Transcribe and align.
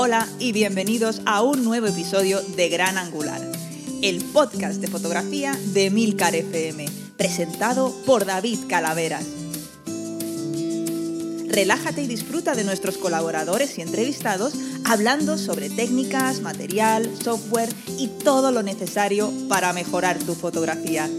Hola 0.00 0.28
y 0.38 0.52
bienvenidos 0.52 1.22
a 1.26 1.42
un 1.42 1.64
nuevo 1.64 1.88
episodio 1.88 2.40
de 2.40 2.68
Gran 2.68 2.96
Angular, 2.98 3.40
el 4.00 4.22
podcast 4.26 4.80
de 4.80 4.86
fotografía 4.86 5.58
de 5.74 5.90
Milcar 5.90 6.36
FM, 6.36 6.86
presentado 7.16 7.92
por 8.06 8.24
David 8.24 8.60
Calaveras. 8.68 9.26
Relájate 11.48 12.02
y 12.02 12.06
disfruta 12.06 12.54
de 12.54 12.62
nuestros 12.62 12.96
colaboradores 12.96 13.76
y 13.76 13.82
entrevistados 13.82 14.54
hablando 14.84 15.36
sobre 15.36 15.68
técnicas, 15.68 16.42
material, 16.42 17.10
software 17.20 17.70
y 17.98 18.06
todo 18.22 18.52
lo 18.52 18.62
necesario 18.62 19.32
para 19.48 19.72
mejorar 19.72 20.16
tu 20.20 20.36
fotografía. 20.36 21.10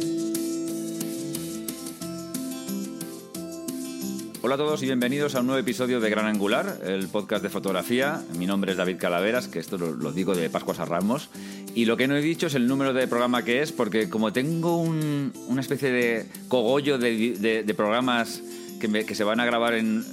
Hola 4.49 4.63
a 4.63 4.66
todos 4.66 4.81
y 4.81 4.88
bienvenidos 4.88 5.35
a 5.35 5.41
un 5.41 5.45
nuevo 5.45 5.59
episodio 5.59 5.99
de 5.99 6.09
Gran 6.09 6.26
Angular, 6.26 6.80
el 6.84 7.08
podcast 7.08 7.44
de 7.44 7.49
fotografía. 7.49 8.23
Mi 8.35 8.48
nombre 8.48 8.72
es 8.72 8.77
David 8.77 8.98
Calaveras, 8.98 9.48
que 9.48 9.59
esto 9.59 9.77
lo, 9.77 10.12
digo 10.12 10.34
de 10.34 10.49
Pascuas 10.49 10.80
a 10.80 10.85
Ramos. 10.85 11.30
Y 11.75 11.85
lo 11.85 11.95
que 11.98 12.08
no 12.08 12.16
he 12.16 12.22
dicho 12.23 12.48
es 12.48 12.55
el 12.55 12.67
número 12.67 12.91
de 12.91 13.08
programa 13.08 13.44
que 13.44 13.62
es, 13.62 13.72
porque 13.72 14.09
como 14.09 14.34
tengo 14.34 14.77
una 14.77 15.62
especie 15.62 15.91
de 15.91 16.25
cogollo 16.48 16.98
de, 16.98 17.73
programas 17.77 18.41
que, 18.80 19.13
se 19.13 19.23
van 19.23 19.39
a 19.39 19.45
grabar 19.45 19.75
en, 19.75 20.03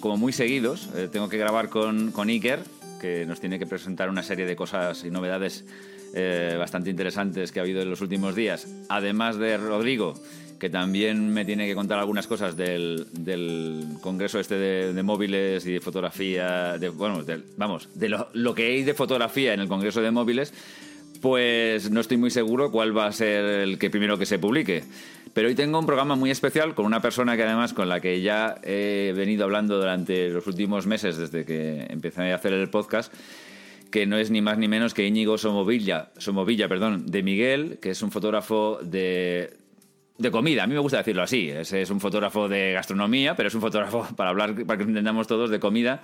como 0.00 0.18
muy 0.18 0.34
seguidos, 0.34 0.90
eh, 0.94 1.08
tengo 1.10 1.30
que 1.30 1.38
grabar 1.38 1.70
con, 1.70 2.12
con 2.12 2.28
Iker, 2.28 2.64
que 3.00 3.24
nos 3.24 3.40
tiene 3.40 3.58
que 3.58 3.66
presentar 3.66 4.10
una 4.10 4.22
serie 4.22 4.44
de 4.44 4.56
cosas 4.56 5.04
y 5.04 5.10
novedades 5.10 5.64
eh, 6.12 6.54
bastante 6.58 6.90
interesantes 6.90 7.50
que 7.50 7.60
ha 7.60 7.62
habido 7.62 7.80
en 7.80 7.88
los 7.88 8.02
últimos 8.02 8.34
días, 8.34 8.68
además 8.90 9.38
de 9.38 9.56
Rodrigo 9.56 10.12
que 10.58 10.70
también 10.70 11.32
me 11.32 11.44
tiene 11.44 11.66
que 11.66 11.74
contar 11.74 11.98
algunas 11.98 12.26
cosas 12.26 12.56
del, 12.56 13.06
congreso 14.00 14.40
este 14.40 14.56
de, 14.56 15.02
móviles 15.02 15.66
y 15.66 15.72
de 15.72 15.80
fotografía, 15.80 16.78
de, 16.78 16.88
bueno, 16.88 17.24
vamos, 17.56 17.88
de 17.94 18.08
lo, 18.08 18.54
que 18.54 18.66
hay 18.66 18.82
de 18.82 18.94
fotografía 18.94 19.52
en 19.54 19.60
el 19.60 19.68
congreso 19.68 20.00
de 20.00 20.10
móviles, 20.10 20.52
pues 21.20 21.90
no 21.90 22.00
estoy 22.00 22.16
muy 22.16 22.30
seguro 22.30 22.70
cuál 22.70 22.96
va 22.96 23.06
a 23.06 23.12
ser 23.12 23.44
el 23.44 23.78
que 23.78 23.90
primero 23.90 24.18
que 24.18 24.26
se 24.26 24.38
publique. 24.38 24.84
Pero 25.32 25.48
hoy 25.48 25.54
tengo 25.54 25.78
un 25.78 25.86
programa 25.86 26.16
muy 26.16 26.30
especial 26.30 26.74
con 26.74 26.86
una 26.86 27.02
persona 27.02 27.36
que 27.36 27.42
además 27.42 27.74
con 27.74 27.88
la 27.88 28.00
que 28.00 28.22
ya 28.22 28.56
he 28.62 29.12
venido 29.14 29.44
hablando 29.44 29.76
durante 29.76 30.30
los 30.30 30.46
últimos 30.46 30.86
meses 30.86 31.18
desde 31.18 31.44
que 31.44 31.86
empecé 31.90 32.32
a 32.32 32.36
hacer 32.36 32.54
el 32.54 32.70
podcast 32.70 33.12
que 33.90 34.06
no 34.06 34.16
es 34.16 34.30
ni 34.30 34.42
más 34.42 34.58
ni 34.58 34.68
menos 34.68 34.94
que 34.94 35.06
Íñigo 35.06 35.38
Somovilla, 35.38 36.10
Somovilla 36.18 36.68
perdón, 36.68 37.06
de 37.06 37.22
Miguel, 37.22 37.78
que 37.80 37.90
es 37.90 38.02
un 38.02 38.10
fotógrafo 38.10 38.78
de, 38.82 39.56
de 40.18 40.30
comida, 40.30 40.64
a 40.64 40.66
mí 40.66 40.74
me 40.74 40.80
gusta 40.80 40.98
decirlo 40.98 41.22
así. 41.22 41.50
Es, 41.50 41.72
es 41.72 41.90
un 41.90 42.00
fotógrafo 42.00 42.48
de 42.48 42.72
gastronomía, 42.72 43.34
pero 43.36 43.48
es 43.48 43.54
un 43.54 43.60
fotógrafo, 43.60 44.06
para 44.16 44.30
hablar, 44.30 44.54
para 44.64 44.78
que 44.78 44.84
entendamos 44.84 45.26
todos, 45.26 45.50
de 45.50 45.60
comida 45.60 46.02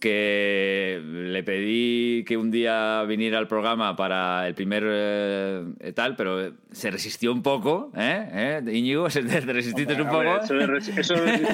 que 0.00 1.00
le 1.02 1.42
pedí 1.42 2.24
que 2.24 2.36
un 2.36 2.50
día 2.50 3.02
viniera 3.04 3.38
al 3.38 3.48
programa 3.48 3.96
para 3.96 4.46
el 4.48 4.54
primer 4.54 4.82
eh, 4.86 5.92
tal, 5.94 6.16
pero 6.16 6.52
se 6.70 6.90
resistió 6.90 7.32
un 7.32 7.42
poco, 7.42 7.90
¿eh? 7.96 8.60
¿Eh? 8.66 8.72
Íñigo, 8.72 9.08
¿te 9.12 9.20
resististe 9.20 10.00
un 10.00 10.08
poco? 10.08 10.36
Eso, 10.42 10.54
de 10.54 10.66
resistirme, 10.66 11.46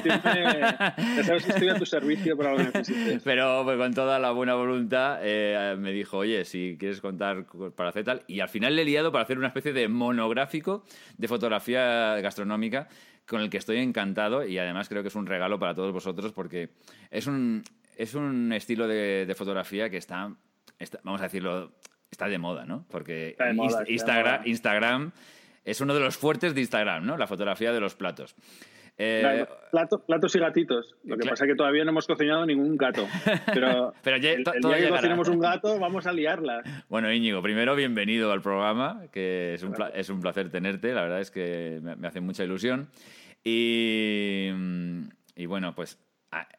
a 1.69 1.75
tu 1.77 1.85
servicio 1.85 2.35
para 2.35 2.51
lo 2.51 2.57
que 2.57 2.63
necesites. 2.65 3.21
Pero 3.23 3.63
pues, 3.63 3.77
con 3.77 3.93
toda 3.93 4.19
la 4.19 4.31
buena 4.31 4.55
voluntad 4.55 5.19
eh, 5.21 5.75
me 5.77 5.91
dijo, 5.91 6.17
oye, 6.17 6.43
si 6.45 6.75
quieres 6.79 7.01
contar 7.01 7.45
para 7.75 7.89
hacer 7.89 8.03
tal, 8.03 8.23
y 8.27 8.39
al 8.39 8.49
final 8.49 8.75
le 8.75 8.81
he 8.81 8.85
liado 8.85 9.11
para 9.11 9.23
hacer 9.23 9.37
una 9.37 9.47
especie 9.47 9.73
de 9.73 9.87
monográfico 9.87 10.83
de 11.17 11.27
fotografía 11.27 12.19
gastronómica 12.19 12.87
con 13.27 13.41
el 13.41 13.49
que 13.49 13.57
estoy 13.57 13.77
encantado 13.77 14.45
y 14.45 14.57
además 14.57 14.89
creo 14.89 15.01
que 15.01 15.07
es 15.07 15.15
un 15.15 15.25
regalo 15.25 15.59
para 15.59 15.73
todos 15.73 15.93
vosotros 15.93 16.33
porque 16.33 16.69
es 17.09 17.27
un 17.27 17.63
es 17.97 18.13
un 18.15 18.51
estilo 18.53 18.87
de, 18.87 19.31
fotografía 19.37 19.89
que 19.89 19.97
está, 19.97 20.35
vamos 21.03 21.21
a 21.21 21.25
decirlo, 21.25 21.73
está 22.11 22.27
de 22.27 22.37
moda, 22.37 22.65
¿no? 22.65 22.85
Porque 22.89 23.35
Instagram, 23.87 24.41
Instagram 24.45 25.11
es 25.63 25.81
uno 25.81 25.93
de 25.93 25.99
los 25.99 26.17
fuertes 26.17 26.53
de 26.53 26.61
Instagram, 26.61 27.05
¿no? 27.05 27.17
La 27.17 27.27
fotografía 27.27 27.71
de 27.71 27.79
los 27.79 27.95
platos. 27.95 28.35
Eh, 28.97 29.45
platos 30.05 30.35
y 30.35 30.39
gatitos. 30.39 30.95
Lo 31.03 31.17
que 31.17 31.27
pasa 31.27 31.45
es 31.45 31.51
que 31.51 31.55
todavía 31.55 31.83
no 31.83 31.91
hemos 31.91 32.05
cocinado 32.05 32.45
ningún 32.45 32.77
gato. 32.77 33.07
Pero, 33.51 33.93
pero 34.03 34.17
ya, 34.17 34.33
el, 34.33 34.43
día 34.43 34.77
que 34.77 34.89
cocinemos 34.89 35.27
un 35.29 35.39
gato, 35.39 35.79
vamos 35.79 36.05
a 36.05 36.13
liarla. 36.13 36.61
Bueno, 36.89 37.11
Íñigo, 37.11 37.41
primero 37.41 37.75
bienvenido 37.75 38.31
al 38.31 38.41
programa, 38.41 39.01
que 39.11 39.55
es 39.55 39.63
un, 39.63 39.73
es 39.93 40.09
un 40.09 40.21
placer 40.21 40.49
tenerte. 40.51 40.93
La 40.93 41.01
verdad 41.01 41.21
es 41.21 41.31
que 41.31 41.79
me, 41.81 42.07
hace 42.07 42.21
mucha 42.21 42.43
ilusión. 42.43 42.87
Y, 43.43 44.49
y 45.35 45.45
bueno, 45.47 45.73
pues 45.73 45.97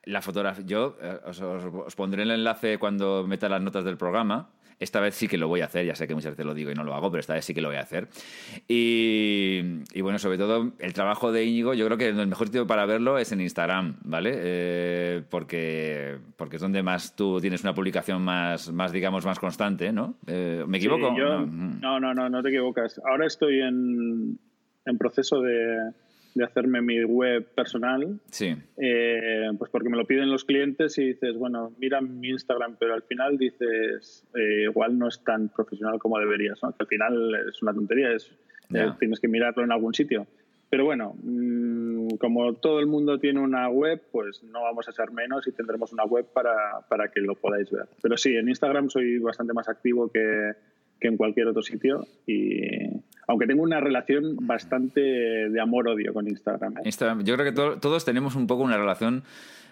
la 0.05 0.23
fotografía. 0.23 0.65
Yo 0.67 0.97
eh, 1.01 1.19
os, 1.25 1.95
pondré 1.95 2.23
el 2.23 2.31
enlace 2.31 2.79
cuando 2.79 3.27
meta 3.27 3.49
las 3.49 3.63
notas 3.63 3.85
del 3.85 3.97
programa. 3.97 4.51
Esta 4.81 5.01
vez 5.01 5.15
sí 5.15 5.29
que 5.29 5.39
lo 5.39 5.47
voy 5.47 5.61
a 5.61 5.67
hacer, 5.67 5.87
ya 5.87 5.95
sé 5.95 6.09
que 6.09 6.15
muchas 6.17 6.33
veces 6.33 6.45
lo 6.45 6.53
digo 6.53 6.71
y 6.71 6.75
no 6.75 6.83
lo 6.83 6.95
hago, 6.95 7.09
pero 7.09 7.21
esta 7.21 7.35
vez 7.35 7.45
sí 7.45 7.55
que 7.55 7.61
lo 7.61 7.69
voy 7.69 7.77
a 7.77 7.83
hacer. 7.83 8.09
Y, 8.67 9.63
bueno, 10.03 10.19
sobre 10.19 10.37
todo 10.37 10.73
el 10.81 10.93
trabajo 10.93 11.31
de 11.31 11.45
Íñigo, 11.45 11.75
yo 11.75 11.87
creo 11.87 11.97
que 11.97 12.09
el 12.09 12.27
mejor 12.27 12.49
sitio 12.49 12.67
para 12.67 12.85
verlo 12.85 13.17
es 13.17 13.31
en 13.31 13.41
Instagram, 13.41 13.99
¿vale? 14.03 14.33
Eh, 14.35 15.23
porque, 15.31 16.19
porque 16.37 16.57
es 16.57 16.63
donde 16.63 16.83
más 16.83 17.15
tú 17.15 17.41
tienes 17.41 17.63
una 17.63 17.73
publicación 17.73 18.21
más, 18.23 18.73
más 18.73 18.91
digamos, 18.91 19.25
más 19.25 19.39
constante, 19.39 19.93
¿no? 19.93 20.17
Eh, 20.27 20.65
¿Me 20.67 20.79
equivoco? 20.79 21.13
Mm. 21.13 21.81
no. 21.81 22.01
no, 22.01 22.13
no, 22.13 22.29
no, 22.29 22.43
te 22.43 22.49
equivocas. 22.49 23.01
Ahora 23.09 23.27
estoy 23.27 23.61
en, 23.61 24.39
en 24.87 24.99
proceso 24.99 25.41
de, 25.41 25.93
de 26.35 26.45
hacerme 26.45 26.83
mi 26.83 27.03
web 27.05 27.47
personal. 27.55 28.21
Sí. 28.31 28.55
Eh, 28.77 29.51
pues 29.57 29.71
porque 29.71 29.89
me 29.89 29.97
lo 29.97 30.07
piden 30.07 30.31
los 30.31 30.45
clientes 30.45 30.99
y 30.99 31.07
dices, 31.07 31.37
bueno, 31.37 31.73
mira 31.79 32.01
mi 32.01 32.29
Instagram, 32.29 32.77
pero 32.79 32.95
al 32.95 33.03
final 33.03 33.39
dices, 33.39 34.27
eh, 34.35 34.65
igual 34.65 34.99
no 34.99 35.09
es 35.09 35.23
tan 35.23 35.49
profesional 35.49 35.99
como 35.99 36.19
deberías, 36.19 36.63
al 36.63 36.87
final 36.87 37.35
es 37.49 37.63
una 37.63 37.73
tontería, 37.73 38.13
es, 38.13 38.31
eh, 38.75 38.91
tienes 38.99 39.21
que 39.21 39.29
mirarlo 39.29 39.63
en 39.65 39.73
algún 39.73 39.95
sitio. 39.95 40.27
Pero 40.71 40.87
bueno, 40.87 41.15
mm, 41.23 42.17
como 42.19 42.55
todo 42.55 42.81
el 42.81 42.87
mundo 42.87 43.21
tiene 43.21 43.39
una 43.39 43.69
web, 43.69 44.03
pues 44.11 44.43
no 44.43 44.63
vamos 44.63 44.89
a 44.89 44.93
ser 44.93 45.13
menos 45.13 45.47
y 45.47 45.53
tendremos 45.53 45.93
una 45.93 46.05
web 46.05 46.27
para, 46.33 46.81
para 46.89 47.13
que 47.13 47.21
lo 47.21 47.37
podáis 47.37 47.71
ver. 47.71 47.87
Pero 48.03 48.17
sí, 48.17 48.35
en 48.35 48.49
Instagram 48.49 48.91
soy 48.91 49.19
bastante 49.19 49.53
más 49.53 49.69
activo 49.69 50.11
que, 50.11 50.53
que 51.01 51.09
en 51.09 51.17
cualquier 51.17 51.49
otro 51.49 51.63
sitio 51.63 52.07
y, 52.27 52.69
aunque 53.27 53.47
tengo 53.47 53.63
una 53.63 53.81
relación 53.81 54.37
bastante 54.41 55.01
de 55.01 55.61
amor-odio 55.61 56.13
con 56.13 56.29
Instagram. 56.29 56.79
¿eh? 56.79 56.83
Instagram. 56.85 57.25
Yo 57.25 57.37
creo 57.37 57.47
que 57.47 57.79
todos 57.81 58.05
tenemos 58.05 58.37
un 58.37 58.47
poco 58.47 58.63
una 58.63 58.77
relación 58.77 59.23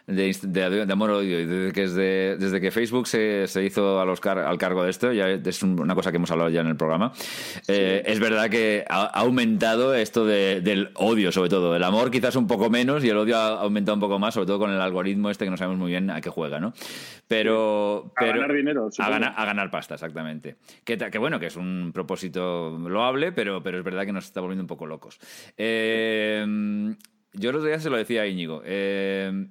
de, 0.07 0.37
de, 0.43 0.93
amor 0.93 1.11
odio. 1.11 1.47
Desde 1.47 1.73
que, 1.73 1.81
desde, 1.83 2.37
desde 2.37 2.61
que 2.61 2.71
Facebook 2.71 3.07
se, 3.07 3.47
se 3.47 3.65
hizo 3.65 4.01
a 4.01 4.05
los 4.05 4.21
al 4.25 4.59
cargo 4.59 4.85
de 4.85 4.91
esto, 4.91 5.13
ya 5.13 5.29
es 5.29 5.63
una 5.63 5.95
cosa 5.95 6.11
que 6.11 6.17
hemos 6.17 6.31
hablado 6.31 6.51
ya 6.51 6.61
en 6.61 6.69
el 6.69 6.77
programa, 6.77 7.13
eh, 7.69 8.03
es 8.05 8.21
verdad 8.21 8.51
que 8.51 8.85
ha, 8.89 9.05
aumentado 9.05 9.95
esto 9.95 10.25
del 10.27 10.91
odio, 10.95 11.33
sobre 11.33 11.51
todo. 11.51 11.77
El 11.77 11.85
amor 11.85 12.11
quizás 12.11 12.37
un 12.37 12.47
poco 12.47 12.71
menos 12.71 13.05
y 13.05 13.09
el 13.09 13.17
odio 13.17 13.37
ha 13.37 13.61
aumentado 13.61 13.95
un 13.95 14.01
poco 14.01 14.19
más, 14.19 14.35
sobre 14.35 14.47
todo 14.47 14.59
con 14.59 14.71
el 14.71 14.81
algoritmo 14.81 15.31
este 15.31 15.45
que 15.45 15.51
no 15.51 15.57
sabemos 15.57 15.79
muy 15.79 15.91
bien 15.91 16.11
a 16.11 16.21
qué 16.21 16.31
juega, 16.31 16.59
¿no? 16.61 16.73
Pero, 17.29 18.13
a 18.17 18.25
ganar 18.25 18.53
dinero. 18.53 18.91
A 18.99 19.09
ganar, 19.09 19.35
a 19.37 19.45
ganar, 19.45 19.71
pasta, 19.71 19.95
exactamente. 19.95 20.57
Que, 20.85 20.99
que, 20.99 21.19
bueno, 21.19 21.41
que 21.41 21.47
es 21.47 21.57
un 21.57 21.91
propósito 21.95 22.77
loable, 22.79 23.33
pero, 23.33 23.63
pero 23.63 23.79
es 23.79 23.85
verdad 23.85 24.05
que 24.05 24.13
nos 24.13 24.25
está 24.25 24.41
volviendo 24.41 24.65
un 24.65 24.69
poco 24.69 24.87
locos. 24.87 25.19
Eh, 25.57 26.45
yo 27.35 27.51
el 27.51 27.57
otro 27.57 27.69
día 27.69 27.81
se 27.81 27.89
lo 27.89 27.97
decía 27.97 28.23
a 28.23 28.27
Íñigo. 28.27 28.63
Eh, 28.65 29.47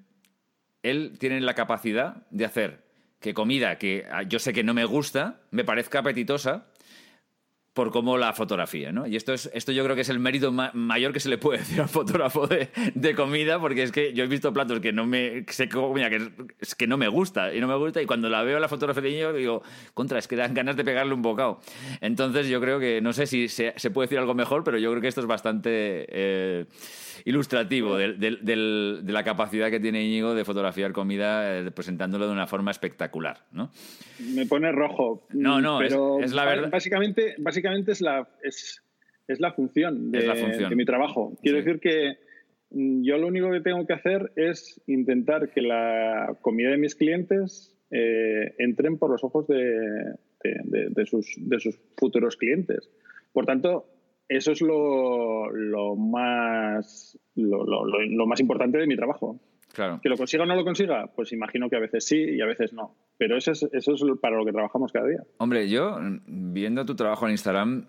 él 0.83 1.13
tiene 1.19 1.41
la 1.41 1.53
capacidad 1.53 2.27
de 2.31 2.45
hacer 2.45 2.83
que 3.19 3.33
comida 3.33 3.77
que 3.77 4.05
ah, 4.11 4.23
yo 4.23 4.39
sé 4.39 4.53
que 4.53 4.63
no 4.63 4.73
me 4.73 4.85
gusta 4.85 5.41
me 5.51 5.63
parezca 5.63 5.99
apetitosa 5.99 6.65
por 7.73 7.89
cómo 7.91 8.17
la 8.17 8.33
fotografía, 8.33 8.91
¿no? 8.91 9.07
Y 9.07 9.15
esto 9.15 9.33
es 9.33 9.49
esto 9.53 9.71
yo 9.71 9.83
creo 9.85 9.95
que 9.95 10.01
es 10.01 10.09
el 10.09 10.19
mérito 10.19 10.51
mayor 10.51 11.13
que 11.13 11.21
se 11.21 11.29
le 11.29 11.37
puede 11.37 11.59
decir 11.59 11.79
al 11.79 11.87
fotógrafo 11.87 12.45
de, 12.45 13.15
comida, 13.15 13.59
porque 13.59 13.83
es 13.83 13.93
que 13.93 14.13
yo 14.13 14.25
he 14.25 14.27
visto 14.27 14.51
platos 14.51 14.81
que 14.81 14.91
no 14.91 15.05
me 15.05 15.45
sé 15.47 15.69
comida 15.69 16.09
que, 16.09 16.31
es, 16.59 16.75
que 16.75 16.85
no 16.85 16.97
me 16.97 17.07
gusta 17.07 17.53
y 17.53 17.61
no 17.61 17.67
me 17.67 17.75
gusta 17.75 18.01
y 18.01 18.05
cuando 18.05 18.27
la 18.27 18.43
veo 18.43 18.59
la 18.59 18.67
fotografía 18.67 19.03
de 19.03 19.11
niño 19.11 19.33
digo 19.33 19.63
contra 19.93 20.19
es 20.19 20.27
que 20.27 20.35
dan 20.35 20.53
ganas 20.53 20.75
de 20.75 20.83
pegarle 20.83 21.13
un 21.13 21.21
bocado. 21.21 21.61
Entonces 22.01 22.49
yo 22.49 22.59
creo 22.59 22.77
que 22.79 22.99
no 22.99 23.13
sé 23.13 23.25
si 23.25 23.47
se, 23.47 23.73
puede 23.93 24.07
decir 24.07 24.19
algo 24.19 24.33
mejor, 24.33 24.65
pero 24.65 24.77
yo 24.77 24.89
creo 24.91 25.01
que 25.01 25.07
esto 25.07 25.21
es 25.21 25.27
bastante 25.27 26.05
eh, 26.09 26.65
ilustrativo 27.25 27.97
de, 27.97 29.03
la 29.05 29.23
capacidad 29.23 29.69
que 29.69 29.79
tiene 29.79 30.03
Íñigo 30.03 30.33
de 30.33 30.45
fotografiar 30.45 30.91
comida 30.91 31.59
eh, 31.59 31.71
presentándolo 31.71 32.27
de 32.27 32.33
una 32.33 32.47
forma 32.47 32.71
espectacular, 32.71 33.45
¿no? 33.51 33.71
Me 34.33 34.45
pone 34.45 34.71
rojo. 34.71 35.27
No, 35.33 35.61
no, 35.61 35.79
pero 35.79 36.19
es, 36.19 36.33
la 36.33 36.45
verdad. 36.45 36.69
Básicamente, 36.71 37.35
básicamente 37.37 37.91
es 37.91 38.01
la, 38.01 38.27
es, 38.43 38.81
la 39.27 39.53
función, 39.53 40.11
de, 40.11 40.75
mi 40.75 40.85
trabajo. 40.85 41.37
Quiero 41.41 41.57
decir 41.57 41.79
que 41.79 42.17
mm, 42.71 43.03
yo 43.03 43.17
lo 43.17 43.27
único 43.27 43.51
que 43.51 43.61
tengo 43.61 43.85
que 43.85 43.93
hacer 43.93 44.31
es 44.35 44.81
intentar 44.87 45.49
que 45.49 45.61
la 45.61 46.35
comida 46.41 46.69
de 46.69 46.77
mis 46.77 46.95
clientes 46.95 47.75
eh, 47.91 48.55
entren 48.57 48.97
por 48.97 49.09
los 49.09 49.23
ojos 49.23 49.47
de, 49.47 51.05
sus, 51.05 51.33
de 51.37 51.59
sus 51.59 51.77
futuros 51.97 52.37
clientes. 52.37 52.89
Por 53.33 53.45
tanto, 53.45 53.85
eso 54.31 54.51
es 54.51 54.61
lo, 54.61 55.95
más, 55.97 57.17
lo, 57.35 58.25
más 58.25 58.39
importante 58.39 58.77
de 58.77 58.87
mi 58.87 58.95
trabajo. 58.95 59.39
Claro. 59.73 59.99
Que 60.03 60.09
lo 60.09 60.17
consiga 60.17 60.43
o 60.43 60.45
no 60.45 60.55
lo 60.55 60.65
consiga, 60.65 61.07
pues 61.15 61.31
imagino 61.31 61.69
que 61.69 61.77
a 61.77 61.79
veces 61.79 62.05
sí 62.05 62.17
y 62.17 62.41
a 62.41 62.45
veces 62.45 62.73
no. 62.73 62.95
Pero 63.17 63.37
eso 63.37 63.51
es, 63.51 63.63
eso 63.71 63.93
es 63.93 64.01
para 64.21 64.37
lo 64.37 64.45
que 64.45 64.51
trabajamos 64.51 64.91
cada 64.91 65.07
día. 65.07 65.23
Hombre, 65.37 65.69
yo, 65.69 65.97
viendo 66.27 66.85
tu 66.85 66.95
trabajo 66.95 67.25
en 67.25 67.31
Instagram, 67.31 67.85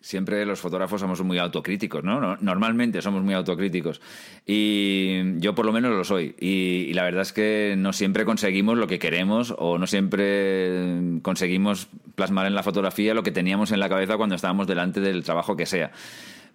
siempre 0.00 0.44
los 0.46 0.60
fotógrafos 0.60 1.00
somos 1.00 1.22
muy 1.22 1.38
autocríticos, 1.38 2.04
¿no? 2.04 2.36
Normalmente 2.36 3.02
somos 3.02 3.22
muy 3.22 3.34
autocríticos. 3.34 4.00
Y 4.46 5.38
yo 5.38 5.54
por 5.54 5.66
lo 5.66 5.72
menos 5.72 5.92
lo 5.92 6.04
soy. 6.04 6.34
Y, 6.38 6.92
la 6.94 7.04
verdad 7.04 7.22
es 7.22 7.32
que 7.32 7.74
no 7.76 7.92
siempre 7.92 8.24
conseguimos 8.24 8.78
lo 8.78 8.86
que 8.86 8.98
queremos 8.98 9.54
o 9.56 9.78
no 9.78 9.86
siempre 9.86 11.20
conseguimos 11.22 11.88
plasmar 12.14 12.46
en 12.46 12.54
la 12.54 12.62
fotografía 12.62 13.14
lo 13.14 13.22
que 13.22 13.30
teníamos 13.30 13.72
en 13.72 13.80
la 13.80 13.88
cabeza 13.88 14.16
cuando 14.16 14.34
estábamos 14.34 14.66
delante 14.66 15.00
del 15.00 15.22
trabajo 15.24 15.56
que 15.56 15.66
sea 15.66 15.92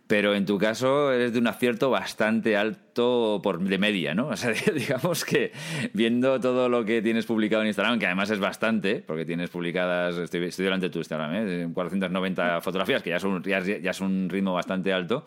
pero 0.07 0.35
en 0.35 0.45
tu 0.45 0.57
caso 0.57 1.11
eres 1.11 1.33
de 1.33 1.39
un 1.39 1.47
acierto 1.47 1.89
bastante 1.89 2.57
alto 2.57 3.39
por 3.41 3.59
de 3.59 3.77
media, 3.77 4.13
¿no? 4.13 4.27
O 4.33 4.37
sea, 4.37 4.51
digamos 4.51 5.25
que 5.25 5.51
viendo 5.93 6.39
todo 6.39 6.69
lo 6.69 6.85
que 6.85 7.01
tienes 7.01 7.25
publicado 7.25 7.61
en 7.61 7.69
Instagram, 7.69 7.99
que 7.99 8.05
además 8.05 8.29
es 8.29 8.39
bastante, 8.39 9.03
porque 9.05 9.25
tienes 9.25 9.49
publicadas, 9.49 10.17
estoy, 10.17 10.49
delante 10.57 10.87
de 10.87 10.89
tu 10.89 10.99
Instagram, 10.99 11.33
¿eh? 11.35 11.69
490 11.73 12.61
fotografías, 12.61 13.01
que 13.01 13.11
ya 13.11 13.19
ya 13.59 13.91
es 13.91 14.01
un 14.01 14.29
ritmo 14.29 14.53
bastante 14.53 14.91
alto. 14.91 15.25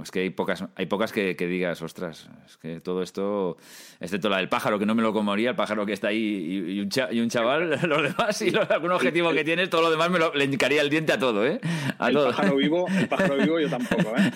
Es 0.00 0.12
que 0.12 0.20
hay 0.20 0.30
pocas, 0.30 0.64
hay 0.76 0.86
pocas 0.86 1.12
que, 1.12 1.34
digas, 1.34 1.82
ostras, 1.82 2.30
es 2.46 2.56
que 2.58 2.80
todo 2.80 3.02
esto, 3.02 3.56
excepto 4.00 4.28
la 4.28 4.36
del 4.36 4.48
pájaro, 4.48 4.78
que 4.78 4.86
no 4.86 4.94
me 4.94 5.02
lo 5.02 5.12
comería, 5.12 5.50
el 5.50 5.56
pájaro 5.56 5.84
que 5.84 5.92
está 5.92 6.08
ahí 6.08 6.18
y, 6.18 6.80
un, 6.80 6.88
y 7.10 7.20
un, 7.20 7.28
chaval, 7.28 7.70
los 7.88 8.02
demás, 8.02 8.40
y 8.42 8.52
algún 8.70 8.92
objetivo 8.92 9.32
que 9.32 9.42
tienes, 9.42 9.70
todo 9.70 9.82
lo 9.82 9.90
demás 9.90 10.10
me 10.10 10.20
lo, 10.20 10.32
le 10.32 10.44
indicaría 10.44 10.80
el 10.80 10.90
diente 10.90 11.12
a 11.12 11.18
todo, 11.18 11.44
¿eh? 11.44 11.60
A 11.98 12.08
el, 12.08 12.14
Pájaro 12.14 12.56
vivo, 12.56 12.86
el 12.88 13.08
pájaro 13.08 13.36
vivo 13.36 13.58
yo 13.58 13.68
tampoco, 13.68 14.14
¿eh? 14.16 14.30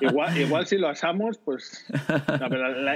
Igual, 0.02 0.38
igual 0.38 0.66
si 0.66 0.78
lo 0.78 0.88
asamos, 0.88 1.38
pues... 1.38 1.86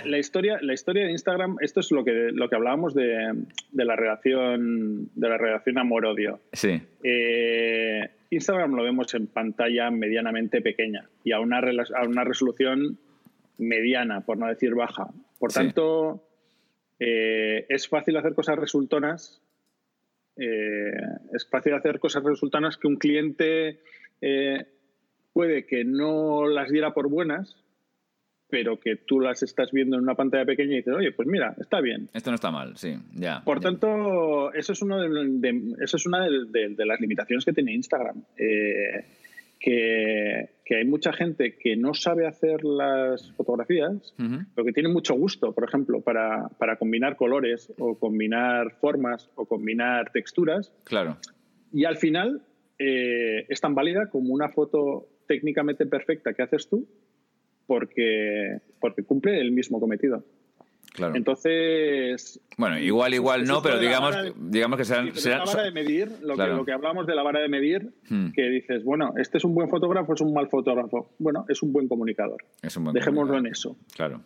la, 0.04 0.18
historia, 0.18 0.58
la 0.62 0.74
historia 0.74 1.06
de 1.06 1.10
Instagram, 1.10 1.56
esto 1.60 1.80
es 1.80 1.90
lo 1.90 2.04
que, 2.04 2.30
lo 2.32 2.48
que 2.48 2.54
hablábamos 2.54 2.94
de, 2.94 3.34
de 3.72 3.84
la 3.84 3.96
relación, 3.96 5.10
de 5.14 5.28
la 5.28 5.38
relación 5.38 5.78
amor-odio. 5.78 6.40
Sí. 6.52 6.80
Eh, 7.02 8.10
Instagram 8.30 8.74
lo 8.74 8.82
vemos 8.82 9.14
en 9.14 9.26
pantalla 9.26 9.90
medianamente 9.90 10.60
pequeña 10.60 11.08
y 11.24 11.32
a 11.32 11.40
una, 11.40 11.58
a 11.58 12.04
una 12.04 12.24
resolución 12.24 12.98
mediana, 13.58 14.20
por 14.20 14.38
no 14.38 14.46
decir 14.46 14.74
baja. 14.74 15.08
Por 15.38 15.52
tanto, 15.52 16.28
eh, 16.98 17.66
es 17.68 17.88
fácil 17.88 18.16
hacer 18.16 18.34
cosas 18.34 18.58
resultonas. 18.58 19.40
Eh, 20.36 20.92
es 21.32 21.48
fácil 21.48 21.74
hacer 21.74 21.98
cosas 21.98 22.22
resultonas 22.22 22.76
que 22.76 22.86
un 22.86 22.96
cliente 22.96 23.80
eh, 24.20 24.66
puede 25.32 25.66
que 25.66 25.84
no 25.84 26.46
las 26.46 26.70
diera 26.70 26.94
por 26.94 27.08
buenas, 27.08 27.56
pero 28.50 28.80
que 28.80 28.96
tú 28.96 29.20
las 29.20 29.42
estás 29.42 29.72
viendo 29.72 29.96
en 29.96 30.02
una 30.02 30.14
pantalla 30.14 30.44
pequeña 30.44 30.74
y 30.74 30.76
dices, 30.78 30.94
oye, 30.94 31.12
pues 31.12 31.28
mira, 31.28 31.54
está 31.60 31.80
bien. 31.80 32.08
Esto 32.14 32.30
no 32.30 32.36
está 32.36 32.50
mal, 32.50 32.76
sí, 32.76 32.96
ya. 33.14 33.42
Por 33.44 33.60
tanto, 33.60 34.52
eso 34.54 34.72
es, 34.72 34.82
uno 34.82 35.00
de, 35.00 35.74
eso 35.80 35.96
es 35.96 36.06
una 36.06 36.26
de, 36.26 36.74
las 36.86 37.00
limitaciones 37.00 37.44
que 37.44 37.52
tiene 37.52 37.74
Instagram. 37.74 38.22
Eh, 38.36 39.04
que, 39.60 40.76
hay 40.76 40.84
mucha 40.84 41.12
gente 41.12 41.56
que 41.56 41.76
no 41.76 41.94
sabe 41.94 42.26
hacer 42.26 42.64
las 42.64 43.32
fotografías, 43.32 44.14
pero 44.54 44.64
que 44.64 44.72
tiene 44.72 44.88
mucho 44.88 45.14
gusto, 45.14 45.52
por 45.52 45.64
ejemplo, 45.64 46.00
para, 46.00 46.76
combinar 46.78 47.16
colores 47.16 47.72
o 47.78 47.98
combinar 47.98 48.72
formas 48.80 49.30
o 49.34 49.46
combinar 49.46 50.10
texturas. 50.12 50.72
Claro. 50.84 51.18
Y 51.72 51.84
al 51.84 51.96
final 51.96 52.42
eh, 52.78 53.46
es 53.48 53.60
tan 53.60 53.74
válida 53.74 54.08
como 54.08 54.32
una 54.32 54.48
foto 54.48 55.08
técnicamente 55.26 55.84
perfecta 55.86 56.32
que 56.32 56.42
haces 56.42 56.68
tú, 56.68 56.86
porque, 57.68 58.60
porque 58.80 59.04
cumple 59.04 59.38
el 59.38 59.52
mismo 59.52 59.78
cometido. 59.78 60.24
Claro. 60.94 61.14
Entonces. 61.14 62.40
Bueno, 62.56 62.78
igual, 62.78 63.12
igual 63.14 63.44
no, 63.44 63.62
pero 63.62 63.78
digamos, 63.78 64.16
digamos 64.36 64.78
que 64.78 64.84
serán. 64.84 65.12
la 65.14 65.44
vara 65.44 65.62
de 65.62 65.70
medir, 65.70 66.10
lo, 66.22 66.34
que, 66.34 66.46
lo 66.46 66.64
que 66.64 66.72
hablamos 66.72 67.06
de 67.06 67.14
la 67.14 67.22
vara 67.22 67.40
de 67.40 67.48
medir, 67.48 67.92
hmm. 68.08 68.30
que 68.32 68.48
dices, 68.48 68.82
bueno, 68.82 69.12
este 69.16 69.36
es 69.36 69.44
un 69.44 69.54
buen 69.54 69.68
fotógrafo, 69.68 70.14
es 70.14 70.20
un 70.22 70.32
mal 70.32 70.48
fotógrafo. 70.48 71.14
Bueno, 71.18 71.44
es 71.48 71.62
un 71.62 71.72
buen 71.72 71.86
comunicador. 71.86 72.42
Es 72.62 72.76
un 72.78 72.84
buen 72.84 72.94
Dejémoslo 72.94 73.36
en 73.36 73.46
eso. 73.46 73.76
Claro. 73.94 74.22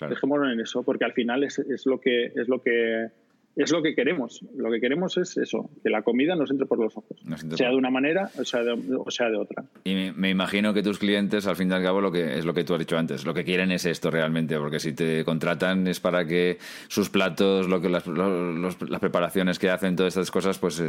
Dejémoslo 0.00 0.50
en 0.50 0.60
eso, 0.60 0.82
porque 0.82 1.04
al 1.04 1.12
final 1.12 1.44
es, 1.44 1.60
es 1.60 1.86
lo 1.86 2.00
que 2.00 2.26
es 2.26 2.48
lo 2.48 2.60
que 2.60 3.08
es 3.56 3.70
lo 3.70 3.82
que 3.82 3.94
queremos. 3.94 4.44
Lo 4.56 4.70
que 4.70 4.80
queremos 4.80 5.16
es 5.16 5.36
eso, 5.36 5.70
que 5.82 5.90
la 5.90 6.02
comida 6.02 6.34
nos 6.34 6.50
entre 6.50 6.66
por 6.66 6.78
los 6.78 6.96
ojos. 6.96 7.18
Sea 7.56 7.70
de 7.70 7.76
una 7.76 7.90
manera 7.90 8.30
o 8.38 8.44
sea 8.44 8.62
de, 8.62 8.72
o 8.72 9.10
sea 9.10 9.28
de 9.30 9.36
otra. 9.36 9.64
Y 9.84 10.12
me, 10.16 10.30
imagino 10.30 10.74
que 10.74 10.82
tus 10.82 10.98
clientes, 10.98 11.46
al 11.46 11.56
fin 11.56 11.70
y 11.70 11.74
al 11.74 11.82
cabo, 11.82 12.00
lo 12.00 12.10
que 12.10 12.38
es 12.38 12.44
lo 12.44 12.54
que 12.54 12.64
tú 12.64 12.74
has 12.74 12.80
dicho 12.80 12.98
antes, 12.98 13.24
lo 13.24 13.34
que 13.34 13.44
quieren 13.44 13.70
es 13.70 13.84
esto 13.84 14.10
realmente, 14.10 14.58
porque 14.58 14.80
si 14.80 14.92
te 14.92 15.24
contratan 15.24 15.86
es 15.86 16.00
para 16.00 16.26
que 16.26 16.58
sus 16.88 17.10
platos, 17.10 17.68
lo 17.68 17.80
que 17.80 17.88
las, 17.88 18.06
las 18.06 19.00
preparaciones 19.00 19.58
que 19.58 19.70
hacen, 19.70 19.96
todas 19.96 20.14
estas 20.14 20.30
cosas, 20.30 20.58
pues 20.58 20.82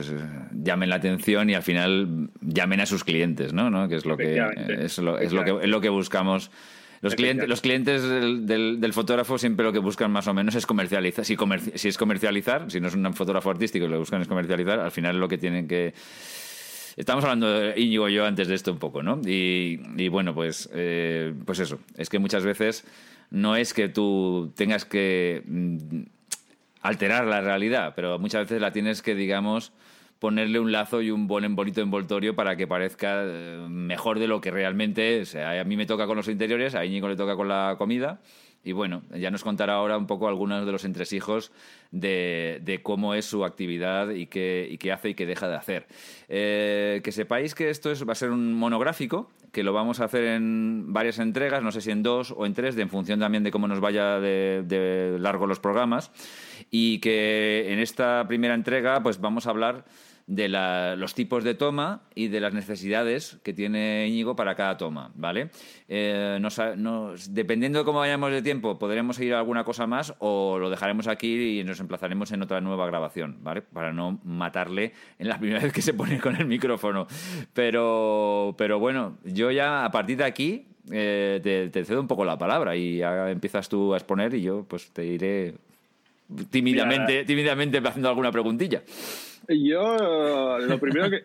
llamen 0.53 0.89
la 0.89 0.95
atención 0.95 1.49
y 1.49 1.53
al 1.53 1.63
final 1.63 2.29
llamen 2.41 2.81
a 2.81 2.85
sus 2.85 3.03
clientes, 3.03 3.53
¿no? 3.53 3.69
¿No? 3.69 3.87
Que 3.87 3.95
es 3.95 4.05
lo 4.05 4.17
que 4.17 4.41
es 4.79 4.97
lo, 4.97 5.17
es 5.19 5.33
lo 5.33 5.43
que 5.43 5.51
es 5.61 5.69
lo 5.69 5.81
que 5.81 5.89
buscamos 5.89 6.51
los 7.05 7.13
clientes, 7.13 7.47
los 7.47 7.61
clientes 7.61 8.01
del, 8.01 8.93
fotógrafo 8.93 9.37
siempre 9.37 9.63
lo 9.63 9.71
que 9.71 9.77
buscan 9.77 10.11
más 10.11 10.25
o 10.27 10.33
menos 10.33 10.55
es 10.55 10.65
comercializar. 10.65 11.23
Si, 11.23 11.37
si 11.75 11.87
es 11.87 11.97
comercializar, 11.99 12.71
si 12.71 12.79
no 12.79 12.87
es 12.87 12.95
un 12.95 13.13
fotógrafo 13.13 13.51
artístico 13.51 13.85
y 13.85 13.89
lo 13.89 13.93
que 13.93 13.99
buscan 13.99 14.23
es 14.23 14.27
comercializar, 14.27 14.79
al 14.79 14.91
final 14.91 15.19
lo 15.19 15.27
que 15.27 15.37
tienen 15.37 15.67
que... 15.67 15.93
Estamos 16.97 17.23
hablando, 17.23 17.77
Íñigo 17.77 18.09
y 18.09 18.13
yo, 18.15 18.25
antes 18.25 18.47
de 18.47 18.55
esto 18.55 18.71
un 18.71 18.79
poco, 18.79 19.03
¿no? 19.03 19.21
Y, 19.23 20.07
bueno, 20.07 20.33
pues, 20.33 20.67
eh, 20.73 21.31
pues 21.45 21.59
eso. 21.59 21.79
Es 21.95 22.09
que 22.09 22.17
muchas 22.17 22.43
veces 22.43 22.85
no 23.29 23.55
es 23.55 23.75
que 23.75 23.87
tú 23.87 24.51
tengas 24.55 24.85
que 24.85 25.43
mm, 25.45 26.03
alterar 26.81 27.25
la 27.27 27.41
realidad, 27.41 27.93
pero 27.95 28.17
muchas 28.17 28.45
veces 28.45 28.61
la 28.61 28.71
tienes 28.71 29.03
que, 29.03 29.13
digamos, 29.13 29.73
ponerle 30.25 30.59
un 30.59 30.71
lazo 30.71 31.03
y 31.03 31.11
un 31.11 31.27
bonito 31.27 31.81
envoltorio 31.81 32.35
para 32.35 32.55
que 32.55 32.65
parezca 32.65 33.21
eh, 33.23 33.63
mejor 33.69 34.17
de 34.17 34.27
lo 34.27 34.41
que 34.41 34.49
realmente 34.49 35.21
es. 35.21 35.35
A 35.35 35.63
mí 35.65 35.77
me 35.77 35.85
toca 35.85 36.07
con 36.07 36.17
los 36.17 36.27
interiores, 36.27 36.73
a 36.73 36.83
Íñigo 36.83 37.07
le 37.07 37.15
toca 37.15 37.35
con 37.35 37.47
la 37.47 37.75
comida. 37.77 38.21
Y 38.63 38.71
bueno, 38.71 39.03
ya 39.15 39.29
nos 39.29 39.43
contará 39.43 39.75
ahora 39.75 39.99
un 39.99 40.07
poco 40.07 40.27
algunos 40.27 40.65
de 40.65 40.71
los 40.71 40.83
entresijos 40.83 41.51
de, 41.91 42.79
cómo 42.81 43.13
es 43.13 43.25
su 43.25 43.45
actividad 43.45 44.09
y 44.09 44.25
qué, 44.25 44.67
y 44.67 44.79
qué, 44.79 44.91
hace 44.91 45.09
y 45.09 45.13
qué 45.13 45.27
deja 45.27 45.47
de 45.47 45.55
hacer. 45.57 45.85
Eh, 46.27 47.01
que 47.03 47.11
sepáis 47.11 47.53
que 47.53 47.69
esto 47.69 47.91
es, 47.91 48.03
va 48.09 48.13
a 48.13 48.15
ser 48.15 48.31
un 48.31 48.55
monográfico, 48.55 49.29
que 49.51 49.61
lo 49.61 49.73
vamos 49.73 49.99
a 49.99 50.05
hacer 50.05 50.23
en 50.23 50.91
varias 50.91 51.19
entregas, 51.19 51.61
no 51.61 51.71
sé 51.71 51.81
si 51.81 51.91
en 51.91 52.01
dos 52.01 52.33
o 52.35 52.47
en 52.47 52.55
tres, 52.55 52.75
de, 52.75 52.81
en 52.81 52.89
función 52.89 53.19
también 53.19 53.43
de 53.43 53.51
cómo 53.51 53.67
nos 53.67 53.79
vaya 53.79 54.19
de 54.19 55.17
largo 55.19 55.45
los 55.45 55.59
programas. 55.59 56.11
Y 56.71 56.97
que 56.97 57.71
en 57.71 57.77
esta 57.77 58.25
primera 58.27 58.55
entrega 58.55 59.03
pues 59.03 59.21
vamos 59.21 59.45
a 59.45 59.51
hablar 59.51 59.85
de 60.27 60.49
los 60.97 61.13
tipos 61.13 61.43
de 61.43 61.53
toma 61.53 62.01
y 62.15 62.29
de 62.29 62.39
las 62.39 62.53
necesidades 62.53 63.37
que 63.43 63.53
tiene 63.53 64.07
Íñigo 64.07 64.35
para 64.35 64.55
cada 64.55 64.75
toma, 64.77 65.11
¿vale? 65.15 65.51
Eh, 65.87 66.39
dependiendo 67.29 67.79
de 67.79 67.85
cómo 67.85 67.99
vayamos 67.99 68.31
de 68.31 68.41
tiempo, 68.41 68.79
podremos 68.79 69.19
ir 69.19 69.35
a 69.35 69.39
alguna 69.39 69.63
cosa 69.63 69.85
más 69.85 70.15
o 70.19 70.57
lo 70.57 70.69
dejaremos 70.71 71.07
aquí 71.07 71.59
y 71.59 71.63
nos 71.63 71.79
emplazaremos 71.79 72.31
en 72.31 72.41
otra 72.41 72.59
nueva 72.59 72.87
grabación, 72.87 73.37
¿vale? 73.41 73.61
Para 73.61 73.93
no 73.93 74.19
matarle 74.23 74.93
en 75.19 75.29
la 75.29 75.37
primera 75.37 75.59
vez 75.63 75.71
que 75.71 75.83
se 75.83 75.93
pone 75.93 76.19
con 76.19 76.35
el 76.35 76.47
micrófono. 76.47 77.05
Pero, 77.53 78.55
pero 78.57 78.79
bueno, 78.79 79.17
yo 79.25 79.51
ya 79.51 79.85
a 79.85 79.91
partir 79.91 80.17
de 80.17 80.23
aquí 80.23 80.65
eh, 80.91 81.69
te, 81.71 81.85
cedo 81.85 82.01
un 82.01 82.07
poco 82.07 82.25
la 82.25 82.37
palabra 82.37 82.75
y 82.75 82.97
ya 82.97 83.29
empiezas 83.29 83.69
tú 83.69 83.93
a 83.93 83.97
exponer 83.97 84.33
y 84.33 84.41
yo 84.41 84.65
pues 84.67 84.91
te 84.91 85.05
iré 85.05 85.53
tímidamente, 86.49 87.25
tímidamente 87.25 87.77
haciendo 87.77 88.09
alguna 88.09 88.31
preguntilla. 88.31 88.81
Yo, 89.63 90.57
lo 90.59 90.79
primero 90.79 91.09
que. 91.09 91.23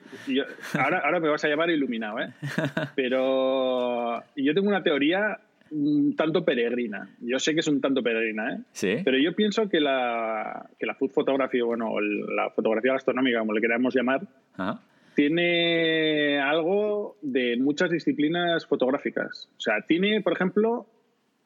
ahora, 0.79 1.01
ahora 1.05 1.21
me 1.21 1.29
vas 1.29 1.45
a 1.45 1.49
llamar 1.49 1.71
iluminado, 1.71 2.19
¿eh? 2.21 2.33
Pero 2.97 4.23
yo 4.37 4.55
tengo 4.55 4.69
una 4.69 4.83
teoría 4.83 5.39
un 5.71 6.17
tanto 6.17 6.45
peregrina. 6.45 7.09
Yo 7.21 7.39
sé 7.39 7.55
que 7.55 7.61
es 7.61 7.69
un 7.69 7.81
tanto 7.81 8.03
peregrina, 8.03 8.55
¿eh? 8.55 8.59
Sí. 8.73 8.97
Pero 9.05 9.19
yo 9.19 9.35
pienso 9.35 9.69
que 9.69 9.81
la, 9.81 10.69
que 10.79 10.87
la 10.87 10.95
food 10.95 11.11
photography, 11.11 11.61
bueno, 11.61 11.95
la 12.01 12.51
fotografía 12.51 12.93
gastronómica, 12.93 13.39
como 13.39 13.53
le 13.53 13.61
queramos 13.61 13.95
llamar, 13.95 14.23
tiene 15.15 16.41
algo 16.41 17.17
de 17.23 17.57
muchas 17.57 17.91
disciplinas 17.91 18.67
fotográficas. 18.67 19.49
O 19.57 19.61
sea, 19.61 19.83
tiene, 19.87 20.23
por 20.23 20.33
ejemplo, 20.33 20.87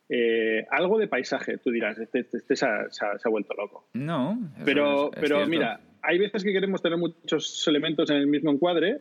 eh, 0.09 0.67
algo 0.71 0.99
de 0.99 1.09
paisaje. 1.09 1.59
Tú 1.59 1.71
dirás, 1.71 1.99
este, 1.99 2.21
este, 2.21 2.39
este 2.39 2.57
se, 2.57 2.67
ha, 2.67 3.31
vuelto 3.31 3.55
loco. 3.55 3.89
No. 3.95 4.39
Pero, 4.65 5.11
pero 5.11 5.47
mira, 5.47 5.81
hay 6.07 6.19
veces 6.19 6.45
que 6.45 6.53
queremos 6.53 6.83
tener 6.83 6.99
muchos 6.99 7.67
elementos 7.67 8.09
en 8.11 8.17
el 8.17 8.27
mismo 8.27 8.51
encuadre, 8.51 9.01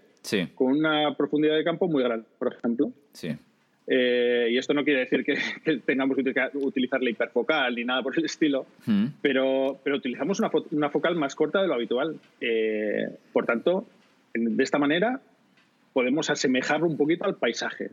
con 0.56 0.72
una 0.72 1.16
profundidad 1.16 1.56
de 1.56 1.64
campo 1.64 1.88
muy 1.88 2.04
grande, 2.04 2.26
por 2.40 2.54
ejemplo. 2.54 2.92
Sí. 3.12 3.36
Eh, 3.86 4.48
y 4.52 4.58
esto 4.58 4.74
no 4.74 4.84
quiere 4.84 5.02
decir 5.02 5.26
que, 5.26 5.38
tengamos 5.86 6.16
que 6.16 6.24
utilizar 6.54 7.04
la 7.04 7.10
hiperfocal 7.10 7.76
ni 7.76 7.84
nada 7.84 8.02
por 8.02 8.18
el 8.18 8.26
estilo, 8.26 8.66
mm. 8.86 9.08
pero, 9.22 9.80
pero 9.84 9.98
utilizamos 9.98 10.40
una, 10.40 10.50
una, 10.72 10.90
focal 10.90 11.16
más 11.16 11.36
corta 11.36 11.62
de 11.62 11.68
lo 11.68 11.74
habitual. 11.74 12.18
Eh, 12.40 13.10
por 13.34 13.46
tanto, 13.46 13.86
de 14.34 14.64
esta 14.64 14.80
manera 14.80 15.20
podemos 15.92 16.30
asemejarlo 16.30 16.88
un 16.88 16.98
poquito 16.98 17.26
al 17.26 17.36
paisaje. 17.36 17.92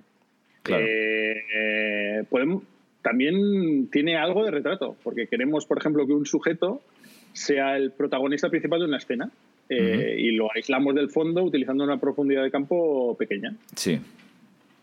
Claro. 0.62 0.85
Eh, 0.87 2.25
podemos, 2.29 2.62
también 3.02 3.88
tiene 3.90 4.17
algo 4.17 4.45
de 4.45 4.50
retrato, 4.50 4.97
porque 5.02 5.26
queremos, 5.26 5.67
por 5.67 5.79
ejemplo, 5.79 6.07
que 6.07 6.12
un 6.12 6.26
sujeto 6.26 6.83
sea 7.32 7.76
el 7.76 7.92
protagonista 7.92 8.49
principal 8.49 8.80
de 8.80 8.87
una 8.87 8.99
escena. 8.99 9.30
Eh, 9.68 10.16
y 10.18 10.32
lo 10.32 10.49
aislamos 10.52 10.96
del 10.96 11.10
fondo 11.10 11.44
utilizando 11.44 11.84
una 11.84 12.00
profundidad 12.00 12.42
de 12.42 12.50
campo 12.50 13.16
pequeña. 13.16 13.54
Sí. 13.76 14.00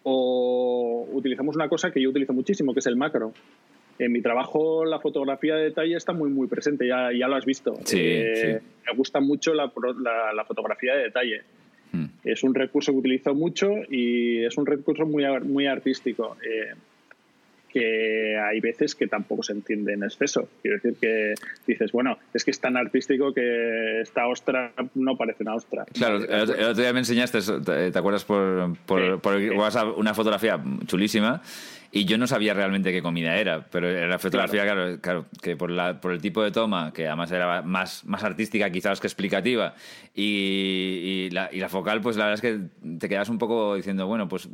O 0.04 1.06
utilizamos 1.12 1.58
una 1.58 1.68
cosa 1.68 1.92
que 1.92 2.02
yo 2.02 2.10
utilizo 2.10 2.32
muchísimo, 2.32 2.74
que 2.74 2.80
es 2.80 2.86
el 2.88 2.96
macro. 2.96 3.34
En 4.00 4.14
mi 4.14 4.22
trabajo 4.22 4.86
la 4.86 5.00
fotografía 5.00 5.56
de 5.56 5.66
detalle 5.66 5.98
está 5.98 6.14
muy 6.14 6.30
muy 6.30 6.48
presente, 6.48 6.88
ya, 6.88 7.10
ya 7.12 7.28
lo 7.28 7.36
has 7.36 7.46
visto. 7.46 7.78
Sí, 7.84 8.00
eh, 8.00 8.62
Me 8.86 8.96
gusta 8.96 9.20
mucho 9.20 9.54
la, 9.54 9.72
la, 10.34 10.46
fotografía 10.46 10.96
de 10.96 11.04
detalle. 11.04 11.42
Hmm. 11.92 12.06
Es 12.24 12.44
un 12.44 12.56
recurso 12.56 12.94
que 12.94 13.00
utilizo 13.00 13.34
mucho 13.34 13.70
y 13.90 14.46
es 14.46 14.58
un 14.58 14.66
recurso 14.66 15.06
muy, 15.06 15.26
muy 15.44 15.66
artístico. 15.66 16.38
Eh, 16.42 16.74
que 17.72 18.38
hay 18.38 18.60
veces 18.60 18.96
que 18.96 19.08
tampoco 19.08 19.44
se 19.44 19.54
entiende 19.54 19.94
en 19.94 20.04
exceso. 20.04 20.50
Quiero 20.62 20.78
decir 20.78 20.96
que 21.00 21.34
dices, 21.66 21.92
bueno, 21.92 22.18
es 22.34 22.44
que 22.44 22.52
es 22.52 22.60
tan 22.60 22.78
artístico 22.78 23.34
que 23.34 24.02
esta 24.02 24.28
ostra 24.28 24.74
no 24.96 25.16
parece 25.16 25.44
una 25.44 25.56
ostra. 25.56 25.86
Claro, 25.94 26.18
el, 26.18 26.50
otro 26.52 26.74
día 26.74 26.94
me 26.94 27.00
enseñaste, 27.00 27.40
¿te, 27.92 27.98
acuerdas 27.98 28.26
por, 28.26 28.78
por, 28.86 29.22
por 29.22 29.36
WhatsApp 29.56 29.98
una 29.98 30.14
fotografía 30.14 30.62
chulísima? 30.86 31.42
Y 31.92 32.06
yo 32.06 32.18
no 32.18 32.28
sabía 32.28 32.54
realmente 32.54 32.92
qué 32.92 33.02
comida 33.02 33.38
era, 33.38 33.66
pero 33.72 33.90
era 33.90 34.08
la 34.08 34.20
fotografía, 34.20 34.64
claro, 34.64 35.00
claro, 35.00 35.26
que 35.42 35.56
por, 35.56 35.72
la, 35.72 36.02
por 36.02 36.12
el 36.12 36.22
tipo 36.22 36.44
de 36.44 36.52
toma, 36.52 36.92
que 36.94 37.08
además 37.08 37.32
era 37.32 37.62
más, 37.62 38.04
más 38.06 38.24
artística 38.24 38.70
quizás 38.70 39.00
que 39.00 39.08
explicativa, 39.08 39.74
y, 40.14 41.30
la, 41.32 41.50
y 41.52 41.60
la 41.60 41.70
focal, 41.70 42.02
pues 42.02 42.18
la 42.18 42.26
verdad 42.26 42.44
es 42.46 42.52
que 42.52 42.98
te 42.98 43.08
quedas 43.08 43.30
un 43.30 43.38
poco 43.38 43.76
diciendo, 43.76 44.06
bueno, 44.06 44.28
pues 44.28 44.50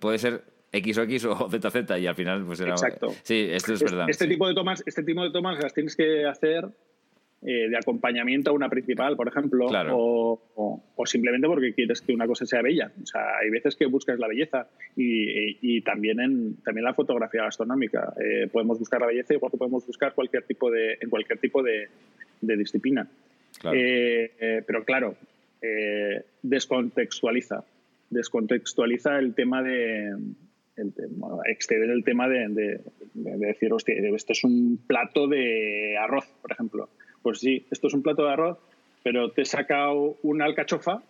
puede 0.00 0.18
ser 0.18 0.42
X 0.72 0.98
o 0.98 1.02
X 1.02 1.24
o 1.26 1.48
Z 1.50 1.70
Z 1.70 1.98
y 1.98 2.06
al 2.06 2.14
final 2.14 2.44
pues 2.44 2.60
era... 2.60 2.70
Exacto. 2.70 3.08
Sí, 3.22 3.48
esto 3.50 3.74
es 3.74 3.82
verdad. 3.82 4.08
Este, 4.08 4.26
tipo 4.26 4.48
de 4.48 4.54
tomas, 4.54 4.82
este 4.86 5.02
tipo 5.02 5.22
de 5.22 5.30
tomas 5.30 5.62
las 5.62 5.74
tienes 5.74 5.94
que 5.94 6.26
hacer 6.26 6.68
eh, 7.44 7.68
de 7.68 7.76
acompañamiento 7.76 8.50
a 8.50 8.54
una 8.54 8.68
principal, 8.68 9.16
por 9.16 9.26
ejemplo, 9.26 9.66
o, 9.90 10.40
simplemente 11.06 11.48
porque 11.48 11.74
quieres 11.74 12.00
que 12.00 12.14
una 12.14 12.26
cosa 12.26 12.46
sea 12.46 12.62
bella. 12.62 12.92
O 13.02 13.04
sea, 13.04 13.38
hay 13.42 13.50
veces 13.50 13.74
que 13.74 13.86
buscas 13.86 14.18
la 14.18 14.28
belleza 14.28 14.68
y, 14.96 15.80
también 15.82 16.20
en 16.20 16.56
también 16.62 16.84
la 16.84 16.94
fotografía 16.94 17.42
gastronómica. 17.42 18.14
Eh, 18.24 18.48
podemos 18.50 18.78
buscar 18.78 19.00
la 19.00 19.08
belleza 19.08 19.34
igual 19.34 19.50
que 19.50 19.58
podemos 19.58 19.84
buscar 19.86 20.14
cualquier 20.14 20.44
tipo 20.44 20.70
de, 20.70 20.96
en 21.00 21.10
cualquier 21.10 21.38
tipo 21.38 21.62
de, 21.62 21.88
disciplina. 22.40 23.08
Eh, 23.72 24.62
pero 24.64 24.84
claro, 24.84 25.16
descontextualiza. 26.42 27.64
Descontextualiza 28.08 29.18
el 29.18 29.34
tema 29.34 29.64
de, 29.64 30.14
el 30.82 30.92
exceder 31.46 31.90
el 31.90 32.04
tema 32.04 32.28
de, 32.28 32.80
decir, 33.14 33.72
hostia, 33.72 33.94
esto 34.14 34.32
es 34.32 34.44
un 34.44 34.78
plato 34.86 35.26
de 35.26 35.96
arroz, 35.98 36.26
por 36.40 36.52
ejemplo. 36.52 36.88
Pues 37.22 37.38
sí, 37.38 37.64
esto 37.70 37.86
es 37.86 37.94
un 37.94 38.02
plato 38.02 38.24
de 38.24 38.32
arroz, 38.32 38.58
pero 39.02 39.30
te 39.30 39.42
he 39.42 39.44
sacado 39.44 40.16
una 40.22 40.44
alcachofa 40.44 41.02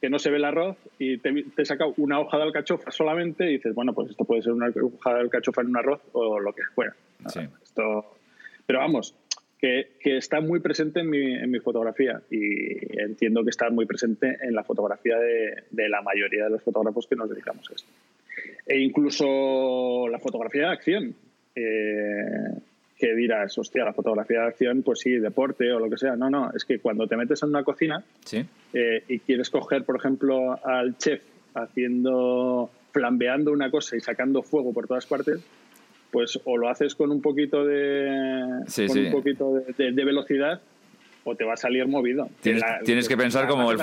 que 0.00 0.10
no 0.10 0.18
se 0.18 0.30
ve 0.30 0.36
el 0.36 0.44
arroz 0.44 0.76
y 0.98 1.18
te, 1.18 1.46
he 1.56 1.64
sacado 1.64 1.94
una 1.96 2.20
hoja 2.20 2.36
de 2.36 2.42
alcachofa 2.42 2.90
solamente 2.90 3.48
y 3.48 3.54
dices, 3.54 3.74
bueno, 3.74 3.94
pues 3.94 4.10
esto 4.10 4.24
puede 4.24 4.42
ser 4.42 4.52
una 4.52 4.68
hoja 4.68 5.14
de 5.14 5.20
alcachofa 5.20 5.62
en 5.62 5.68
un 5.68 5.76
arroz 5.78 6.00
o 6.12 6.38
lo 6.38 6.52
que 6.52 6.62
fuera. 6.74 6.94
Esto, 7.62 8.14
pero 8.66 8.80
vamos, 8.80 9.14
que, 9.58 9.86
está 10.04 10.40
muy 10.40 10.60
presente 10.60 11.00
en 11.00 11.08
mi, 11.08 11.34
en 11.34 11.50
mi, 11.50 11.58
fotografía 11.58 12.20
y 12.30 13.00
entiendo 13.00 13.42
que 13.44 13.50
está 13.50 13.70
muy 13.70 13.86
presente 13.86 14.36
en 14.42 14.54
la 14.54 14.62
fotografía 14.62 15.16
de, 15.16 15.64
de 15.70 15.88
la 15.88 16.02
mayoría 16.02 16.44
de 16.44 16.50
los 16.50 16.62
fotógrafos 16.62 17.06
que 17.06 17.16
nos 17.16 17.30
dedicamos 17.30 17.70
a 17.70 17.74
esto 17.74 17.88
e 18.66 18.80
incluso 18.80 20.08
la 20.08 20.18
fotografía 20.18 20.68
de 20.68 20.72
acción. 20.72 21.14
Eh, 21.54 22.60
que 22.96 23.14
dirás, 23.14 23.58
hostia, 23.58 23.84
la 23.84 23.92
fotografía 23.92 24.40
de 24.40 24.46
acción, 24.46 24.82
pues 24.82 25.00
sí, 25.00 25.10
deporte 25.10 25.72
o 25.72 25.78
lo 25.78 25.90
que 25.90 25.98
sea. 25.98 26.16
No, 26.16 26.30
no, 26.30 26.50
es 26.54 26.64
que 26.64 26.78
cuando 26.78 27.06
te 27.06 27.16
metes 27.16 27.42
en 27.42 27.50
una 27.50 27.64
cocina 27.64 28.04
eh, 28.72 29.02
y 29.08 29.18
quieres 29.18 29.50
coger, 29.50 29.84
por 29.84 29.96
ejemplo, 29.96 30.58
al 30.64 30.96
chef 30.96 31.22
haciendo, 31.54 32.70
flambeando 32.92 33.52
una 33.52 33.70
cosa 33.70 33.96
y 33.96 34.00
sacando 34.00 34.42
fuego 34.42 34.72
por 34.72 34.86
todas 34.86 35.06
partes, 35.06 35.40
pues 36.10 36.38
o 36.44 36.56
lo 36.56 36.68
haces 36.68 36.94
con 36.94 37.10
un 37.10 37.20
poquito 37.20 37.64
de, 37.64 38.62
con 38.86 38.98
un 38.98 39.10
poquito 39.10 39.60
de, 39.76 40.04
velocidad 40.04 40.60
o 41.24 41.34
te 41.34 41.44
va 41.44 41.54
a 41.54 41.56
salir 41.56 41.86
movido. 41.88 42.28
Tienes, 42.40 43.08
que 43.08 43.16
pensar 43.16 43.48
como 43.48 43.72
el 43.72 43.78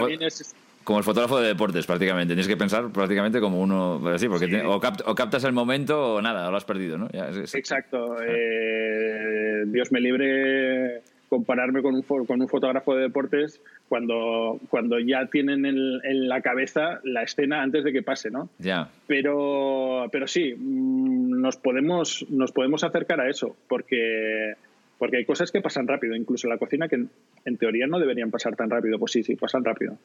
como 0.83 0.99
el 0.99 1.05
fotógrafo 1.05 1.39
de 1.39 1.49
deportes 1.49 1.85
prácticamente. 1.85 2.33
Tienes 2.33 2.47
que 2.47 2.57
pensar 2.57 2.91
prácticamente 2.91 3.39
como 3.39 3.61
uno 3.61 4.01
así, 4.09 4.27
porque 4.27 4.63
o, 4.65 4.79
captas 4.79 5.43
el 5.43 5.53
momento 5.53 6.15
o 6.15 6.21
nada, 6.21 6.47
o 6.47 6.51
lo 6.51 6.57
has 6.57 6.65
perdido, 6.65 6.97
¿no? 6.97 7.07
Exacto. 7.13 8.17
Eh, 8.21 9.63
Dios 9.67 9.91
me 9.91 9.99
libre 9.99 11.01
compararme 11.29 11.81
con 11.81 11.95
un, 11.95 12.01
con 12.01 12.41
un 12.41 12.49
fotógrafo 12.49 12.93
de 12.93 13.03
deportes 13.03 13.61
cuando, 13.87 14.59
cuando 14.69 14.99
ya 14.99 15.27
tienen 15.27 15.65
en, 15.65 16.27
la 16.27 16.41
cabeza 16.41 16.99
la 17.05 17.23
escena 17.23 17.61
antes 17.61 17.85
de 17.85 17.93
que 17.93 18.03
pase, 18.03 18.29
¿no? 18.29 18.49
Ya. 18.59 18.89
Pero, 19.07 20.09
pero 20.11 20.27
sí, 20.27 20.53
mm, 20.53 21.39
nos 21.39 21.55
podemos, 21.55 22.25
nos 22.29 22.51
podemos 22.51 22.83
acercar 22.83 23.21
a 23.21 23.29
eso, 23.29 23.55
porque, 23.69 24.55
porque 24.97 25.17
hay 25.17 25.25
cosas 25.25 25.53
que 25.53 25.61
pasan 25.61 25.87
rápido, 25.87 26.15
incluso 26.15 26.47
en 26.47 26.51
la 26.51 26.57
cocina 26.57 26.89
que 26.89 27.05
en 27.45 27.57
teoría 27.57 27.87
no 27.87 27.97
deberían 27.97 28.29
pasar 28.29 28.57
tan 28.57 28.69
rápido. 28.69 28.99
Pues 28.99 29.13
sí, 29.13 29.23
sí, 29.23 29.37
pasan 29.37 29.63
rápido. 29.63 29.97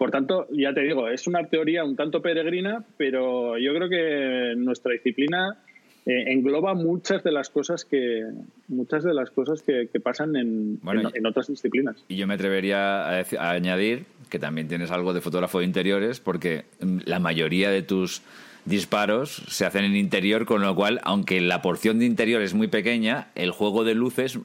Por 0.00 0.10
tanto, 0.10 0.48
ya 0.50 0.72
te 0.72 0.80
digo, 0.80 1.10
es 1.10 1.26
una 1.26 1.46
teoría 1.46 1.84
un 1.84 1.94
tanto 1.94 2.22
peregrina, 2.22 2.82
pero 2.96 3.58
yo 3.58 3.74
creo 3.74 3.90
que 3.90 4.54
nuestra 4.56 4.92
disciplina 4.92 5.58
eh, 6.06 6.32
engloba 6.32 6.72
muchas 6.72 7.22
de 7.22 7.30
las 7.30 7.50
cosas 7.50 7.84
que 7.84 8.24
muchas 8.68 9.04
de 9.04 9.12
las 9.12 9.30
cosas 9.30 9.60
que, 9.60 9.90
pasan 10.02 10.36
en, 10.36 10.80
en, 11.12 11.26
otras 11.26 11.48
disciplinas. 11.48 12.02
Y 12.08 12.16
yo 12.16 12.26
me 12.26 12.32
atrevería 12.32 13.20
a, 13.20 13.50
añadir 13.50 14.06
que 14.30 14.38
también 14.38 14.68
tienes 14.68 14.90
algo 14.90 15.12
de 15.12 15.20
fotógrafo 15.20 15.58
de 15.58 15.66
interiores, 15.66 16.18
porque 16.18 16.64
mm, 16.80 17.00
la 17.04 17.18
mayoría 17.18 17.68
de 17.68 17.82
tus 17.82 18.22
disparos 18.64 19.42
se 19.48 19.66
hacen 19.66 19.84
en 19.84 19.96
interior, 19.96 20.46
con 20.46 20.62
lo 20.62 20.74
cual, 20.74 21.02
aunque 21.02 21.42
la 21.42 21.60
porción 21.60 21.98
de 21.98 22.06
interior 22.06 22.40
es 22.40 22.54
muy 22.54 22.68
pequeña, 22.68 23.28
el 23.34 23.50
juego 23.50 23.84
de 23.84 23.94
luces 23.94 24.38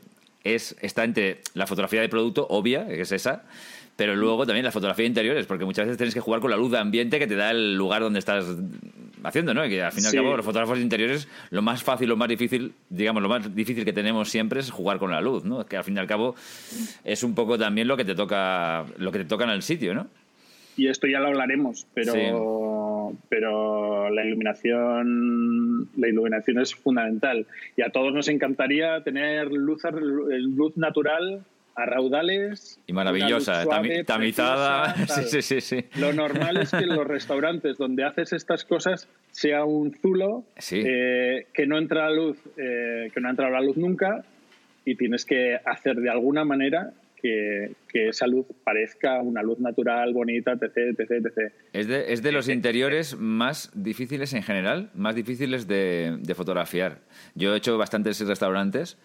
es, 0.44 0.76
está 0.82 1.06
entre 1.06 1.40
la 1.54 1.66
fotografía 1.66 2.02
de 2.02 2.10
producto, 2.10 2.46
obvia, 2.50 2.86
que 2.88 3.00
es 3.00 3.14
esa, 3.14 3.44
pero 3.96 4.16
luego 4.16 4.46
también 4.46 4.66
la 4.66 4.72
fotografía 4.72 5.04
de 5.04 5.08
interiores, 5.08 5.46
porque 5.46 5.66
muchas 5.66 5.86
veces 5.86 5.98
tienes 5.98 6.14
que 6.14 6.20
jugar 6.20 6.42
con 6.42 6.52
la 6.52 6.58
luz 6.58 6.72
de 6.72 6.80
ambiente 6.80 7.20
que 7.20 7.28
te 7.28 7.36
da 7.36 7.52
el 7.52 7.76
lugar 7.76 8.02
donde 8.02 8.20
estás 8.20 8.46
haciendo, 9.24 9.54
¿no? 9.54 9.66
Y 9.66 9.70
que 9.70 9.84
al 9.84 9.92
fin 9.92 10.04
y 10.04 10.08
al 10.08 10.14
cabo 10.14 10.36
los 10.36 10.46
fotógrafos 10.46 10.78
de 10.78 10.84
interiores, 10.84 11.28
lo 11.50 11.62
más 11.62 11.84
fácil, 11.84 12.10
lo 12.10 12.18
más 12.18 12.28
difícil, 12.28 12.74
digamos, 12.90 13.24
lo 13.24 13.30
más 13.30 13.56
difícil 13.56 13.86
que 13.86 13.94
tenemos 13.94 14.30
siempre 14.30 14.60
es 14.60 14.70
jugar 14.70 15.00
con 15.00 15.12
la 15.12 15.22
luz, 15.22 15.46
¿no? 15.46 15.66
Que 15.66 15.78
al 15.78 15.84
fin 15.84 15.96
y 15.96 16.00
al 16.00 16.08
cabo 16.08 16.36
es 17.04 17.24
un 17.24 17.36
poco 17.36 17.58
también 17.58 17.88
lo 17.88 17.96
que 17.96 18.06
te 18.06 18.16
toca, 18.16 18.86
lo 18.98 19.12
que 19.12 19.20
te 19.20 19.26
toca 19.26 19.46
en 19.46 19.52
el 19.52 19.62
sitio, 19.62 19.94
¿no? 19.94 20.08
Y 20.78 20.90
esto 20.90 21.08
ya 21.08 21.20
lo 21.22 21.28
hablaremos, 21.28 21.88
pero, 21.94 23.14
pero 23.30 24.10
la 24.10 24.26
iluminación, 24.26 25.88
la 25.96 26.10
iluminación 26.10 26.60
es 26.60 26.76
fundamental. 26.76 27.48
Y 27.78 27.82
a 27.82 27.92
todos 27.92 28.14
nos 28.14 28.28
encantaría 28.28 29.02
tener 29.02 29.48
luz, 29.54 29.84
luz 29.94 30.76
natural 30.76 31.46
a 31.76 31.86
raudales. 31.86 32.80
Y 32.88 32.94
maravillosa, 32.94 33.66
tamizada. 34.06 34.96
sí, 35.08 35.42
sí, 35.42 35.62
sí, 35.62 35.86
Lo 36.00 36.14
normal 36.14 36.58
es 36.58 36.72
que 36.72 36.84
en 36.84 36.96
los 36.96 37.06
restaurantes 37.06 37.78
donde 37.78 38.04
haces 38.04 38.34
estas 38.34 38.64
cosas 38.64 39.08
sea 39.32 39.66
un 39.66 39.94
zulo 39.94 40.46
eh, 40.72 41.48
que 41.54 41.68
no 41.68 41.78
entra 41.78 42.10
la 42.10 42.16
luz, 42.16 42.38
eh, 42.58 43.12
que 43.14 43.20
no 43.20 43.28
ha 43.28 43.32
entrado 43.32 43.52
la 43.52 43.62
luz 43.62 43.78
nunca 43.78 44.24
y 44.86 44.96
tienes 44.96 45.26
que 45.26 45.60
hacer 45.66 45.98
de 45.98 46.10
alguna 46.10 46.46
manera 46.46 46.94
que, 47.22 47.76
esa 48.10 48.28
luz 48.28 48.46
parezca 48.64 49.22
una 49.22 49.42
luz 49.42 49.60
natural, 49.60 50.14
bonita, 50.14 50.52
etc, 50.52 51.00
etc, 51.00 51.12
etc. 51.12 51.54
Es 51.72 51.88
de, 51.88 52.14
es 52.14 52.22
de 52.22 52.32
los 52.34 52.50
interiores 52.50 53.18
más 53.18 53.72
difíciles 53.74 54.34
en 54.34 54.44
general, 54.44 54.92
más 54.94 55.16
difíciles 55.16 55.66
de, 55.66 56.18
de 56.20 56.36
fotografiar. 56.36 57.00
Yo 57.34 57.54
he 57.54 57.58
hecho 57.58 57.78
bastantes 57.78 58.20
restaurantes 58.20 58.98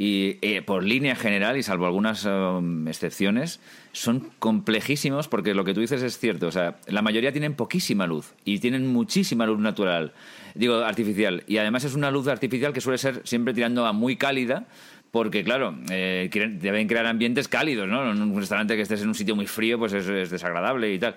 y 0.00 0.38
eh, 0.42 0.62
por 0.62 0.84
línea 0.84 1.16
general, 1.16 1.56
y 1.56 1.64
salvo 1.64 1.84
algunas 1.84 2.24
um, 2.24 2.86
excepciones, 2.86 3.58
son 3.90 4.30
complejísimos 4.38 5.26
porque 5.26 5.54
lo 5.54 5.64
que 5.64 5.74
tú 5.74 5.80
dices 5.80 6.02
es 6.02 6.18
cierto. 6.20 6.46
O 6.46 6.52
sea, 6.52 6.76
la 6.86 7.02
mayoría 7.02 7.32
tienen 7.32 7.54
poquísima 7.54 8.06
luz 8.06 8.32
y 8.44 8.60
tienen 8.60 8.86
muchísima 8.86 9.44
luz 9.44 9.58
natural, 9.58 10.12
digo, 10.54 10.76
artificial. 10.76 11.42
Y 11.48 11.58
además 11.58 11.82
es 11.82 11.96
una 11.96 12.12
luz 12.12 12.28
artificial 12.28 12.72
que 12.72 12.80
suele 12.80 12.98
ser 12.98 13.22
siempre 13.24 13.52
tirando 13.52 13.84
a 13.86 13.92
muy 13.92 14.16
cálida. 14.16 14.66
Porque, 15.10 15.42
claro, 15.42 15.74
eh, 15.90 16.28
deben 16.60 16.86
crear 16.86 17.06
ambientes 17.06 17.48
cálidos, 17.48 17.88
¿no? 17.88 18.12
En 18.12 18.20
un 18.20 18.36
restaurante 18.36 18.76
que 18.76 18.82
estés 18.82 19.00
en 19.00 19.08
un 19.08 19.14
sitio 19.14 19.34
muy 19.34 19.46
frío, 19.46 19.78
pues 19.78 19.94
es, 19.94 20.06
es 20.06 20.28
desagradable 20.28 20.92
y 20.92 20.98
tal. 20.98 21.16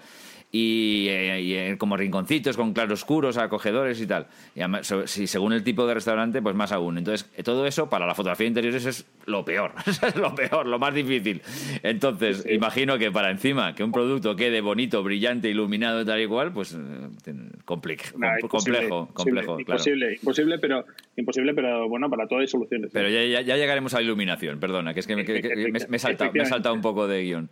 Y, 0.52 1.08
eh, 1.10 1.76
como 1.78 1.96
rinconcitos 1.96 2.58
con 2.58 2.74
claroscuros, 2.74 3.38
acogedores 3.38 4.02
y 4.02 4.08
tal. 4.08 4.28
Y 4.56 4.60
además, 4.60 4.94
si 5.06 5.28
según 5.28 5.54
el 5.54 5.64
tipo 5.64 5.88
de 5.88 5.94
restaurante, 5.94 6.42
pues 6.42 6.56
más 6.56 6.72
aún. 6.72 6.98
Entonces, 6.98 7.30
todo 7.44 7.66
eso 7.66 7.90
para 7.90 8.06
la 8.06 8.16
fotografía 8.16 8.46
de 8.46 8.50
interiores 8.50 8.86
es 8.86 9.06
lo 9.26 9.46
peor, 9.46 9.72
es 9.88 10.16
lo 10.16 10.36
peor, 10.36 10.68
lo 10.68 10.78
más 10.78 10.94
difícil. 10.94 11.42
Entonces, 11.84 12.46
imagino 12.50 12.98
que 12.98 13.12
para 13.12 13.32
encima 13.32 13.74
que 13.76 13.84
un 13.84 13.92
producto 13.92 14.36
quede 14.36 14.60
bonito, 14.60 15.02
brillante, 15.04 15.50
iluminado 15.50 16.06
tal 16.06 16.22
y 16.22 16.28
cual, 16.28 16.52
pues 16.52 16.74
eh, 16.74 17.34
complejo, 17.64 18.18
complejo, 18.50 19.10
complejo. 19.14 19.60
Imposible, 19.60 20.16
imposible, 20.16 20.60
pero 20.60 20.86
imposible, 21.16 21.54
pero 21.54 21.88
bueno, 21.88 22.10
para 22.10 22.28
todo 22.28 22.40
hay 22.40 22.48
soluciones. 22.48 22.92
Pero 22.92 23.08
ya, 23.10 23.42
ya, 23.42 23.56
llegaremos 23.56 23.94
a 23.94 23.98
la 23.98 24.04
iluminación, 24.04 24.60
perdona, 24.60 24.94
que 24.94 25.00
es 25.00 25.08
que 25.08 25.16
me, 25.16 25.22
he 25.24 26.00
saltado, 26.00 26.32
me 26.34 26.46
saltado 26.46 26.76
un 26.76 26.82
poco 26.82 27.08
de 27.08 27.24
guion. 27.24 27.50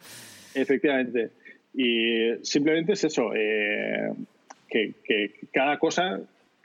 Efectivamente. 0.54 1.32
Y 1.74 2.36
simplemente 2.44 2.94
es 2.94 3.04
eso, 3.04 3.32
eh, 3.36 4.12
que, 4.70 4.94
cada 5.52 5.78
cosa, 5.78 6.20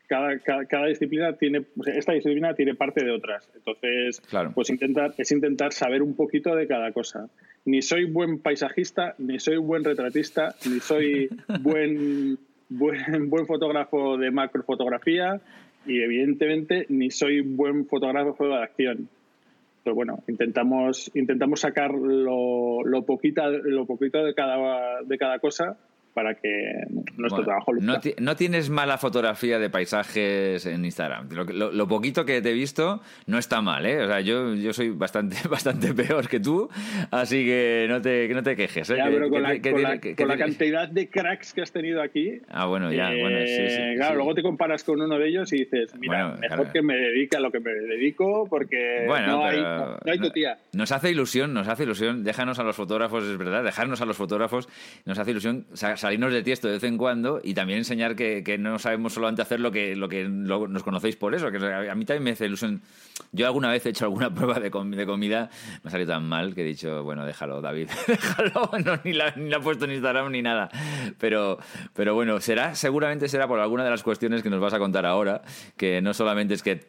cada, 0.06 0.38
cada, 0.38 0.86
disciplina 0.86 1.34
tiene, 1.34 1.64
esta 1.86 2.12
disciplina 2.12 2.54
tiene 2.54 2.74
parte 2.74 3.04
de 3.04 3.10
otras. 3.10 3.48
Entonces, 3.54 4.22
pues 4.54 4.70
intentar, 4.70 5.14
es 5.16 5.30
intentar 5.32 5.72
saber 5.72 6.02
un 6.02 6.14
poquito 6.14 6.54
de 6.54 6.66
cada 6.66 6.92
cosa. 6.92 7.28
Ni 7.64 7.82
soy 7.82 8.04
buen 8.04 8.38
paisajista, 8.38 9.14
ni 9.18 9.38
soy 9.38 9.56
buen 9.56 9.84
retratista, 9.84 10.54
ni 10.70 10.80
soy 10.80 11.28
buen, 11.60 12.38
buen, 12.68 13.30
buen 13.30 13.46
fotógrafo 13.46 14.16
de 14.16 14.30
macrofotografía 14.30 15.40
y 15.86 16.00
evidentemente 16.00 16.86
ni 16.88 17.10
soy 17.10 17.42
buen 17.42 17.86
fotógrafo 17.86 18.46
de 18.46 18.62
acción 18.62 19.08
pero 19.84 19.94
bueno, 19.94 20.24
intentamos, 20.26 21.10
intentamos 21.14 21.60
sacar 21.60 21.92
lo, 21.92 22.82
lo, 22.82 23.04
poquita, 23.04 23.48
lo 23.48 23.86
poquito 23.86 24.24
de 24.24 24.34
cada, 24.34 25.02
de 25.04 25.18
cada 25.18 25.38
cosa 25.38 25.76
para 26.14 26.34
que 26.34 26.84
nuestro 27.16 27.44
trabajo 27.44 27.72
no, 27.74 27.98
no, 28.18 28.36
tienes 28.36 28.70
mala 28.70 28.98
fotografía 28.98 29.58
de 29.58 29.68
paisajes 29.68 30.64
en 30.64 30.84
Instagram. 30.84 31.28
Lo, 31.30 31.88
poquito 31.88 32.24
que 32.24 32.40
te 32.40 32.50
he 32.50 32.52
visto 32.52 33.00
no 33.26 33.38
está 33.38 33.60
mal, 33.60 33.84
¿eh? 33.84 34.02
O 34.02 34.06
sea, 34.06 34.20
yo, 34.20 34.54
yo 34.54 34.72
soy 34.72 34.90
bastante, 34.90 35.36
bastante 35.50 35.92
peor 35.92 36.28
que 36.28 36.40
tú, 36.40 36.68
así 37.10 37.44
que 37.44 37.86
no 37.88 38.00
te, 38.00 38.28
no 38.28 38.42
te 38.42 38.56
quejes. 38.56 38.90
¿eh? 38.90 38.96
con, 39.28 39.42
la, 40.28 40.36
cantidad 40.36 40.88
de 40.88 41.08
cracks 41.08 41.52
que 41.52 41.62
has 41.62 41.72
tenido 41.72 42.00
aquí. 42.00 42.40
Ah, 42.48 42.66
bueno, 42.66 42.92
ya, 42.92 43.08
bueno, 43.08 43.40
sí, 43.40 43.68
sí, 43.68 43.76
eh, 43.80 43.94
Claro, 43.96 44.16
luego 44.16 44.34
te 44.34 44.42
comparas 44.42 44.84
con 44.84 45.00
uno 45.00 45.18
de 45.18 45.28
ellos 45.28 45.52
y 45.52 45.58
dices, 45.58 45.94
mira, 45.98 46.36
mejor 46.36 46.70
que 46.70 46.82
me 46.82 46.94
dedique 46.96 47.36
a 47.36 47.40
lo 47.40 47.50
que 47.50 47.60
me 47.60 47.72
dedico 47.72 48.46
porque 48.48 49.04
no, 49.06 49.14
hay, 49.44 49.60
no, 49.60 49.96
hay, 50.04 50.18
tu 50.18 50.30
tía. 50.30 50.58
Nos 50.72 50.92
hace 50.92 51.10
ilusión, 51.10 51.52
nos 51.52 51.66
hace 51.66 51.82
ilusión. 51.82 52.22
Déjanos 52.22 52.58
a 52.60 52.62
los 52.62 52.76
fotógrafos, 52.76 53.24
es 53.24 53.36
verdad, 53.36 53.64
dejarnos 53.64 54.00
a 54.00 54.06
los 54.06 54.16
fotógrafos, 54.16 54.68
nos 55.04 55.18
hace 55.18 55.32
ilusión 55.32 55.66
salirnos 56.04 56.34
de 56.34 56.42
tiesto 56.42 56.68
de 56.68 56.74
vez 56.74 56.84
en 56.84 56.98
cuando 56.98 57.40
y 57.42 57.54
también 57.54 57.78
enseñar 57.78 58.14
que, 58.14 58.44
que 58.44 58.58
no 58.58 58.78
sabemos 58.78 59.14
solamente 59.14 59.40
hacer 59.40 59.58
lo 59.58 59.72
que, 59.72 59.96
lo 59.96 60.06
que 60.06 60.28
nos 60.28 60.82
conocéis 60.82 61.16
por 61.16 61.34
eso. 61.34 61.50
Que 61.50 61.56
a 61.56 61.94
mí 61.94 62.04
también 62.04 62.22
me 62.22 62.32
hace 62.32 62.44
ilusión. 62.44 62.82
Yo 63.32 63.46
alguna 63.46 63.70
vez 63.70 63.86
he 63.86 63.88
hecho 63.88 64.04
alguna 64.04 64.28
prueba 64.34 64.60
de, 64.60 64.68
de 64.68 65.06
comida, 65.06 65.48
me 65.82 65.88
ha 65.88 65.90
salido 65.90 66.12
tan 66.12 66.28
mal 66.28 66.54
que 66.54 66.60
he 66.60 66.64
dicho, 66.64 67.02
bueno, 67.04 67.24
déjalo, 67.24 67.62
David, 67.62 67.88
déjalo. 68.06 68.70
No, 68.84 69.00
ni, 69.02 69.14
la, 69.14 69.30
ni 69.34 69.48
la 69.48 69.56
he 69.56 69.60
puesto 69.60 69.86
en 69.86 69.92
Instagram 69.92 70.30
ni 70.30 70.42
nada. 70.42 70.68
Pero, 71.18 71.58
pero 71.94 72.14
bueno, 72.14 72.38
será, 72.40 72.74
seguramente 72.74 73.26
será 73.28 73.48
por 73.48 73.58
alguna 73.58 73.82
de 73.82 73.90
las 73.90 74.02
cuestiones 74.02 74.42
que 74.42 74.50
nos 74.50 74.60
vas 74.60 74.74
a 74.74 74.78
contar 74.78 75.06
ahora, 75.06 75.40
que 75.78 76.02
no 76.02 76.12
solamente 76.12 76.52
es 76.52 76.62
que 76.62 76.86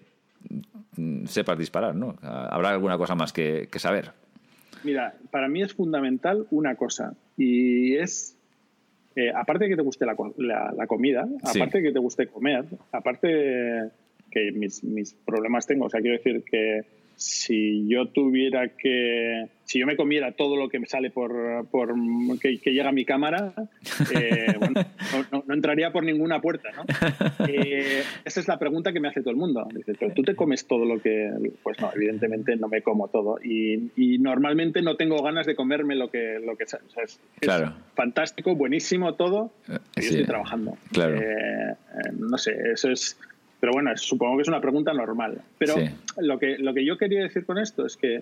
sepas 1.26 1.58
disparar, 1.58 1.96
¿no? 1.96 2.18
Habrá 2.22 2.72
alguna 2.72 2.98
cosa 2.98 3.16
más 3.16 3.32
que, 3.32 3.70
que 3.72 3.80
saber. 3.80 4.12
Mira, 4.84 5.16
para 5.32 5.48
mí 5.48 5.62
es 5.62 5.74
fundamental 5.74 6.48
una 6.52 6.76
cosa 6.76 7.14
y 7.38 7.96
es 7.96 8.35
eh, 9.16 9.32
aparte 9.34 9.66
de 9.66 9.70
que 9.72 9.76
te 9.78 9.82
guste 9.82 10.06
la, 10.06 10.16
la, 10.76 10.88
comida, 10.88 11.28
aparte 11.44 11.78
de 11.78 11.84
que 11.86 11.94
te 11.94 12.00
guste 12.00 12.28
comer, 12.28 12.66
aparte 12.92 13.92
que 14.30 14.52
mis, 14.52 14.84
mis 14.84 15.14
problemas 15.14 15.66
tengo, 15.66 15.86
o 15.86 15.90
sea, 15.90 16.02
quiero 16.02 16.18
decir 16.18 16.44
que 16.44 16.82
si 17.16 17.88
yo 17.88 18.08
tuviera 18.08 18.70
que, 18.70 19.48
si 19.64 19.80
yo 19.80 19.86
me 19.86 19.96
comiera 19.96 20.34
todo 20.34 20.58
lo 20.58 20.70
que 20.70 20.80
me 20.80 20.86
sale 20.86 21.12
por, 21.12 21.66
por 21.68 21.94
que, 22.40 22.58
llega 22.58 22.90
a 22.90 22.92
mi 22.92 23.06
cámara, 23.06 23.54
eh, 24.14 24.54
bueno, 24.60 25.44
no, 25.48 25.54
entraría 25.54 25.92
por 25.92 26.04
ninguna 26.04 26.42
puerta, 26.42 26.70
¿no? 26.76 26.84
Eh, 27.48 28.04
esa 28.26 28.40
es 28.40 28.48
la 28.48 28.60
pregunta 28.60 28.92
que 28.92 29.00
me 29.00 29.08
hace 29.08 29.22
todo 29.22 29.32
el 29.32 29.38
mundo. 29.38 29.68
Dice, 29.74 29.94
¿tú 30.14 30.24
te 30.24 30.36
comes 30.36 30.68
todo 30.68 30.86
lo 30.86 31.02
que...? 31.02 31.32
Pues 31.64 31.80
no, 31.80 31.92
evidentemente 31.96 32.56
no 32.58 32.68
me 32.68 32.82
como 32.82 33.08
todo. 33.08 33.38
Y, 33.44 33.92
y 33.96 34.18
normalmente 34.20 34.82
no 34.82 34.96
tengo 34.96 35.22
ganas 35.24 35.46
de 35.46 35.56
comerme 35.56 35.96
lo 35.96 36.10
que... 36.10 36.40
Lo 36.46 36.58
que 36.58 36.66
es, 36.66 37.20
claro. 37.40 37.74
fantástico, 37.96 38.56
buenísimo 38.56 39.16
todo, 39.16 39.52
y 39.96 40.00
estoy 40.00 40.26
trabajando. 40.26 40.78
Claro. 40.92 41.16
Eh, 41.16 41.76
no 42.18 42.38
sé, 42.38 42.56
eso 42.74 42.92
es 42.92 43.18
pero 43.66 43.74
bueno, 43.74 43.98
supongo 43.98 44.36
que 44.36 44.44
es 44.44 44.48
una 44.48 44.62
pregunta 44.62 44.94
normal. 44.94 45.42
Pero 45.58 45.74
lo, 46.18 46.38
que, 46.38 46.60
lo 46.60 46.72
que 46.76 46.86
yo 46.86 47.00
quería 47.00 47.24
decir 47.24 47.48
con 47.48 47.58
esto 47.58 47.84
es 47.88 47.98
que 47.98 48.22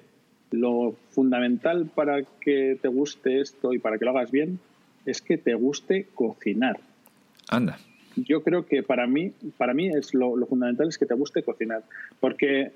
lo 0.52 0.96
fundamental 1.10 1.90
para 1.94 2.24
que 2.40 2.78
te 2.82 2.88
guste 2.88 3.42
esto 3.42 3.74
y 3.74 3.80
para 3.80 3.98
que 3.98 4.06
lo 4.06 4.12
hagas 4.12 4.32
bien 4.32 4.60
es 5.06 5.22
que 5.22 5.38
te 5.38 5.54
guste 5.54 6.08
cocinar. 6.16 6.80
Anda. 7.50 7.78
Yo 8.16 8.42
creo 8.42 8.66
que 8.66 8.84
para 8.84 9.06
mí, 9.06 9.34
para 9.58 9.74
mí 9.74 9.90
es 9.90 10.14
lo, 10.14 10.34
fundamental 10.46 10.88
es 10.88 10.98
que 10.98 11.06
te 11.06 11.14
guste 11.14 11.44
cocinar. 11.44 11.84
Porque 12.22 12.72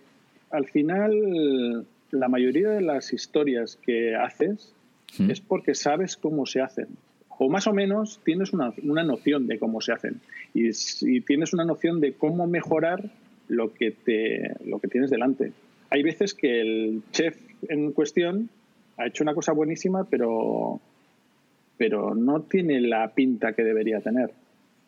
al 0.51 0.65
final 0.65 1.85
la 2.11 2.27
mayoría 2.27 2.71
de 2.71 2.81
las 2.81 3.13
historias 3.13 3.77
que 3.77 4.13
haces 4.13 4.73
¿Mm? 5.17 5.31
es 5.31 5.39
porque 5.39 5.73
sabes 5.73 6.17
cómo 6.17 6.45
se 6.45 6.59
hacen 6.59 6.89
o 7.39 7.49
más 7.49 7.67
o 7.67 7.73
menos 7.73 8.19
tienes 8.23 8.51
una, 8.53 8.73
una 8.83 9.03
noción 9.03 9.47
de 9.47 9.59
cómo 9.59 9.79
se 9.81 9.93
hacen 9.93 10.19
y, 10.57 11.21
tienes 11.21 11.53
una 11.53 11.65
noción 11.65 11.99
de 11.99 12.13
cómo 12.13 12.47
mejorar 12.47 13.11
lo 13.47 13.73
que, 13.73 13.91
te, 13.91 14.53
lo 14.65 14.79
que 14.79 14.87
tienes 14.87 15.09
delante. 15.09 15.51
Hay 15.89 16.03
veces 16.03 16.33
que 16.33 16.61
el 16.61 17.01
chef 17.11 17.37
en 17.69 17.91
cuestión 17.91 18.49
ha 18.97 19.07
hecho 19.07 19.23
una 19.23 19.33
cosa 19.33 19.53
buenísima, 19.53 20.05
pero, 20.05 20.79
pero 21.77 22.15
no 22.15 22.41
tiene 22.41 22.81
la 22.81 23.13
pinta 23.13 23.53
que 23.53 23.63
debería 23.63 24.01
tener. 24.01 24.31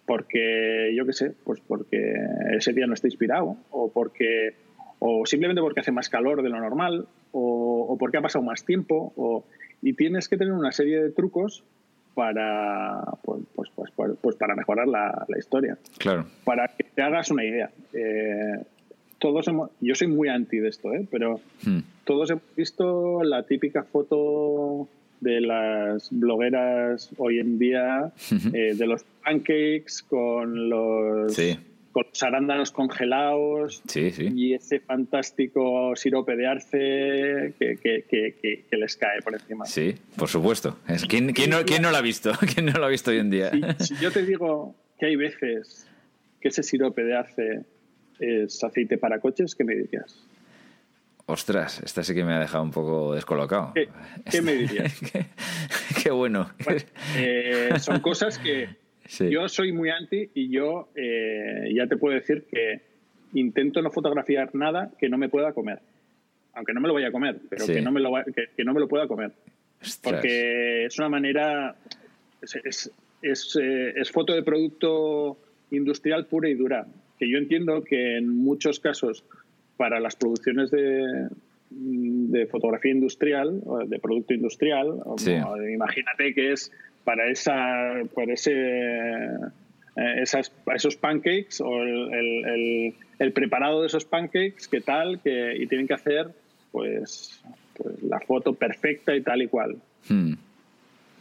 Porque, 0.06 0.92
yo 0.96 1.06
qué 1.06 1.14
sé, 1.14 1.34
pues 1.44 1.62
porque 1.66 2.16
ese 2.52 2.74
día 2.74 2.88
no 2.88 2.96
está 2.96 3.08
inspirado, 3.08 3.58
o 3.70 3.92
porque 3.92 4.56
o 5.02 5.26
simplemente 5.26 5.62
porque 5.62 5.80
hace 5.80 5.94
más 5.94 6.10
calor 6.10 6.42
de 6.42 6.50
lo 6.50 6.60
normal, 6.60 7.08
o, 7.32 7.86
o 7.88 7.98
porque 7.98 8.18
ha 8.18 8.22
pasado 8.22 8.44
más 8.44 8.66
tiempo, 8.66 9.14
o, 9.16 9.46
y 9.82 9.94
tienes 9.94 10.28
que 10.28 10.36
tener 10.36 10.54
una 10.54 10.72
serie 10.72 11.02
de 11.02 11.12
trucos 11.12 11.64
para 12.13 13.02
pues, 13.24 13.41
pues, 13.56 13.69
pues, 13.95 14.12
pues, 14.22 14.36
para 14.36 14.56
mejorar 14.56 14.88
la, 14.88 15.26
historia. 15.38 15.78
Claro. 15.98 16.26
Para 16.43 16.67
que 16.67 16.84
te 16.84 17.02
hagas 17.02 17.32
una 17.32 17.43
idea. 17.43 17.69
Eh, 17.93 18.63
todos 19.19 19.48
hemos, 19.48 19.69
yo 19.82 19.95
soy 19.95 20.08
muy 20.08 20.30
anti 20.30 20.58
de 20.60 20.69
esto, 20.69 20.93
¿eh? 20.93 21.06
pero 21.12 21.39
hmm. 21.63 21.80
todos 22.06 22.30
hemos 22.32 22.43
visto 22.56 23.24
la 23.24 23.43
típica 23.43 23.84
foto 23.84 24.88
de 25.19 25.41
las 25.41 26.10
blogueras 26.12 27.10
hoy 27.17 27.39
en 27.39 27.60
día 27.60 28.13
eh, 28.54 28.74
de 28.76 28.88
los 28.88 29.04
pancakes 29.24 30.02
con 30.08 30.69
los 30.69 31.38
con 32.00 32.10
los 32.10 32.24
arándanos 32.24 32.72
congelados 32.72 33.84
y 33.94 34.54
ese 34.54 34.80
fantástico 34.80 35.94
sirope 35.96 36.36
de 36.38 36.48
arce 36.48 37.54
que, 37.60 37.78
que, 37.78 38.06
que, 38.10 38.78
les 38.78 38.96
cae 38.96 39.22
por 39.22 39.34
encima. 39.34 39.66
Sí, 39.66 39.96
por 40.16 40.30
supuesto. 40.30 40.78
¿Quién, 41.10 41.34
quién, 41.34 41.50
no, 41.50 41.66
¿Quién, 41.66 41.82
no, 41.82 41.92
lo 41.92 41.98
ha 41.98 42.02
visto? 42.02 42.32
¿Quién 42.54 42.68
no 42.68 42.80
lo 42.80 42.86
ha 42.86 42.90
visto 42.90 43.12
hoy 43.12 43.18
en 43.18 43.30
día? 43.30 43.52
Si, 43.80 43.96
yo 43.98 44.12
te 44.12 44.24
digo 44.24 44.76
que 44.98 45.08
hay 45.08 45.16
veces 45.18 45.88
que 46.40 46.48
ese 46.48 46.64
sirope 46.64 47.04
de 47.04 47.18
arce 47.18 47.66
es 48.20 48.64
aceite 48.64 48.98
para 48.98 49.20
coches, 49.20 49.54
¿qué 49.54 49.66
me 49.66 49.76
dirías? 49.76 50.26
Ostras, 51.26 51.82
esta 51.84 52.04
sí 52.04 52.16
que 52.16 52.24
me 52.24 52.34
ha 52.34 52.40
dejado 52.40 52.64
un 52.64 52.72
poco 52.72 53.14
descolocado. 53.14 53.74
¿Qué, 53.74 54.42
me 54.42 54.54
dirías? 54.54 54.98
qué, 56.04 56.12
bueno. 56.12 56.50
Eh, 57.16 57.72
son 57.78 58.00
cosas 58.00 58.40
que, 58.40 58.70
yo 59.17 59.48
soy 59.50 59.72
muy 59.72 59.89
anti 59.89 60.30
y 60.34 60.50
yo 60.50 60.89
eh, 60.95 61.72
ya 61.74 61.88
te 61.88 61.98
puedo 61.98 62.15
decir 62.15 62.45
que 62.50 62.82
intento 63.34 63.82
no 63.82 63.91
fotografiar 63.91 64.54
nada 64.54 64.91
que 65.00 65.10
no 65.10 65.17
me 65.17 65.30
pueda 65.30 65.54
comer. 65.54 65.80
Aunque 66.54 66.74
no 66.74 66.82
me 66.82 66.88
lo 66.88 66.93
vaya 66.93 67.08
a 67.08 67.12
comer, 67.12 67.39
pero 67.50 67.65
que, 67.65 67.82
no 67.82 67.91
me 67.91 68.00
lo, 68.00 68.12
que, 68.56 68.63
no 68.63 68.74
me 68.74 68.80
lo 68.80 68.88
pueda 68.88 69.08
comer. 69.08 69.32
Porque 70.04 70.86
es 70.86 70.98
una 71.00 71.10
manera. 71.10 71.76
Es, 72.41 72.91
es, 73.22 73.56
eh, 73.62 73.93
es, 73.95 74.12
foto 74.12 74.34
de 74.34 74.43
producto 74.43 75.38
industrial 75.72 76.26
pura 76.26 76.50
y 76.50 76.56
dura. 76.56 76.86
Que 77.17 77.30
yo 77.30 77.38
entiendo 77.38 77.84
que 77.84 78.17
en 78.17 78.28
muchos 78.30 78.80
casos, 78.80 79.24
para 79.78 80.00
las 80.00 80.15
producciones 80.15 80.72
de, 80.72 81.30
de 81.69 82.48
fotografía 82.48 82.91
industrial, 82.91 83.62
de 83.88 84.00
producto 84.00 84.34
industrial, 84.34 85.02
imagínate 85.72 86.34
que 86.34 86.54
es 86.54 86.72
para 87.10 87.28
esa 87.28 88.04
para 88.13 88.34
ese 88.34 88.54
eh, 88.54 90.22
esas, 90.22 90.52
esos 90.76 90.95
pancakes 90.95 91.60
o 91.60 91.82
el, 91.82 92.93
el, 93.17 93.34
preparado 93.34 93.82
de 93.82 93.88
esos 93.88 94.06
pancakes 94.06 94.67
qué 94.69 94.80
tal 94.80 95.19
que 95.19 95.56
y 95.58 95.65
tienen 95.65 95.88
que 95.88 95.95
hacer 95.95 96.30
pues, 96.72 97.41
pues, 97.76 98.04
la 98.04 98.19
foto 98.19 98.54
perfecta 98.54 99.15
y 99.15 99.22
tal 99.22 99.41
y 99.41 99.48
cual 99.48 99.78
hmm. 100.08 100.34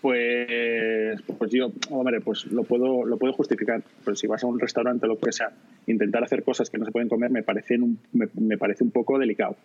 pues, 0.03 1.23
pues 1.39 1.51
yo, 1.53 1.73
hombre, 1.89 2.21
pues 2.21 2.45
lo 2.53 2.65
puedo, 2.65 3.07
lo 3.07 3.17
puedo 3.17 3.33
justificar. 3.33 3.83
Pues 4.05 4.21
si 4.21 4.27
vas 4.27 4.45
a 4.45 4.47
un 4.47 4.61
restaurante 4.61 5.07
o 5.07 5.09
lo 5.09 5.19
que 5.19 5.33
sea, 5.33 5.53
intentar 5.87 6.23
hacer 6.23 6.45
cosas 6.45 6.69
que 6.69 6.77
no 6.77 6.85
se 6.85 6.93
pueden 6.93 7.09
comer 7.09 7.31
me 7.31 7.43
parece 7.43 7.77
un, 7.77 7.99
me, 8.13 8.59
parece 8.59 8.85
un 8.85 8.91
poco 8.91 9.19
delicado. 9.19 9.57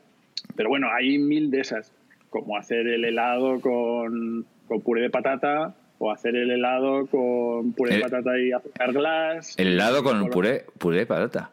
Pero 0.55 0.69
bueno, 0.69 0.88
hay 0.89 1.17
mil 1.17 1.51
de 1.51 1.59
esas, 1.59 1.91
como 2.29 2.55
hacer 2.55 2.88
el 2.88 3.03
helado 3.03 3.59
con, 3.59 4.45
con 4.67 4.81
puré 4.81 5.01
de 5.01 5.09
patata 5.09 5.75
o 6.03 6.11
hacer 6.11 6.35
el 6.35 6.51
helado 6.51 7.07
con 7.07 7.71
puré 7.71 7.95
de 7.95 8.01
patata 8.01 8.37
y 8.37 8.51
azúcar 8.51 8.91
glass. 8.91 9.55
El 9.57 9.67
helado 9.67 10.03
con 10.03 10.29
puré, 10.29 10.65
puré 10.77 10.97
de 10.97 11.05
patata. 11.05 11.51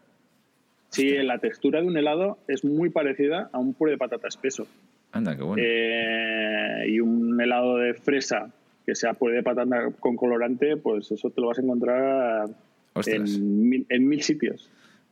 Sí, 0.89 1.09
la 1.19 1.39
textura 1.39 1.81
de 1.81 1.87
un 1.87 1.97
helado 1.97 2.39
es 2.49 2.65
muy 2.65 2.91
parecida 2.91 3.49
a 3.53 3.59
un 3.59 3.75
puré 3.75 3.93
de 3.93 3.99
patata 3.99 4.27
espeso. 4.27 4.67
Anda, 5.13 5.37
qué 5.37 5.45
bueno. 5.45 5.63
Eh, 5.65 6.85
y 6.89 6.99
un 6.99 7.41
helado 7.41 7.77
de 7.77 7.95
fresa 7.95 8.51
que 8.85 8.97
sea 8.97 9.15
puré 9.15 9.37
de 9.37 9.45
patata 9.45 9.93
con 10.01 10.17
colorante, 10.17 10.77
pues 10.77 11.13
eso 11.13 11.31
te 11.31 11.41
lo 11.41 11.47
vas 11.47 11.59
a 11.61 11.63
encontrar 11.63 12.49
en 13.07 13.69
mil, 13.69 13.87
en 13.89 14.09
mil, 14.09 14.21
sitios. 14.21 14.69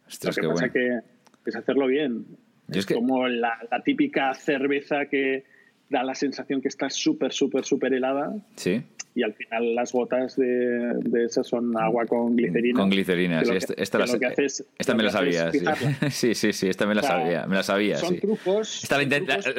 Ostras, 0.09 0.37
lo 0.39 0.43
que 0.43 0.49
pasa 0.49 0.69
que 0.71 0.99
es 1.47 1.55
hacerlo 1.55 1.87
bien. 1.87 2.27
es, 2.73 2.87
como 2.87 3.29
la, 3.29 3.57
la, 3.71 3.85
típica 3.85 4.35
cerveza 4.35 5.07
que 5.07 5.45
da 5.89 6.03
la 6.03 6.17
sensación 6.17 6.61
que 6.61 6.67
está 6.67 6.91
súper, 6.91 7.33
súper, 7.33 7.65
súper 7.65 7.95
helada. 7.95 8.35
Sí 8.57 8.83
y 9.15 9.23
al 9.23 9.35
final 9.35 9.75
las 9.75 9.93
gotas 9.93 10.37
de, 10.37 10.47
de 10.47 11.25
esas 11.25 11.47
son 11.47 11.77
agua 11.77 12.07
con 12.07 12.37
glicerina. 12.37 12.79
Con 12.79 12.91
glicerina, 12.91 13.45
sí. 13.45 13.53
esta, 13.57 13.75
esta 13.77 14.95
me 14.95 15.03
la 15.03 15.11
sabía. 15.11 15.51
Sí. 16.11 16.35
sí, 16.35 16.53
sí, 16.53 16.69
esta 16.69 16.87
me 16.87 16.95
la 16.95 17.03
sabía. 17.03 17.47
Me 17.47 17.57
la 17.57 17.63
sabía, 17.63 17.97
son 17.97 18.15
sí. 18.15 18.21
trucos. 18.21 18.83
Esta 18.85 18.97
la, 18.97 19.03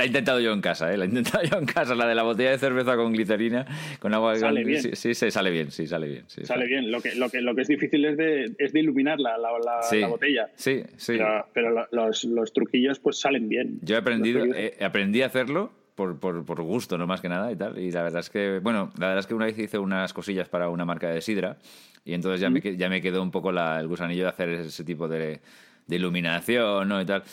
he 0.03 0.07
intentado 0.07 0.39
yo 0.39 0.53
en 0.53 0.61
casa, 0.61 0.93
¿eh? 0.93 0.97
La 0.97 1.05
he 1.05 1.07
intentado 1.07 1.43
yo 1.51 1.57
en 1.57 1.65
casa, 1.65 1.95
la 1.95 2.07
de 2.07 2.15
la 2.15 2.23
botella 2.23 2.51
de 2.51 2.57
cerveza 2.57 2.95
con 2.95 3.11
glicerina, 3.11 3.65
con 3.99 4.13
agua. 4.13 4.35
Sale 4.35 4.63
bien. 4.63 4.95
Sí, 4.95 5.13
sí, 5.13 5.31
sale 5.31 5.51
bien, 5.51 5.71
sí, 5.71 5.87
sale 5.87 6.07
bien. 6.07 6.23
sale 6.27 6.65
bien. 6.65 6.91
Lo 6.91 7.01
que, 7.01 7.15
lo, 7.15 7.29
que, 7.29 7.41
lo 7.41 7.55
que 7.55 7.61
es 7.61 7.67
difícil 7.67 8.05
es 8.05 8.17
de, 8.17 8.53
es 8.57 8.73
de 8.73 8.79
iluminar 8.79 9.19
la, 9.19 9.37
la, 9.37 9.51
la 9.91 10.07
botella. 10.07 10.49
Sí, 10.55 10.83
sí. 10.97 11.17
Pero, 11.53 11.87
los, 11.91 12.23
los, 12.23 12.53
truquillos 12.53 12.99
pues 12.99 13.19
salen 13.19 13.49
bien. 13.49 13.79
Yo 13.81 13.95
he 13.95 13.99
aprendido, 13.99 14.45
eh, 14.45 14.75
aprendí 14.81 15.21
a 15.21 15.27
hacerlo 15.27 15.71
por, 15.99 16.17
por, 16.17 16.45
por, 16.45 16.61
gusto, 16.61 16.97
no 16.97 17.05
más 17.05 17.19
que 17.19 17.27
nada 17.27 17.51
y 17.51 17.57
tal. 17.57 17.77
Y 17.77 17.91
la 17.91 18.03
verdad 18.03 18.21
es 18.21 18.29
que, 18.29 18.59
bueno, 18.59 18.89
la 18.97 19.07
verdad 19.07 19.19
es 19.19 19.27
que 19.27 19.33
una 19.33 19.45
vez 19.45 19.59
hice 19.59 19.77
unas 19.77 20.13
cosillas 20.13 20.47
para 20.47 20.69
una 20.69 20.85
marca 20.85 21.09
de 21.09 21.19
sidra 21.19 21.57
y 22.05 22.13
entonces 22.13 22.39
ya, 22.39 22.49
me, 22.49 22.61
ya 22.61 22.87
me 22.87 23.01
quedó 23.01 23.21
un 23.21 23.31
poco 23.31 23.51
la, 23.51 23.81
el 23.81 23.87
gusanillo 23.89 24.23
de 24.23 24.29
hacer 24.29 24.49
ese 24.49 24.85
tipo 24.85 25.09
de, 25.09 25.41
de 25.87 25.95
iluminación, 25.97 26.87
¿no? 26.87 27.01
Y 27.01 27.05
tal. 27.05 27.23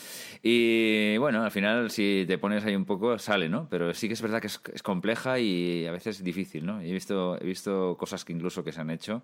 Y 0.43 1.15
bueno, 1.15 1.45
al 1.45 1.51
final 1.51 1.89
si 1.91 2.25
te 2.27 2.37
pones 2.37 2.65
ahí 2.65 2.75
un 2.75 2.83
poco 2.83 3.17
sale, 3.17 3.47
¿no? 3.47 3.69
Pero 3.69 3.93
sí 3.93 4.09
que 4.09 4.15
es 4.15 4.21
verdad 4.21 4.41
que 4.41 4.47
es, 4.47 4.59
es 4.73 4.83
compleja 4.83 5.39
y 5.39 5.85
a 5.85 5.91
veces 5.93 6.21
difícil, 6.21 6.65
¿no? 6.65 6.81
he 6.81 6.91
visto, 6.91 7.41
he 7.41 7.45
visto 7.45 7.95
cosas 7.97 8.25
que 8.25 8.33
incluso 8.33 8.65
que 8.65 8.73
se 8.73 8.81
han 8.81 8.89
hecho 8.89 9.23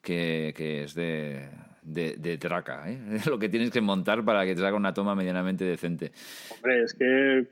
que, 0.00 0.54
que 0.56 0.84
es 0.84 0.94
de, 0.94 1.50
de, 1.82 2.16
de 2.16 2.38
traca, 2.38 2.90
¿eh? 2.90 2.98
lo 3.26 3.38
que 3.38 3.48
tienes 3.48 3.70
que 3.70 3.80
montar 3.80 4.24
para 4.24 4.44
que 4.44 4.54
te 4.54 4.64
haga 4.64 4.76
una 4.76 4.94
toma 4.94 5.14
medianamente 5.14 5.64
decente. 5.64 6.12
Hombre, 6.54 6.82
es 6.82 6.94
que 6.94 7.46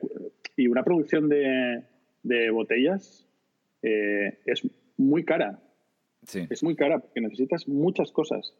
y 0.56 0.66
una 0.66 0.82
producción 0.82 1.28
de, 1.28 1.84
de 2.22 2.50
botellas 2.50 3.26
eh, 3.82 4.38
es 4.44 4.68
muy 4.96 5.24
cara. 5.24 5.60
Sí. 6.24 6.46
Es 6.50 6.62
muy 6.62 6.74
cara 6.74 6.98
porque 6.98 7.20
necesitas 7.20 7.68
muchas 7.68 8.10
cosas, 8.10 8.54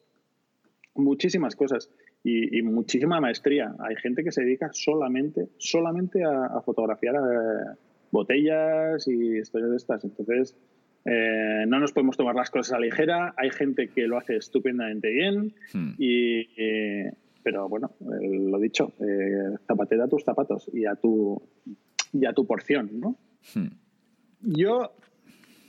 muchísimas 0.94 1.56
cosas 1.56 1.90
y, 2.22 2.62
muchísima 2.62 3.20
maestría. 3.20 3.74
Hay 3.80 3.96
gente 3.96 4.22
que 4.22 4.32
se 4.32 4.42
dedica 4.42 4.70
solamente, 4.72 5.48
solamente 5.58 6.22
a, 6.24 6.60
fotografiar 6.64 7.16
eh, 7.16 7.76
botellas 8.10 9.06
y 9.08 9.38
historias 9.38 9.70
de 9.70 9.76
estas. 9.76 10.04
Entonces, 10.04 10.56
eh, 11.10 11.64
no 11.66 11.80
nos 11.80 11.92
podemos 11.92 12.16
tomar 12.16 12.34
las 12.34 12.50
cosas 12.50 12.74
a 12.74 12.80
ligera. 12.80 13.34
Hay 13.36 13.50
gente 13.50 13.88
que 13.88 14.06
lo 14.06 14.18
hace 14.18 14.36
estupendamente 14.36 15.10
bien 15.10 15.54
hmm. 15.72 15.94
y, 15.98 16.44
pero 17.42 17.68
bueno, 17.68 17.92
lo 18.00 18.58
dicho, 18.58 18.92
zapatera 19.66 20.04
a 20.04 20.08
tus 20.08 20.24
zapatos 20.24 20.70
y 20.72 20.84
a 20.86 20.94
tu 20.96 21.40
y 22.12 22.26
a 22.26 22.32
tu 22.32 22.46
porción, 22.46 22.90
¿no? 23.00 23.16
Hmm. 23.54 23.68
Yo, 24.40 24.92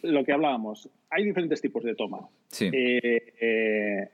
lo 0.03 0.23
que 0.23 0.31
hablábamos, 0.31 0.89
hay 1.09 1.23
diferentes 1.23 1.61
tipos 1.61 1.83
de 1.83 1.95
toma. 1.95 2.27
Sí. 2.47 2.69
Eh, 2.71 3.33
eh, 3.41 4.09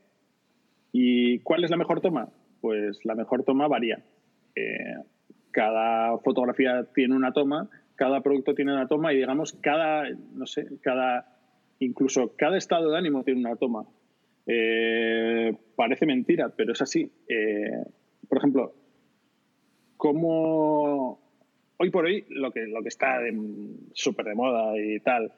¿Y 0.92 1.40
cuál 1.40 1.64
es 1.64 1.72
la 1.72 1.78
mejor 1.78 2.02
toma? 2.02 2.30
Pues 2.62 3.04
la 3.04 3.16
mejor 3.16 3.44
toma 3.44 3.68
varía. 3.68 4.04
Eh, 4.56 4.96
cada 5.52 6.18
fotografía 6.20 6.88
tiene 6.94 7.16
una 7.16 7.34
toma, 7.34 7.70
cada 7.96 8.22
producto 8.22 8.54
tiene 8.54 8.74
una 8.74 8.88
toma 8.88 9.14
y 9.14 9.18
digamos 9.18 9.54
cada, 9.54 10.10
no 10.34 10.46
sé, 10.46 10.68
cada, 10.82 11.38
incluso 11.80 12.36
cada 12.36 12.58
estado 12.58 12.92
de 12.92 12.98
ánimo 12.98 13.24
tiene 13.24 13.42
una 13.42 13.56
toma. 13.56 13.86
parece 15.76 16.06
mentira, 16.06 16.50
pero 16.56 16.74
es 16.74 16.82
así. 16.82 17.12
por 18.28 18.38
ejemplo, 18.38 18.74
¿cómo, 19.98 21.20
hoy 21.78 21.90
por 21.90 22.06
hoy 22.06 22.26
lo 22.30 22.52
que, 22.52 22.68
lo 22.68 22.82
que 22.82 22.90
está 22.90 23.20
súper 23.94 24.26
de 24.26 24.36
moda 24.36 24.78
y 24.78 25.00
tal, 25.00 25.32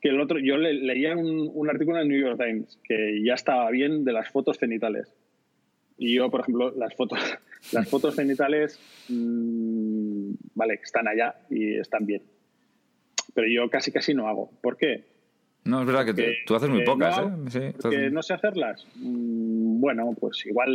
que 0.00 0.08
el 0.08 0.20
otro, 0.20 0.38
yo 0.38 0.56
leía 0.56 1.16
un, 1.16 1.68
artículo 1.68 1.98
en 1.98 2.02
el 2.02 2.08
New 2.08 2.20
York 2.20 2.40
Times 2.42 2.78
que 2.84 3.22
ya 3.24 3.34
estaba 3.34 3.70
bien 3.70 4.04
de 4.04 4.12
las 4.12 4.30
fotos 4.30 4.58
cenitales. 4.58 5.14
Y 5.98 6.14
yo, 6.14 6.30
por 6.30 6.40
ejemplo, 6.40 6.72
las 6.76 6.94
fotos, 6.94 7.18
las 7.72 7.88
fotos 7.88 8.16
cenitales, 8.16 8.80
mmm, 9.08 10.01
vale, 10.62 10.80
están 10.82 11.08
allá 11.08 11.34
y 11.50 11.76
están 11.78 12.06
bien. 12.06 12.22
Pero 13.34 13.48
yo 13.48 13.68
casi 13.68 13.90
casi 13.90 14.14
no 14.14 14.28
hago. 14.28 14.50
¿Por 14.60 14.76
qué? 14.76 15.04
No, 15.64 15.80
es 15.80 15.86
verdad 15.86 16.04
que 16.04 16.38
tú 16.46 16.54
haces 16.54 16.68
muy 16.68 16.84
pocas, 16.84 17.18
¿eh? 17.18 17.30
Sí, 17.48 17.78
porque 17.80 18.10
no 18.10 18.22
sé 18.22 18.34
hacerlas. 18.34 18.86
Mm, 18.96 19.80
bueno, 19.80 20.14
pues 20.18 20.44
igual, 20.46 20.70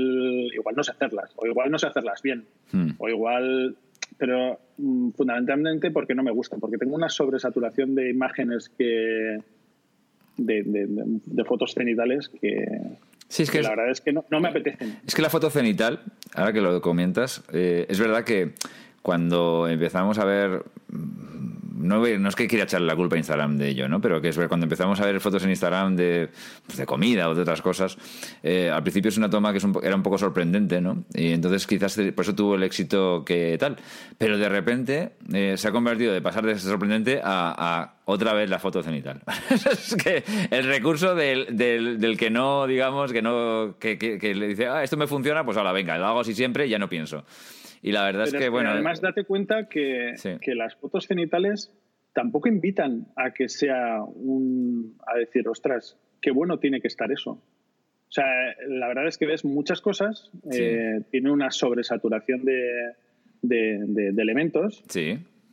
igual 0.54 0.76
no 0.76 0.84
sé 0.84 0.92
hacerlas. 0.92 1.32
O 1.36 1.46
igual 1.46 1.72
no 1.72 1.80
sé 1.80 1.88
hacerlas 1.88 2.22
bien. 2.22 2.46
Hmm. 2.72 2.92
O 2.98 3.08
igual 3.10 3.78
pero 4.18 4.60
mm, 4.78 5.12
fundamentalmente 5.12 5.92
porque 5.92 6.16
no 6.16 6.24
me 6.24 6.32
gustan, 6.32 6.60
porque 6.60 6.78
tengo 6.78 6.96
una 6.96 7.10
sobresaturación 7.10 7.96
de 7.96 8.10
imágenes 8.10 8.70
que 8.70 9.38
de, 10.38 11.44
fotos 11.46 11.74
cenitales 11.74 12.30
que, 12.30 12.66
sí, 13.28 13.44
es 13.44 13.52
que, 13.52 13.62
la 13.62 13.72
verdad 13.72 13.90
es 13.90 14.02
que 14.02 14.14
no, 14.14 14.24
me 14.30 14.50
apetecen. 14.50 15.00
Es 15.06 15.16
que 15.16 15.22
la 15.22 15.30
foto 15.30 15.50
cenital, 15.50 16.02
ahora 16.34 16.54
que 16.54 16.62
lo 16.62 16.82
comentas, 16.82 17.44
eh, 17.54 17.86
es 17.90 18.00
verdad 18.00 18.24
que 18.24 18.54
cuando 19.02 19.68
empezamos 19.68 20.18
a 20.18 20.26
ver 20.26 20.64
no, 21.78 22.06
no, 22.06 22.30
es 22.30 22.36
que 22.36 22.48
quiera 22.48 22.64
echarle 22.64 22.88
la 22.88 22.96
culpa 22.96 23.16
a 23.16 23.20
Instagram 23.20 23.58
de 23.58 23.70
ello, 23.70 23.88
¿no? 23.88 24.02
Pero 24.02 24.20
que 24.20 24.30
es 24.30 24.38
ver, 24.38 24.48
cuando 24.48 24.66
empezamos 24.66 25.00
a 25.00 25.06
ver 25.06 25.20
fotos 25.20 25.44
en 25.44 25.52
Instagram 25.52 25.96
de, 25.96 26.30
pues, 26.66 26.78
de 26.78 26.86
comida 26.86 27.30
o 27.30 27.36
de 27.36 27.42
otras 27.42 27.62
cosas, 27.62 27.98
eh, 28.42 28.70
al 28.70 28.82
principio 28.82 29.10
es 29.10 29.18
una 29.18 29.30
toma 29.30 29.54
que 29.54 29.60
era 29.84 29.96
un 29.96 30.04
poco 30.04 30.18
sorprendente, 30.18 30.82
¿no? 30.82 31.04
Y 31.14 31.32
entonces 31.32 31.68
quizás 31.68 31.96
por 32.16 32.24
eso 32.24 32.34
tuvo 32.34 32.56
el 32.56 32.64
éxito 32.64 33.24
que 33.24 33.58
tal. 33.60 33.78
Pero 34.18 34.38
de 34.38 34.50
repente 34.50 35.12
eh, 35.32 35.54
se 35.56 35.68
ha 35.68 35.72
convertido 35.72 36.14
de 36.14 36.22
pasar 36.22 36.46
de 36.46 36.58
ser 36.58 36.70
sorprendente 36.72 37.22
a, 37.24 37.94
otra 38.06 38.34
vez 38.34 38.50
la 38.50 38.58
foto 38.58 38.82
cenital. 38.82 39.22
es 39.50 39.96
que 39.96 40.24
el 40.50 40.66
recurso 40.66 41.14
del, 41.14 41.58
del, 41.58 42.18
que 42.18 42.30
no, 42.30 42.66
digamos, 42.66 43.12
que 43.12 43.22
no, 43.22 43.76
que, 43.80 43.98
que, 43.98 44.36
le 44.36 44.48
dice, 44.48 44.68
ah, 44.68 44.84
esto 44.84 44.98
me 44.98 45.08
funciona, 45.08 45.46
pues 45.46 45.58
ahora 45.58 45.74
venga, 45.74 45.98
lo 45.98 46.08
hago 46.08 46.22
así 46.22 46.34
siempre 46.34 46.66
y 46.66 46.70
ya 46.70 46.80
no 46.80 46.90
pienso. 46.90 47.24
Y 47.82 47.92
la 47.92 48.06
verdad 48.06 48.28
es 48.28 48.34
que, 48.34 48.50
bueno. 48.50 48.72
Además, 48.72 49.02
date 49.02 49.24
cuenta 49.24 49.68
que, 49.70 50.14
que, 50.42 50.56
las 50.56 50.76
fotos 50.76 51.08
cenitales 51.08 51.74
tampoco 52.14 52.48
invitan 52.48 53.08
a 53.16 53.32
que 53.32 53.50
sea 53.50 54.04
un. 54.04 54.98
a 55.06 55.18
decir, 55.18 55.48
ostras, 55.48 55.98
qué 56.22 56.32
bueno 56.32 56.60
tiene 56.60 56.82
que 56.82 56.88
estar 56.88 57.12
eso. 57.12 57.32
O 57.32 58.12
sea, 58.12 58.26
la 58.68 58.88
verdad 58.88 59.08
es 59.08 59.18
que 59.18 59.26
ves 59.26 59.44
muchas 59.44 59.82
cosas, 59.82 60.32
eh, 60.52 61.02
tiene 61.12 61.30
una 61.30 61.52
sobresaturación 61.52 62.46
de, 62.46 62.94
de, 63.42 64.22
elementos 64.22 64.82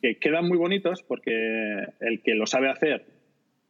que 0.01 0.19
quedan 0.21 0.47
muy 0.47 0.57
bonitos 0.57 1.03
porque 1.03 1.33
el 2.01 2.23
que 2.23 2.35
lo 2.35 2.47
sabe 2.47 2.71
hacer 2.71 3.07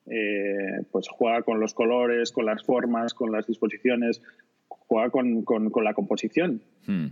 eh, 0.06 0.84
pues 0.90 1.08
juega 1.08 1.42
con 1.42 1.60
los 1.60 1.72
colores, 1.72 2.30
con 2.30 2.44
las 2.44 2.62
formas, 2.62 3.14
con 3.14 3.32
las 3.32 3.46
disposiciones, 3.46 4.22
juega 4.68 5.10
con, 5.10 5.44
con, 5.44 5.70
la 5.82 5.94
composición. 5.94 6.62
Hmm. 6.86 7.06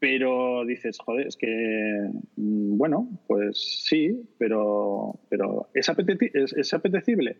Pero 0.00 0.64
dices, 0.64 0.98
joder, 0.98 1.26
es 1.26 1.36
que, 1.36 2.08
mm, 2.36 2.78
bueno, 2.78 3.08
pues 3.26 3.84
sí, 3.86 4.28
pero, 4.38 5.20
pero 5.28 5.68
¿es, 5.74 5.88
es, 5.88 6.74
apetecible? 6.74 7.36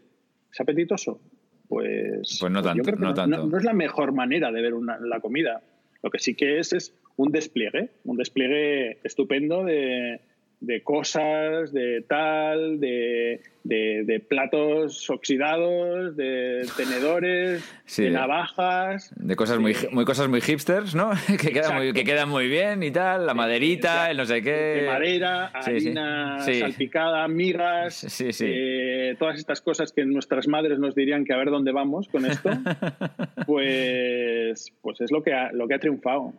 ¿Es 0.52 0.60
apetitoso? 0.60 1.22
Pues, 1.68 2.36
pues 2.38 2.52
no 2.52 2.62
tanto. 2.62 2.92
no, 2.92 3.14
tanto. 3.14 3.46
No, 3.46 3.56
es 3.56 3.64
la 3.64 3.72
mejor 3.72 4.12
manera 4.12 4.52
de 4.52 4.60
ver 4.60 4.74
la 4.74 5.20
comida. 5.20 5.62
Lo 6.02 6.10
que 6.10 6.18
sí 6.18 6.34
que 6.34 6.58
es 6.58 6.74
es 6.74 6.94
un 7.16 7.32
despliegue, 7.32 7.90
un 8.04 8.18
despliegue 8.18 8.98
estupendo 9.04 9.64
de, 9.64 10.20
de 10.60 10.82
cosas, 10.82 11.72
de 11.72 12.04
tal, 12.06 12.80
de, 12.80 13.40
de, 13.64 14.20
platos 14.28 15.08
oxidados, 15.08 16.16
de 16.16 16.66
tenedores, 16.76 17.64
de 17.96 18.10
navajas. 18.10 19.10
De 19.16 19.36
cosas 19.36 19.58
muy, 19.58 19.74
muy 19.90 20.04
cosas 20.04 20.28
muy 20.28 20.42
hipsters, 20.42 20.94
¿no? 20.94 21.12
que, 21.40 21.50
quedan 21.52 21.76
muy, 21.76 21.92
que 21.94 22.04
quedan 22.04 22.28
muy 22.28 22.48
bien 22.48 22.82
y 22.82 22.90
tal, 22.90 23.26
la 23.26 23.32
maderita, 23.32 24.10
el 24.10 24.18
no 24.18 24.26
sé 24.26 24.42
qué. 24.42 24.50
De 24.50 24.86
madera, 24.86 25.46
harina 25.46 26.40
salpicada, 26.40 27.26
migas, 27.28 28.20
eh, 28.40 29.16
todas 29.18 29.38
estas 29.38 29.62
cosas 29.62 29.92
que 29.92 30.04
nuestras 30.04 30.46
madres 30.46 30.78
nos 30.78 30.94
dirían 30.94 31.24
que 31.24 31.32
a 31.32 31.38
ver 31.38 31.50
dónde 31.50 31.72
vamos 31.72 32.08
con 32.08 32.26
esto, 32.26 32.50
pues, 33.46 34.72
pues 34.82 35.00
es 35.00 35.10
lo 35.10 35.22
que 35.22 35.32
ha, 35.32 35.52
lo 35.52 35.66
que 35.66 35.74
ha 35.74 35.78
triunfado. 35.78 36.34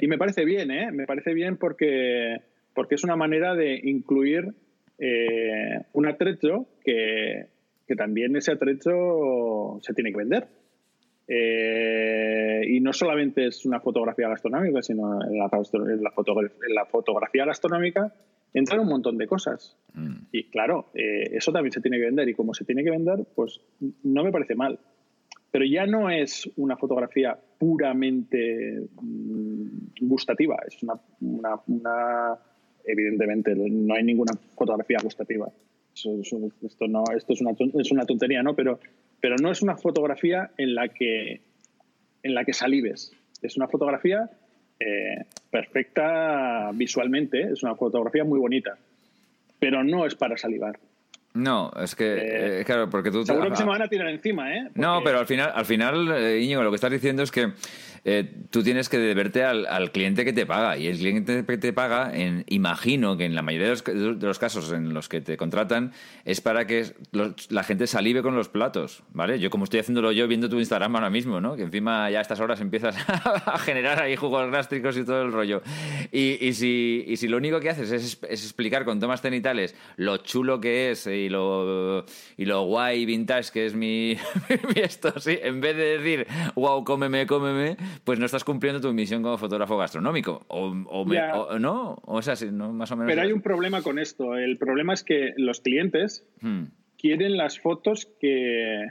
Y 0.00 0.06
me 0.06 0.18
parece 0.18 0.44
bien, 0.44 0.70
¿eh? 0.70 0.92
Me 0.92 1.06
parece 1.06 1.32
bien 1.32 1.56
porque 1.56 2.42
porque 2.74 2.96
es 2.96 3.04
una 3.04 3.16
manera 3.16 3.54
de 3.54 3.80
incluir 3.84 4.52
eh, 4.98 5.80
un 5.92 6.06
atrecho 6.06 6.66
que, 6.84 7.48
también 7.96 8.34
ese 8.34 8.52
atrecho 8.52 9.78
se 9.80 9.94
tiene 9.94 10.10
que 10.10 10.18
vender. 10.18 10.48
Eh, 11.26 12.62
y 12.68 12.80
no 12.80 12.92
solamente 12.92 13.46
es 13.46 13.64
una 13.64 13.80
fotografía 13.80 14.28
gastronómica, 14.28 14.82
sino 14.82 15.20
en 15.22 15.38
la, 15.38 16.84
fotografía 16.86 17.46
gastronómica 17.46 18.12
entran 18.52 18.80
un 18.80 18.88
montón 18.88 19.16
de 19.16 19.26
cosas. 19.26 19.76
Mm. 19.94 20.16
Y 20.32 20.44
claro, 20.50 20.90
eh, 20.94 21.30
eso 21.32 21.52
también 21.52 21.72
se 21.72 21.80
tiene 21.80 21.98
que 21.98 22.06
vender. 22.06 22.28
Y 22.28 22.34
como 22.34 22.52
se 22.52 22.64
tiene 22.64 22.82
que 22.82 22.90
vender, 22.90 23.24
pues 23.34 23.60
no 24.02 24.24
me 24.24 24.32
parece 24.32 24.54
mal. 24.56 24.78
Pero 25.50 25.64
ya 25.64 25.86
no 25.86 26.10
es 26.10 26.50
una 26.56 26.76
fotografía 26.76 27.38
puramente 27.58 28.88
mm, 29.00 29.68
gustativa, 30.00 30.56
es 30.66 30.78
una 30.82 32.40
evidentemente 32.84 33.54
no 33.54 33.94
hay 33.94 34.02
ninguna 34.02 34.32
fotografía 34.56 34.98
gustativa. 35.02 35.48
esto, 35.94 36.86
no, 36.88 37.04
esto 37.16 37.32
es, 37.32 37.40
una, 37.40 37.52
es 37.80 37.90
una 37.90 38.04
tontería, 38.04 38.42
¿no? 38.42 38.54
Pero, 38.54 38.78
pero 39.20 39.36
no 39.36 39.50
es 39.50 39.62
una 39.62 39.76
fotografía 39.76 40.50
en 40.56 40.74
la 40.74 40.88
que, 40.88 41.40
en 42.22 42.34
la 42.34 42.44
que 42.44 42.52
salives. 42.52 43.12
Es 43.42 43.56
una 43.56 43.68
fotografía 43.68 44.30
eh, 44.80 45.24
perfecta 45.50 46.70
visualmente, 46.74 47.42
es 47.42 47.62
una 47.62 47.74
fotografía 47.74 48.24
muy 48.24 48.38
bonita, 48.38 48.76
pero 49.58 49.84
no 49.84 50.06
es 50.06 50.14
para 50.14 50.36
salivar. 50.36 50.78
No, 51.34 51.72
es 51.82 51.96
que, 51.96 52.14
eh, 52.14 52.60
eh, 52.60 52.64
claro, 52.64 52.88
porque 52.88 53.10
tú... 53.10 53.26
Seguro 53.26 53.50
que 53.50 53.56
se 53.56 53.64
me 53.64 53.70
van 53.70 53.82
a 53.82 53.88
tirar 53.88 54.08
encima, 54.08 54.54
¿eh? 54.54 54.70
No, 54.74 55.02
pero 55.02 55.18
al 55.18 55.26
final, 55.26 55.50
al 55.52 55.64
final 55.64 56.40
Íñigo, 56.40 56.62
lo 56.62 56.70
que 56.70 56.76
estás 56.76 56.92
diciendo 56.92 57.24
es 57.24 57.32
que 57.32 57.52
eh, 58.06 58.30
tú 58.50 58.62
tienes 58.62 58.90
que 58.90 58.98
deberte 58.98 59.44
al, 59.44 59.90
cliente 59.90 60.24
que 60.24 60.32
te 60.32 60.44
paga. 60.44 60.76
Y 60.76 60.86
el 60.88 60.98
cliente 60.98 61.44
que 61.46 61.58
te 61.58 61.72
paga, 61.72 62.14
en, 62.14 62.44
imagino 62.48 63.16
que 63.16 63.24
en 63.24 63.34
la 63.34 63.42
mayoría 63.42 63.68
de 63.68 64.16
los, 64.20 64.38
casos 64.38 64.70
en 64.72 64.92
los 64.92 65.08
que 65.08 65.20
te 65.22 65.36
contratan, 65.36 65.92
es 66.24 66.40
para 66.40 66.66
que 66.66 66.84
la 67.48 67.64
gente 67.64 67.86
salive 67.86 68.22
con 68.22 68.36
los 68.36 68.48
platos, 68.48 69.02
¿vale? 69.12 69.38
Yo 69.38 69.48
como 69.48 69.64
estoy 69.64 69.80
haciéndolo 69.80 70.12
yo 70.12 70.28
viendo 70.28 70.48
tu 70.50 70.58
Instagram 70.58 70.96
ahora 70.96 71.10
mismo, 71.10 71.40
¿no? 71.40 71.56
Que 71.56 71.62
encima 71.62 72.10
ya 72.10 72.18
a 72.18 72.22
estas 72.22 72.40
horas 72.40 72.60
empiezas 72.60 72.96
a 73.08 73.58
generar 73.58 74.02
ahí 74.02 74.16
jugos 74.16 74.50
gástricos 74.50 74.98
y 74.98 75.04
todo 75.04 75.22
el 75.22 75.32
rollo. 75.32 75.62
Y, 76.12 76.52
si, 76.52 77.04
y 77.06 77.16
si 77.16 77.26
lo 77.26 77.38
único 77.38 77.58
que 77.60 77.70
haces 77.70 77.90
es, 77.90 78.18
explicar 78.22 78.84
con 78.84 79.00
tomas 79.00 79.22
cenitales 79.22 79.74
lo 79.96 80.18
chulo 80.18 80.60
que 80.60 80.90
es 80.90 81.06
y 81.06 81.23
lo, 81.28 82.04
y 82.36 82.44
lo 82.44 82.62
guay 82.64 83.04
vintage 83.04 83.50
que 83.52 83.66
es 83.66 83.74
mi, 83.74 84.16
mi 84.74 84.80
esto, 84.82 85.18
sí, 85.18 85.38
en 85.42 85.60
vez 85.60 85.76
de 85.76 85.98
decir, 85.98 86.26
wow, 86.54 86.84
cómeme, 86.84 87.26
cómeme, 87.26 87.76
pues 88.04 88.18
no 88.18 88.26
estás 88.26 88.44
cumpliendo 88.44 88.80
tu 88.80 88.92
misión 88.92 89.22
como 89.22 89.38
fotógrafo 89.38 89.76
gastronómico. 89.76 90.44
O, 90.48 90.74
¿No? 91.58 91.96
O 92.04 92.22
sea, 92.22 92.34
más 92.50 92.90
o 92.90 92.96
menos. 92.96 93.10
Pero 93.10 93.22
hay 93.22 93.32
un 93.32 93.42
problema 93.42 93.82
con 93.82 93.98
esto. 93.98 94.36
El 94.36 94.58
problema 94.58 94.94
es 94.94 95.02
que 95.02 95.32
los 95.36 95.60
clientes 95.60 96.26
hmm. 96.40 96.64
quieren 96.98 97.36
las 97.36 97.60
fotos 97.60 98.08
que, 98.20 98.86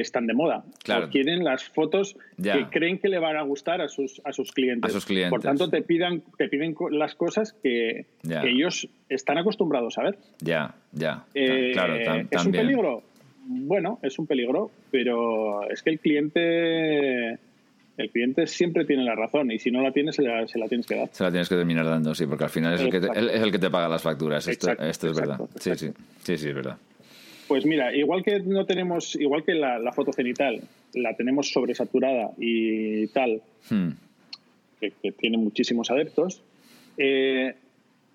están 0.00 0.26
de 0.26 0.34
moda. 0.34 0.64
Claro. 0.82 1.10
quieren 1.10 1.44
las 1.44 1.64
fotos 1.64 2.16
que 2.42 2.66
creen 2.70 2.98
que 2.98 3.08
le 3.08 3.18
van 3.18 3.36
a 3.36 3.42
gustar 3.42 3.80
a 3.80 3.88
sus, 3.88 4.20
a 4.24 4.32
sus 4.32 4.52
clientes. 4.52 4.90
A 4.90 4.92
sus 4.92 5.04
clientes. 5.04 5.30
Por 5.30 5.42
tanto, 5.42 5.68
te, 5.68 5.82
pidan, 5.82 6.22
te 6.38 6.48
piden 6.48 6.74
las 6.90 7.14
cosas 7.14 7.52
que, 7.62 8.06
ellos 8.24 8.88
están 9.08 9.38
acostumbrados 9.38 9.98
a 9.98 10.04
ver. 10.04 10.18
Ya, 10.40 10.74
ya. 10.92 11.24
Eh, 11.34 11.70
claro, 11.72 11.96
¿Es 12.30 12.44
un 12.44 12.52
peligro? 12.52 13.02
Bueno, 13.44 13.98
es 14.02 14.18
un 14.18 14.26
peligro, 14.26 14.70
pero 14.90 15.68
es 15.68 15.82
que 15.82 15.90
el 15.90 15.98
cliente 15.98 17.38
el 17.98 18.10
cliente 18.10 18.46
siempre 18.46 18.84
tiene 18.84 19.04
la 19.04 19.14
razón 19.14 19.50
y 19.50 19.58
si 19.58 19.70
no 19.70 19.82
la 19.82 19.92
tiene 19.92 20.12
se 20.12 20.22
la, 20.22 20.46
tienes 20.68 20.86
que 20.86 20.96
dar. 20.96 21.08
Se 21.12 21.24
la 21.24 21.30
tienes 21.30 21.48
que 21.48 21.56
terminar 21.56 21.84
dando, 21.84 22.14
sí, 22.14 22.26
porque 22.26 22.44
al 22.44 22.50
final 22.50 22.74
es 22.74 22.80
el, 22.80 22.90
que 22.90 23.00
te, 23.00 23.08
es 23.08 23.42
el 23.42 23.52
que 23.52 23.58
te 23.58 23.70
paga 23.70 23.88
las 23.88 24.02
facturas. 24.02 24.46
Esto, 24.48 24.70
esto 24.72 25.10
es 25.10 25.16
verdad. 25.16 25.38
Sí, 25.58 25.70
sí, 25.74 25.90
sí, 26.22 26.36
sí, 26.38 26.48
es 26.48 26.54
verdad. 26.54 26.78
Pues 27.52 27.66
mira, 27.66 27.94
igual 27.94 28.24
que 28.24 28.40
no 28.40 28.64
tenemos, 28.64 29.14
igual 29.14 29.44
que 29.44 29.52
la, 29.52 29.92
foto 29.92 30.10
genital, 30.10 30.62
la 30.94 31.14
tenemos 31.14 31.50
sobresaturada 31.50 32.30
y 32.38 33.08
tal, 33.08 33.42
hmm. 33.68 33.90
que, 34.80 35.12
tiene 35.12 35.36
muchísimos 35.36 35.90
adeptos, 35.90 36.42
eh, 36.96 37.54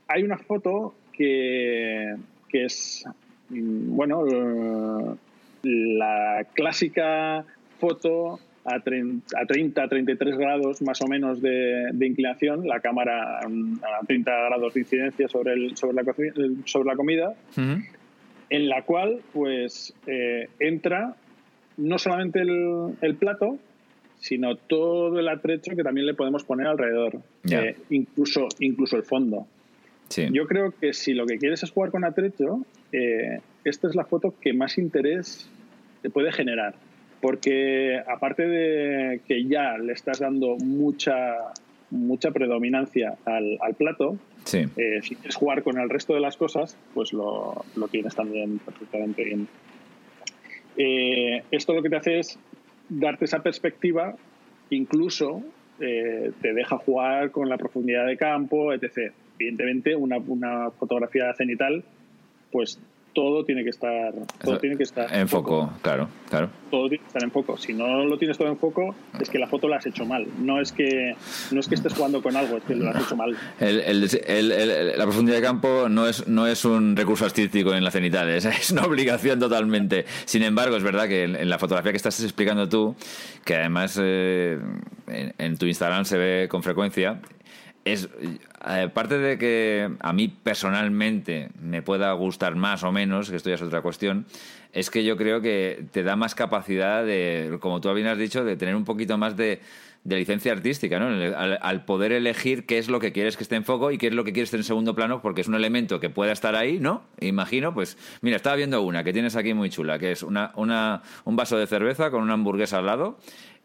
hay 0.08 0.24
una 0.24 0.40
foto 0.40 0.96
que, 1.14 2.16
que 2.50 2.66
es, 2.66 3.06
mm, 3.50 3.96
bueno, 3.96 5.20
la 5.62 6.48
clásica 6.56 7.46
foto 7.80 8.40
a 8.66 8.80
30, 8.80 9.84
a 9.84 9.88
33 9.88 10.36
grados 10.36 10.82
más 10.82 11.00
o 11.04 11.08
menos 11.08 11.44
de, 11.44 11.92
inclinación, 12.02 12.68
la 12.68 12.80
cámara 12.80 13.38
a 13.42 14.06
30 14.08 14.32
grados 14.32 14.74
de 14.74 14.80
incidencia 14.80 15.28
sobre, 15.28 15.54
el, 15.54 15.78
sobre, 15.78 15.94
la, 15.94 16.04
sobre 16.66 16.88
la 16.88 16.96
comida, 16.96 17.36
en 18.50 18.70
la 18.70 18.84
cual 18.84 19.22
pues 19.34 19.94
eh, 20.06 20.50
entra 20.60 21.16
no 21.78 21.98
solamente 21.98 22.42
el, 22.42 23.16
plato, 23.16 23.58
sino 24.20 24.56
todo 24.56 25.20
el 25.20 25.28
atrecho 25.28 25.76
que 25.76 25.84
también 25.84 26.08
le 26.08 26.14
podemos 26.14 26.44
poner 26.44 26.68
alrededor, 26.68 27.20
eh, 27.52 27.76
incluso, 27.90 28.48
incluso 28.60 28.98
el 28.98 29.04
fondo. 29.04 29.46
Yo 30.32 30.48
creo 30.48 30.72
que 30.72 30.94
si 30.94 31.14
lo 31.14 31.26
que 31.26 31.38
quieres 31.38 31.64
es 31.64 31.72
jugar 31.72 31.92
con 31.92 32.06
atrecho, 32.06 32.66
eh, 32.94 33.42
esta 33.66 33.88
es 33.88 33.96
la 33.96 34.06
foto 34.06 34.34
que 34.40 34.54
más 34.54 34.78
interés 34.78 35.50
te 36.02 36.10
puede 36.10 36.32
generar 36.32 36.76
porque 37.22 38.00
aparte 38.08 38.48
de 38.48 39.22
que 39.28 39.46
ya 39.46 39.78
le 39.78 39.94
estás 39.94 40.20
dando 40.20 40.56
mucha 40.58 41.36
mucha 41.90 42.32
predominancia 42.32 43.16
al, 43.26 43.58
plato, 43.78 44.18
eh, 44.54 45.02
si 45.02 45.16
quieres 45.16 45.36
jugar 45.36 45.64
con 45.64 45.78
el 45.78 45.90
resto 45.90 46.14
de 46.14 46.20
las 46.20 46.38
cosas, 46.38 46.78
pues 46.94 47.14
lo, 47.14 47.66
tienes 47.92 48.16
también 48.16 48.60
perfectamente 48.60 49.24
bien. 49.24 49.48
Eh, 50.78 51.44
esto 51.52 51.74
lo 51.74 51.82
que 51.82 51.90
te 51.90 51.96
hace 51.96 52.20
es 52.20 52.40
darte 52.90 53.26
esa 53.26 53.40
perspectiva, 53.40 54.16
incluso 54.70 55.42
eh, 55.80 56.32
te 56.42 56.54
deja 56.54 56.78
jugar 56.78 57.32
con 57.32 57.50
la 57.50 57.58
profundidad 57.58 58.06
de 58.06 58.18
campo, 58.18 58.74
etc. 58.74 59.12
Evidentemente, 59.40 59.96
una, 59.96 60.18
una 60.18 60.72
fotografía 60.72 61.34
cenital, 61.34 61.84
pues 62.52 62.80
todo 63.18 63.44
tiene 63.44 63.64
que 63.64 63.72
estar 63.72 64.14
todo 64.44 64.60
tiene 64.60 64.78
que 64.78 64.84
estar 64.84 65.12
en 65.12 65.28
foco, 65.28 65.74
claro 65.82 66.08
claro. 66.30 66.50
Todo 66.70 66.88
tiene 66.88 67.02
que 67.02 67.08
estar 67.08 67.24
en 67.24 67.32
foco. 67.32 67.58
Si 67.58 67.74
no 67.74 68.06
lo 68.06 68.18
tienes 68.20 68.38
todo 68.38 68.48
en 68.48 68.58
foco 68.58 68.94
es 69.20 69.28
que 69.28 69.40
la 69.40 69.48
foto 69.48 69.68
la 69.68 69.78
has 69.78 69.88
hecho 69.88 70.06
mal. 70.06 70.28
No 70.40 70.62
es 70.62 70.72
que 70.72 71.16
no 71.50 71.60
es 71.60 71.68
que 71.68 71.74
estés 71.74 71.94
jugando 71.94 72.22
con 72.22 72.36
algo 72.36 72.58
es 72.58 72.64
que 72.64 72.76
lo 72.76 72.90
has 72.90 73.04
hecho 73.04 73.16
mal. 73.16 73.36
La 73.60 75.04
profundidad 75.06 75.38
de 75.38 75.42
campo 75.42 75.90
no 75.90 76.08
es 76.08 76.28
no 76.28 76.46
es 76.46 76.64
un 76.64 76.96
recurso 76.96 77.26
artístico 77.26 77.74
en 77.74 77.84
la 77.84 77.90
cenital 77.90 78.30
es, 78.30 78.72
una 78.72 78.84
obligación 78.84 79.40
totalmente. 79.40 80.06
Sin 80.26 80.44
embargo 80.44 80.76
es 80.76 80.84
verdad 80.84 81.08
que 81.08 81.24
en, 81.24 81.50
la 81.50 81.58
fotografía 81.58 81.92
que 81.92 81.98
estás 81.98 82.22
explicando 82.22 82.70
tú 82.70 82.96
que 83.44 83.56
además 83.56 84.00
eh, 84.00 84.60
en 85.08 85.58
tu 85.58 85.66
Instagram 85.66 86.06
se 86.06 86.18
ve 86.20 86.48
con 86.48 86.62
frecuencia 86.62 87.20
es 87.94 88.10
aparte 88.60 89.18
de 89.18 89.38
que 89.38 89.90
a 90.00 90.14
mí 90.14 90.28
personalmente 90.28 91.50
me 91.62 91.82
pueda 91.82 92.12
gustar 92.14 92.56
más 92.56 92.84
o 92.84 92.92
menos, 92.92 93.30
que 93.30 93.36
esto 93.36 93.50
ya 93.50 93.56
es 93.56 93.62
otra 93.62 93.82
cuestión, 93.82 94.26
es 94.74 94.90
que 94.90 95.04
yo 95.04 95.18
creo 95.18 95.42
que 95.42 95.86
te 95.92 96.04
da 96.04 96.16
más 96.16 96.36
capacidad 96.36 97.06
de, 97.06 97.58
como 97.62 97.82
tú 97.82 97.92
bien 97.94 98.08
has 98.08 98.18
dicho, 98.18 98.44
de 98.44 98.58
tener 98.58 98.76
un 98.76 98.86
poquito 98.86 99.18
más 99.18 99.36
de, 99.38 99.62
licencia 100.04 100.54
artística, 100.54 101.00
¿no? 101.00 101.08
Al, 101.38 101.84
poder 101.84 102.14
elegir 102.14 102.66
qué 102.66 102.78
es 102.78 102.88
lo 102.88 103.02
que 103.02 103.12
quieres 103.12 103.36
que 103.36 103.44
esté 103.44 103.58
en 103.58 103.66
foco 103.66 103.92
y 103.92 103.98
qué 103.98 104.08
es 104.08 104.14
lo 104.14 104.24
que 104.24 104.32
quieres 104.32 104.48
esté 104.48 104.58
en 104.58 104.64
segundo 104.64 104.96
plano, 104.96 105.22
porque 105.22 105.42
es 105.42 105.50
un 105.50 105.56
elemento 105.56 106.00
que 106.00 106.10
pueda 106.10 106.32
estar 106.32 106.56
ahí, 106.56 106.80
¿no? 106.80 107.04
Imagino, 107.20 107.74
pues, 107.74 107.98
mira, 108.22 108.38
estaba 108.38 108.56
viendo 108.56 108.82
una 108.84 109.04
que 109.04 109.12
tienes 109.12 109.36
aquí 109.36 109.54
muy 109.54 109.70
chula, 109.70 110.00
que 110.00 110.14
es 110.14 110.24
una, 110.24 110.54
una, 110.56 111.02
un 111.26 111.36
vaso 111.36 111.58
de 111.58 111.68
cerveza 111.68 112.10
con 112.10 112.24
una 112.24 112.36
hamburguesa 112.36 112.78
al 112.78 112.86
lado 112.86 113.18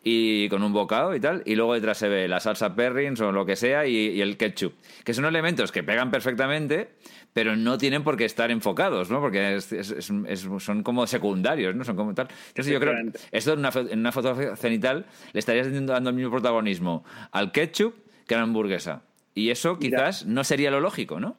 y 0.05 0.49
con 0.49 0.63
un 0.63 0.73
bocado 0.73 1.15
y 1.15 1.21
tal, 1.21 1.43
y 1.47 1.55
luego 1.55 1.75
detrás 1.75 1.99
se 1.99 2.09
ve 2.09 2.27
la 2.27 2.41
salsa 2.41 2.75
perrins 2.75 3.21
o 3.21 3.31
lo 3.31 3.47
que 3.47 3.57
sea 3.57 3.87
y, 3.87 4.21
el 4.21 4.37
ketchup, 4.37 4.75
que 5.05 5.15
son 5.15 5.25
elementos 5.25 5.71
que 5.71 5.83
pegan 5.83 6.11
perfectamente, 6.11 6.89
pero 7.33 7.57
no 7.57 7.79
tienen 7.79 8.03
por 8.03 8.17
qué 8.17 8.25
estar 8.25 8.51
enfocados, 8.51 9.11
¿no? 9.11 9.21
Porque 9.21 9.61
son 9.61 10.83
como 10.83 11.07
secundarios, 11.07 11.75
¿no? 11.75 11.85
Son 11.85 11.97
como 11.97 12.15
tal. 12.15 12.29
Entonces 12.49 12.73
yo 12.73 12.81
creo 12.81 12.95
que 12.95 13.19
esto 13.31 13.53
en 13.53 13.61
una, 13.61 13.71
en 13.91 13.99
una 14.01 14.13
foto 14.13 14.57
cenital 14.57 15.07
le 15.33 15.39
estarías 15.39 15.73
dando 15.87 16.11
el 16.11 16.17
mismo 16.17 16.33
protagonismo 16.33 17.05
al 17.31 17.53
ketchup 17.53 17.95
que 18.27 18.35
a 18.35 18.39
la 18.39 18.45
hamburguesa. 18.45 19.03
Y 19.35 19.51
eso 19.51 19.79
quizás 19.79 20.27
no 20.27 20.45
sería 20.45 20.71
lo 20.71 20.81
lógico, 20.81 21.21
¿no? 21.21 21.37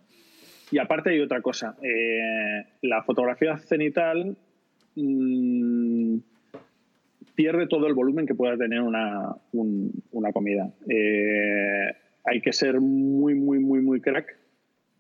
Y 0.72 0.80
aparte 0.80 1.12
hay 1.12 1.20
otra 1.20 1.42
cosa. 1.42 1.76
Eh, 1.84 2.66
la 2.82 3.04
fotografía 3.04 3.58
cenital 3.58 4.36
mm, 4.96 6.18
pierde 7.36 7.68
todo 7.68 7.88
el 7.88 7.94
volumen 7.94 8.26
que 8.26 8.36
pueda 8.36 8.58
tener 8.58 8.82
una, 8.82 9.36
comida. 10.34 10.74
Eh, 10.90 11.92
hay 12.26 12.42
que 12.42 12.54
ser 12.54 12.80
muy, 12.80 13.36
muy, 13.36 13.60
muy, 13.60 13.82
muy 13.82 14.02
crack 14.02 14.38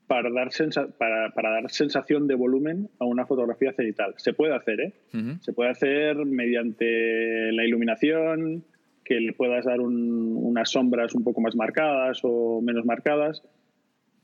para 0.07 0.29
dar, 0.29 0.49
para, 0.97 1.49
dar 1.49 1.71
sensación 1.71 2.27
de 2.27 2.35
volumen 2.35 2.89
a 2.99 3.05
una 3.05 3.25
fotografía 3.25 3.73
cenital. 3.73 4.13
Se 4.17 4.33
puede 4.33 4.55
hacer, 4.55 4.81
¿eh? 4.81 4.93
Se 5.41 5.53
puede 5.53 5.71
hacer 5.71 6.17
mediante 6.25 7.51
la 7.51 7.65
iluminación, 7.65 8.65
que 9.03 9.15
le 9.19 9.33
puedas 9.33 9.65
dar 9.65 9.79
unas 9.81 10.69
sombras 10.69 11.13
un 11.15 11.23
poco 11.23 11.41
más 11.41 11.55
marcadas 11.55 12.19
o 12.23 12.61
menos 12.61 12.85
marcadas, 12.85 13.43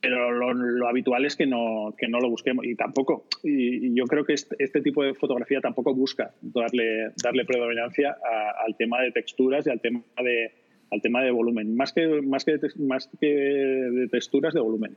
pero 0.02 0.32
lo, 0.32 0.88
habitual 0.88 1.26
es 1.26 1.36
que 1.36 1.46
no, 1.46 1.94
que 1.98 2.08
no 2.08 2.20
lo 2.20 2.30
busquemos 2.30 2.66
y 2.66 2.76
tampoco, 2.76 3.26
y, 3.44 3.94
yo 3.94 4.06
creo 4.06 4.24
que 4.24 4.34
este, 4.34 4.56
este, 4.60 4.82
tipo 4.82 5.04
de 5.04 5.14
fotografía 5.14 5.60
tampoco 5.60 5.94
busca 5.94 6.32
darle, 6.42 7.12
darle 7.22 7.46
predominancia 7.46 8.18
al 8.66 8.76
tema 8.78 9.02
de 9.02 9.12
texturas 9.12 9.68
y 9.68 9.70
al 9.70 9.82
tema 9.82 10.02
de, 10.24 10.52
al 10.92 11.02
tema 11.02 11.22
de 11.22 11.32
volumen, 11.32 11.76
más 11.76 11.92
que, 11.92 12.22
más 12.22 12.46
que, 12.46 12.60
más 12.78 13.10
que 13.20 13.28
de 13.28 14.08
texturas, 14.08 14.54
de 14.54 14.62
volumen. 14.62 14.96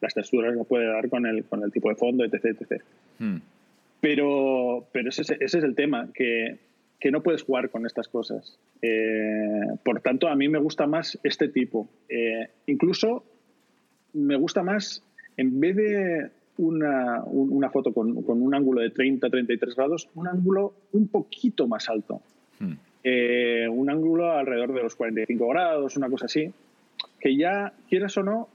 Las 0.00 0.14
texturas 0.14 0.54
lo 0.54 0.64
puede 0.64 0.86
dar 0.86 1.08
con 1.08 1.26
el, 1.26 1.44
con 1.44 1.62
el 1.62 1.72
tipo 1.72 1.88
de 1.88 1.94
fondo, 1.94 2.24
etc. 2.24 2.44
etc. 2.44 2.82
Hmm. 3.18 3.36
Pero, 4.00 4.88
pero 4.92 5.08
ese, 5.08 5.22
ese, 5.22 5.44
es 5.44 5.54
el 5.64 5.76
tema, 5.76 6.10
que, 6.12 6.58
que, 6.98 7.12
no 7.12 7.22
puedes 7.22 7.44
jugar 7.44 7.70
con 7.70 7.86
estas 7.86 8.08
cosas. 8.08 8.58
Eh, 8.82 9.60
por 9.84 10.00
tanto, 10.00 10.26
a 10.26 10.34
mí 10.34 10.48
me 10.48 10.58
gusta 10.58 10.86
más 10.88 11.18
este 11.22 11.48
tipo. 11.48 11.88
Eh, 12.08 12.48
incluso 12.66 13.24
me 14.12 14.36
gusta 14.36 14.62
más, 14.62 15.02
en 15.36 15.60
vez 15.60 15.76
de 15.76 16.30
una, 16.58 17.22
una 17.24 17.70
foto 17.70 17.92
con, 17.92 18.22
con, 18.22 18.42
un 18.42 18.54
ángulo 18.54 18.80
de 18.80 18.92
30-33 18.92 19.74
grados, 19.74 20.08
un 20.14 20.28
ángulo 20.28 20.74
un 20.92 21.08
poquito 21.08 21.66
más 21.66 21.88
alto. 21.88 22.20
Hmm. 22.58 22.74
Eh, 23.04 23.66
un 23.68 23.90
ángulo 23.90 24.32
alrededor 24.32 24.72
de 24.72 24.82
los 24.82 24.94
45 24.94 25.48
grados, 25.48 25.96
una 25.96 26.08
cosa 26.08 26.26
así, 26.26 26.52
que 27.18 27.36
ya, 27.36 27.72
quieras 27.88 28.16
o 28.16 28.22
no, 28.22 28.48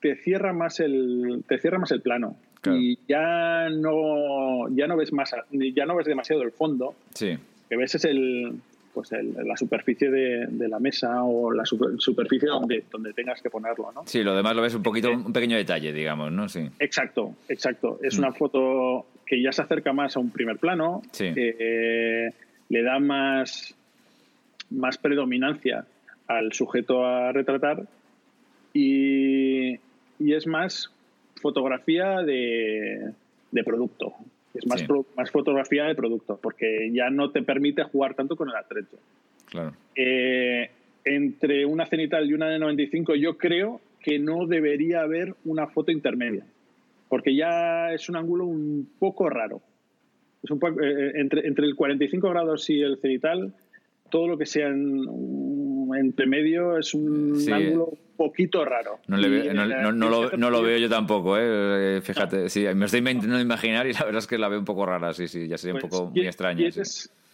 te 0.00 0.14
cierra 0.16 0.52
más 0.52 0.80
el, 0.80 1.42
te 1.48 1.58
cierra 1.58 1.78
más 1.78 1.90
el 1.90 2.02
plano. 2.02 2.36
Y 2.66 2.98
ya 3.08 3.68
no, 3.70 4.68
ya 4.70 4.86
no 4.86 4.96
ves 4.96 5.12
más, 5.12 5.34
ya 5.50 5.86
no 5.86 5.96
ves 5.96 6.06
demasiado 6.06 6.42
el 6.42 6.52
fondo. 6.52 6.94
Sí. 7.14 7.38
Que 7.68 7.76
ves 7.76 7.94
es 7.94 8.04
el, 8.04 8.60
pues 8.92 9.10
la 9.12 9.56
superficie 9.56 10.10
de, 10.10 10.68
la 10.68 10.78
mesa 10.78 11.22
o 11.24 11.52
la 11.52 11.64
superficie 11.64 12.48
donde, 12.48 12.84
donde 12.90 13.12
tengas 13.12 13.40
que 13.42 13.50
ponerlo, 13.50 13.92
¿no? 13.92 14.02
Sí, 14.06 14.22
lo 14.22 14.34
demás 14.34 14.54
lo 14.56 14.62
ves 14.62 14.74
un 14.74 14.82
poquito, 14.82 15.10
un 15.10 15.32
pequeño 15.32 15.56
detalle, 15.56 15.92
digamos, 15.92 16.32
¿no? 16.32 16.48
Sí. 16.48 16.68
Exacto, 16.78 17.34
exacto. 17.48 17.98
Es 18.02 18.16
mm. 18.16 18.18
una 18.18 18.32
foto 18.32 19.06
que 19.26 19.42
ya 19.42 19.52
se 19.52 19.62
acerca 19.62 19.92
más 19.92 20.16
a 20.16 20.20
un 20.20 20.30
primer 20.30 20.58
plano, 20.58 21.02
sí. 21.12 21.32
eh, 21.36 22.32
le 22.68 22.82
da 22.82 22.98
más, 22.98 23.74
más 24.70 24.98
predominancia 24.98 25.84
al 26.26 26.52
sujeto 26.52 27.04
a 27.04 27.32
retratar 27.32 27.84
y, 28.72 29.72
y 30.18 30.34
es 30.34 30.46
más 30.46 30.90
fotografía 31.40 32.22
de, 32.22 33.12
de 33.50 33.64
producto. 33.64 34.14
Es 34.54 34.66
más, 34.66 34.84
más 35.16 35.30
fotografía 35.30 35.84
de 35.84 35.94
producto, 35.94 36.38
porque 36.42 36.90
ya 36.92 37.10
no 37.10 37.30
te 37.30 37.42
permite 37.42 37.82
jugar 37.84 38.14
tanto 38.14 38.34
con 38.34 38.48
el 38.48 38.56
atrecho. 38.56 38.96
Claro. 39.46 39.72
Eh, 39.94 40.70
entre 41.04 41.64
una 41.64 41.86
cenital 41.86 42.28
y 42.28 42.34
una 42.34 42.48
de 42.48 42.58
95, 42.58 43.14
yo 43.14 43.36
creo 43.36 43.80
que 44.00 44.18
no 44.18 44.46
debería 44.46 45.02
haber 45.02 45.34
una 45.44 45.66
foto 45.66 45.92
intermedia, 45.92 46.44
porque 47.08 47.34
ya 47.34 47.92
es 47.92 48.08
un 48.08 48.16
ángulo 48.16 48.44
un 48.46 48.88
poco 48.98 49.28
raro. 49.28 49.60
Es 50.42 50.50
un 50.50 50.58
poco, 50.58 50.80
eh, 50.80 51.12
entre, 51.16 51.46
entre 51.46 51.66
el 51.66 51.74
45 51.74 52.28
grados 52.30 52.68
y 52.70 52.80
el 52.80 52.98
cenital, 52.98 53.54
todo 54.10 54.28
lo 54.28 54.38
que 54.38 54.46
sea 54.46 54.68
entre 54.68 56.26
medio 56.26 56.78
es 56.78 56.94
un 56.94 57.36
ángulo 57.52 57.98
poquito 58.18 58.64
raro. 58.64 58.98
No, 59.06 59.16
lo, 59.16 60.62
veo 60.62 60.76
yo 60.76 60.88
tampoco, 60.90 61.38
¿eh? 61.38 62.00
fíjate. 62.02 62.50
Sí, 62.50 62.66
me 62.74 62.84
estoy 62.84 62.98
intentando 62.98 63.40
imaginar 63.40 63.86
y 63.86 63.92
la 63.94 64.04
verdad 64.04 64.18
es 64.18 64.26
que 64.26 64.36
la 64.36 64.48
veo 64.48 64.58
un 64.58 64.64
poco 64.66 64.84
rara, 64.84 65.14
sí, 65.14 65.28
sí, 65.28 65.48
ya 65.48 65.56
sería 65.56 65.74
un 65.74 65.80
pues, 65.80 65.92
poco 65.92 66.10
muy 66.10 66.26
extraña. 66.26 66.68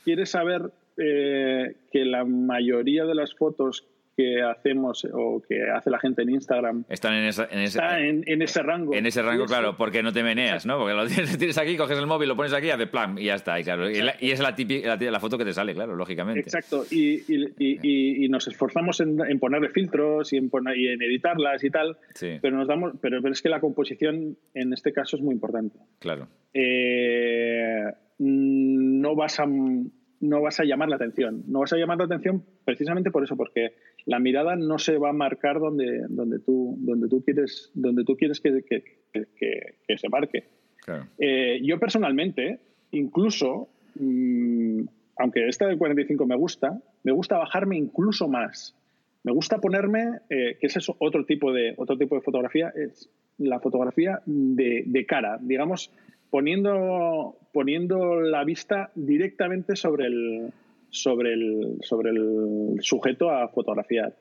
¿Quieres, 0.05 0.31
saber 0.31 0.70
eh, 0.99 1.75
que 1.90 2.05
la 2.05 2.25
mayoría 2.25 3.05
de 3.05 3.14
las 3.14 3.35
fotos 3.35 3.87
que 4.16 4.42
hacemos 4.42 5.07
o 5.12 5.42
que 5.46 5.70
hace 5.70 5.90
la 5.90 5.98
gente 5.98 6.22
en 6.22 6.31
Instagram 6.31 6.85
están 6.88 7.14
en, 7.14 7.24
ese, 7.24 7.46
está 7.50 8.00
en, 8.00 8.42
ese 8.42 8.62
rango. 8.62 8.94
En 8.94 9.07
ese 9.07 9.22
rango, 9.22 9.46
claro, 9.46 9.77
porque 9.77 10.03
no 10.03 10.12
te 10.12 10.22
meneas, 10.22 10.66
¿no? 10.66 10.79
Porque 10.79 10.94
lo 10.94 11.07
tienes, 11.38 11.59
aquí, 11.59 11.77
coges 11.77 11.98
el 11.98 12.07
móvil, 12.07 12.29
lo 12.29 12.37
pones 12.37 12.53
aquí, 12.53 12.70
hace 12.70 12.87
plan 12.87 13.18
y 13.18 13.24
ya 13.24 13.35
está. 13.35 13.59
Y, 13.59 13.64
claro, 13.64 13.90
y, 13.90 13.98
es 14.31 14.40
la, 14.40 14.55
típica, 14.55 14.96
la, 14.96 15.20
foto 15.20 15.38
que 15.38 15.44
te 15.44 15.53
sale, 15.53 15.74
claro, 15.74 15.96
lógicamente. 15.96 16.40
Exacto, 16.40 16.85
y, 16.90 18.29
nos 18.29 18.48
esforzamos 18.48 19.00
en, 19.00 19.38
ponerle 19.38 19.68
filtros 19.68 20.33
y 20.33 20.37
en, 20.37 20.50
poner, 20.50 20.77
y 20.77 20.88
en 20.88 21.03
editarlas 21.03 21.62
y 21.64 21.70
tal, 21.70 21.96
pero, 22.40 22.57
nos 22.57 22.68
damos, 22.68 22.94
pero, 23.00 23.20
es 23.29 23.42
que 23.42 23.48
la 23.48 23.61
composición 23.61 24.37
en 24.55 24.72
este 24.72 24.92
caso 24.92 25.16
es 25.16 25.22
muy 25.22 25.35
importante. 25.35 25.79
Claro. 25.98 26.29
Eh, 26.53 27.85
no 28.18 29.14
vas 29.16 29.40
a 29.40 29.46
no 30.20 30.40
vas 30.40 30.61
a 30.61 30.64
llamar 30.64 30.88
la 30.88 30.96
atención. 30.96 31.44
No 31.46 31.61
vas 31.61 31.72
a 31.72 31.77
llamar 31.77 31.98
la 31.98 32.05
atención 32.05 32.44
precisamente 32.64 33.11
por 33.11 33.24
eso, 33.24 33.37
porque 33.37 33.74
la 34.07 34.18
mirada 34.18 34.57
no 34.57 34.79
se 34.79 34.98
va 34.98 35.11
a 35.11 35.12
marcar 35.12 35.59
donde, 35.59 36.07
donde, 36.09 36.38
tú, 36.38 36.77
donde 36.79 37.09
tú 37.09 37.22
quieres, 37.24 37.70
donde 37.74 38.05
tú 38.05 38.16
quieres 38.16 38.40
que, 38.40 38.62
que, 38.62 39.96
se 39.96 40.09
marque. 40.09 40.44
Eh, 41.18 41.61
yo 41.62 41.79
personalmente, 41.79 42.61
incluso, 42.90 43.68
mm, 43.94 44.83
aunque 45.18 45.48
esta 45.48 45.66
del 45.66 45.79
45 45.79 46.27
me 46.27 46.37
gusta, 46.37 46.81
me 47.03 47.12
gusta 47.12 47.38
bajarme 47.38 47.77
incluso 47.77 48.29
más. 48.29 48.77
Me 49.22 49.33
gusta 49.33 49.59
ponerme, 49.59 50.20
eh, 50.29 50.59
que 50.61 50.66
es 50.66 50.77
eso, 50.77 50.96
otro 50.98 51.24
tipo 51.24 51.53
de, 51.53 51.74
otro 51.79 51.96
tipo 51.96 52.14
de 52.14 52.20
fotografía, 52.20 52.70
es 52.77 53.09
la 53.38 53.59
fotografía 53.59 54.20
de, 54.27 54.85
de 54.87 55.07
cara, 55.07 55.38
digamos, 55.40 55.90
poniendo, 56.35 57.38
poniendo 57.53 58.20
la 58.20 58.42
vista 58.42 58.90
directamente 58.97 59.77
sobre 59.77 60.07
el, 60.07 60.53
sobre 60.90 61.33
el, 61.33 61.79
sobre 61.83 62.11
el 62.11 62.79
sujeto 62.81 63.31
a 63.31 63.47
fotografiar. 63.51 64.16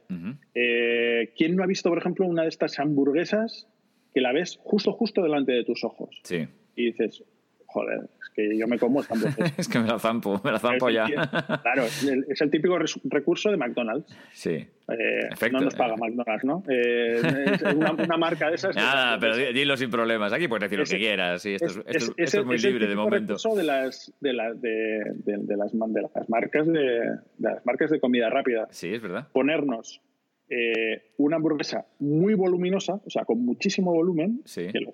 Eh, 0.54 1.34
¿Quién 1.36 1.56
no 1.56 1.64
ha 1.64 1.66
visto, 1.66 1.90
por 1.90 1.98
ejemplo, 1.98 2.28
una 2.28 2.44
de 2.44 2.50
estas 2.50 2.78
hamburguesas 2.78 3.68
que 4.14 4.22
la 4.22 4.32
ves 4.32 4.60
justo, 4.62 4.92
justo 4.94 5.24
delante 5.24 5.54
de 5.54 5.64
tus 5.64 5.84
ojos? 5.84 6.22
Sí. 6.22 6.46
Y 6.76 6.92
dices, 6.92 7.24
joder, 7.66 8.02
que 8.34 8.58
yo 8.58 8.68
me 8.68 8.78
como 8.78 9.02
hamburguesa. 9.02 9.54
es 9.58 9.68
que 9.68 9.80
me 9.80 9.88
la 9.88 10.00
zampo, 10.00 10.42
me 10.44 10.52
la 10.52 10.60
zampo 10.60 10.90
ya. 10.90 11.06
claro, 11.62 11.84
es 11.84 12.42
el, 12.42 12.52
típico 12.52 12.78
recurso 13.06 13.50
de 13.52 13.58
McDonald's. 13.58 14.16
Sí. 14.34 14.52
Eh, 14.52 15.50
no 15.52 15.62
nos 15.62 15.76
paga 15.76 15.96
McDonald's, 15.96 16.44
¿no? 16.44 16.64
Eh, 16.70 17.22
es 17.54 17.62
una, 17.74 18.18
marca 18.18 18.50
de 18.50 18.56
esas. 18.56 18.76
Nada, 18.76 19.18
pero 19.20 19.36
dilo 19.36 19.78
sin 19.78 19.90
problemas. 19.90 20.34
Aquí 20.34 20.48
puedes 20.48 20.70
decir 20.70 20.80
lo 20.80 20.86
que 20.86 20.98
quieras. 20.98 21.42
Sí, 21.42 21.56
esto 21.56 21.84
es, 21.86 22.12
esto, 22.18 22.40
es 22.40 22.46
muy 22.46 22.58
libre 22.58 22.88
de 22.88 22.96
momento. 22.96 23.36
de 23.56 23.64
las, 23.64 24.14
de, 24.20 24.34
la, 24.34 24.54
de, 24.54 25.04
de, 25.24 25.58
las, 25.58 25.72
de 25.72 26.02
las 26.02 26.30
marcas 26.30 26.68
de, 26.68 26.82
de 26.82 27.50
las 27.50 27.66
marcas 27.66 27.92
de 27.92 28.00
comida 28.00 28.30
rápida. 28.30 28.68
Sí, 28.72 28.94
es 28.94 29.02
verdad. 29.02 29.28
Ponernos 29.32 30.02
eh, 30.56 31.14
una 31.18 31.38
hamburguesa 31.38 31.88
muy 31.98 32.36
voluminosa, 32.36 33.02
o 33.04 33.10
sea, 33.10 33.26
con 33.26 33.44
muchísimo 33.44 33.92
volumen, 33.92 34.42
sí. 34.46 34.68
que 34.68 34.86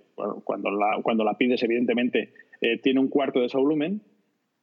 cuando, 0.46 0.72
la, 0.72 1.02
cuando 1.04 1.26
la 1.26 1.38
pides, 1.38 1.62
evidentemente, 1.64 2.34
eh, 2.62 2.78
tiene 2.78 3.02
un 3.02 3.10
cuarto 3.10 3.42
de 3.42 3.48
ese 3.48 3.58
volumen, 3.58 4.02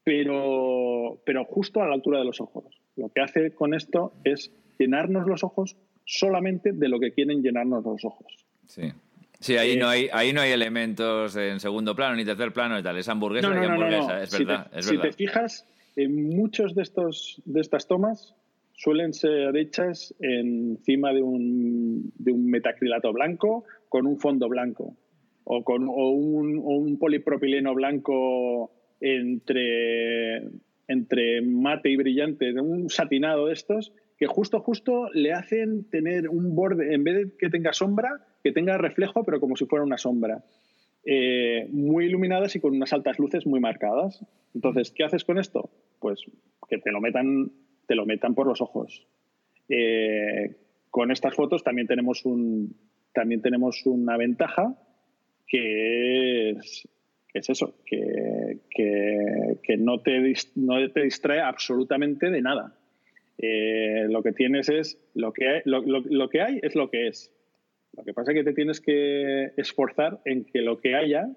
pero, 0.03 1.21
pero 1.27 1.45
justo 1.45 1.83
a 1.83 1.87
la 1.87 1.95
altura 1.95 2.21
de 2.21 2.25
los 2.25 2.41
ojos. 2.41 2.65
Lo 2.97 3.11
que 3.11 3.21
hace 3.21 3.51
con 3.51 3.75
esto 3.75 4.15
es 4.25 4.51
llenarnos 4.79 5.27
los 5.27 5.45
ojos 5.45 5.77
solamente 6.07 6.73
de 6.73 6.89
lo 6.89 6.99
que 6.99 7.13
quieren 7.13 7.43
llenarnos 7.43 7.85
los 7.85 8.05
ojos. 8.05 8.47
Sí. 8.67 8.91
Sí, 9.39 9.59
ahí, 9.59 9.77
no 9.77 9.89
hay, 9.89 10.09
ahí 10.15 10.33
no 10.33 10.41
hay 10.41 10.53
elementos 10.53 11.37
en 11.37 11.61
segundo 11.61 11.95
plano 11.95 12.17
ni 12.17 12.25
tercer 12.25 12.55
plano 12.55 12.79
y 12.79 12.83
tal. 12.83 12.97
Es 12.97 13.09
hamburguesa 13.11 13.49
y 13.49 13.67
hamburguesa, 13.67 14.23
es 14.23 14.39
verdad. 14.39 14.71
Si, 14.73 14.79
te, 14.79 14.83
si 14.83 14.99
te 14.99 15.13
fijas, 15.13 15.69
en 15.97 16.31
muchos 16.31 16.75
de, 16.75 16.83
estos, 16.83 17.43
de 17.45 17.61
estas 17.61 17.87
tomas 17.87 18.35
suelen 18.77 19.13
ser 19.13 19.57
hechas 19.57 20.15
encima 20.21 21.13
de 21.13 21.23
un, 21.23 22.13
de 22.17 22.33
un 22.33 22.47
metacrilato 22.47 23.13
blanco 23.13 23.65
con 23.89 24.07
un 24.07 24.19
fondo 24.19 24.49
blanco 24.49 24.97
o 25.49 25.63
con 25.63 25.89
un, 25.89 26.99
polipropileno 26.99 27.73
blanco 27.75 28.73
entre, 29.01 30.39
entre 30.89 31.41
mate 31.43 31.89
y 31.89 31.97
brillante, 31.97 32.53
un 32.61 32.91
satinado 32.91 33.47
de 33.47 33.53
estos, 33.53 33.93
que 34.19 34.27
justo, 34.27 34.61
justo 34.61 35.09
le 35.15 35.33
hacen 35.33 35.89
tener 35.89 36.29
un 36.29 36.57
borde, 36.57 36.95
en 36.95 37.05
vez 37.05 37.15
de 37.17 37.37
que 37.39 37.49
tenga 37.49 37.73
sombra, 37.73 38.27
que 38.43 38.51
tenga 38.51 38.77
reflejo, 38.77 39.23
pero 39.23 39.39
como 39.39 39.57
si 39.57 39.67
fuera 39.67 39.85
una 39.85 39.99
sombra. 39.99 40.45
Eh, 41.05 41.69
muy 41.71 42.07
iluminadas 42.07 42.57
y 42.57 42.61
con 42.61 42.75
unas 42.75 42.93
altas 42.93 43.21
luces 43.21 43.47
muy 43.47 43.61
marcadas. 43.61 44.25
Entonces, 44.53 44.91
¿qué 44.91 45.05
haces 45.05 45.25
con 45.25 45.39
esto? 45.39 45.71
Pues 46.01 46.25
que 46.69 46.79
te 46.79 46.91
lo 46.91 47.01
metan, 47.01 47.53
te 47.87 47.95
lo 47.95 48.07
metan 48.07 48.35
por 48.35 48.47
los 48.47 48.61
ojos. 48.61 49.07
Eh, 49.69 50.57
con 50.91 51.11
estas 51.11 51.35
fotos 51.35 51.63
también 51.63 51.87
tenemos, 51.87 52.25
un, 52.25 52.77
también 53.13 53.43
tenemos 53.43 53.85
una 53.87 54.17
ventaja 54.17 54.77
que 55.47 56.51
es, 56.51 56.89
es 57.35 57.51
eso, 57.51 57.75
que, 57.85 58.61
que, 58.71 59.77
no, 59.77 60.01
te, 60.01 60.35
no 60.55 60.91
te 60.91 61.03
distrae 61.03 61.41
absolutamente 61.41 62.31
de 62.31 62.41
nada. 62.41 62.75
Eh, 63.39 64.07
lo 64.09 64.23
que 64.23 64.33
tienes 64.33 64.69
es, 64.69 64.99
lo 65.15 65.33
que, 65.33 65.49
hay, 65.49 65.61
lo, 65.65 65.83
lo, 65.83 66.29
que 66.29 66.41
hay 66.41 66.59
es 66.63 66.75
lo 66.75 66.91
que 66.91 67.09
es. 67.09 67.33
Lo 67.97 68.05
que 68.05 68.15
pasa 68.15 68.33
es 68.33 68.39
que 68.39 68.45
te 68.45 68.55
tienes 68.55 68.81
que 68.81 69.53
esforzar 69.57 70.21
en 70.25 70.45
que 70.45 70.63
lo 70.63 70.79
que 70.81 70.95
haya 70.95 71.29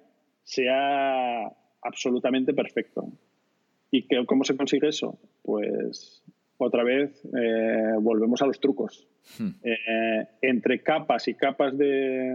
sea 0.44 1.52
absolutamente 1.82 2.54
perfecto. 2.54 3.12
¿Y 3.92 4.08
que, 4.08 4.26
cómo 4.26 4.44
se 4.44 4.56
consigue 4.56 4.88
eso? 4.88 5.20
Pues 5.42 6.19
otra 6.60 6.84
vez 6.84 7.24
eh, 7.26 7.94
volvemos 8.00 8.42
a 8.42 8.46
los 8.46 8.60
trucos. 8.60 9.08
Hmm. 9.38 9.52
Eh, 9.64 10.28
entre 10.42 10.82
capas 10.82 11.28
y 11.28 11.34
capas 11.34 11.78
de, 11.78 12.34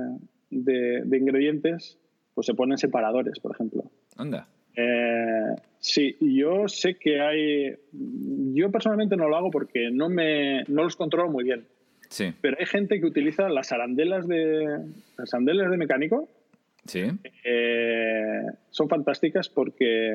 de, 0.50 1.18
ingredientes, 1.18 1.98
pues 2.34 2.46
se 2.46 2.54
ponen 2.54 2.78
separadores, 2.78 3.38
por 3.38 3.52
ejemplo. 3.52 3.84
Anda. 4.16 4.48
Eh, 4.76 5.54
sí, 5.78 6.16
yo 6.20 6.68
sé 6.68 6.96
que 6.96 7.20
hay. 7.20 7.76
Yo 8.54 8.70
personalmente 8.70 9.16
no 9.16 9.28
lo 9.28 9.36
hago 9.36 9.50
porque 9.50 9.90
no, 9.92 10.08
me, 10.08 10.64
no 10.68 10.84
los 10.84 10.96
controlo 10.96 11.30
muy 11.30 11.44
bien. 11.44 11.66
Sí. 12.08 12.32
Pero 12.40 12.56
hay 12.58 12.66
gente 12.66 13.00
que 13.00 13.06
utiliza 13.06 13.48
las 13.48 13.72
arandelas 13.72 14.26
de, 14.26 14.64
las 15.18 15.34
arandelas 15.34 15.70
de 15.70 15.76
mecánico. 15.76 16.28
Sí. 16.86 17.04
Son 18.70 18.88
fantásticas 18.88 19.48
porque, 19.48 20.14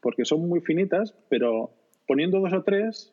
porque 0.00 0.24
son 0.24 0.48
muy 0.48 0.60
finitas, 0.60 1.14
pero 1.28 1.70
poniendo 2.06 2.40
dos 2.40 2.52
o 2.52 2.62
tres 2.62 3.12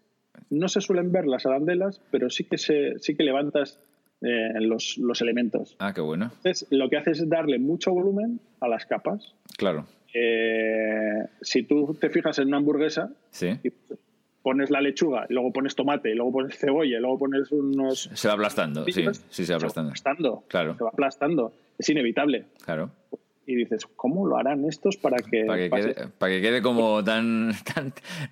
no 0.50 0.68
se 0.68 0.82
suelen 0.82 1.12
ver 1.12 1.26
las 1.28 1.46
arandelas, 1.46 2.02
pero 2.12 2.30
sí 2.30 2.44
que, 2.44 2.58
se, 2.58 3.00
sí 3.00 3.16
que 3.16 3.24
levantas 3.24 3.80
eh, 4.22 4.60
los, 4.62 4.98
los, 4.98 5.22
elementos. 5.22 5.76
Ah, 5.80 5.94
qué 5.94 6.02
bueno. 6.02 6.32
Entonces, 6.36 6.68
lo 6.72 6.90
que 6.90 6.98
haces 6.98 7.20
es 7.20 7.30
darle 7.30 7.60
mucho 7.60 7.92
volumen 7.92 8.40
a 8.60 8.68
las 8.68 8.86
capas. 8.86 9.34
Claro. 9.58 9.86
Eh, 10.14 11.26
si 11.42 11.64
tú 11.64 11.96
te 12.00 12.10
fijas 12.10 12.40
en 12.40 12.48
una 12.48 12.58
hamburguesa 12.58 13.12
y 13.42 13.70
pones 14.42 14.72
la 14.72 14.82
lechuga, 14.82 15.28
y 15.30 15.34
luego 15.34 15.52
pones 15.52 15.76
tomate, 15.76 16.12
y 16.12 16.16
luego 16.16 16.32
pones 16.32 16.58
cebolla, 16.58 16.98
y 16.98 17.02
luego 17.02 17.20
pones 17.20 17.52
unos... 17.52 18.10
Se 18.14 18.28
va 18.28 18.36
aplastando, 18.36 18.86
sí, 18.86 19.04
sí, 19.30 19.46
se 19.46 19.52
va 19.52 19.58
aplastando. 19.58 19.94
Se 19.94 20.04
va 20.04 20.12
aplastando, 20.14 20.44
claro. 20.48 20.78
se 20.78 20.84
va 20.84 20.90
aplastando. 20.90 21.54
Es 21.78 21.90
inevitable. 21.90 22.46
Claro. 22.64 22.90
Y 23.50 23.56
dices, 23.56 23.88
¿cómo 23.96 24.28
lo 24.28 24.38
harán 24.38 24.66
estos 24.66 24.98
para 24.98 25.18
que... 25.18 25.46
Para 25.46 25.58
que, 25.58 25.70
quede, 25.70 26.08
para 26.18 26.34
que 26.34 26.42
quede 26.42 26.62
como 26.62 27.02
tan 27.02 27.52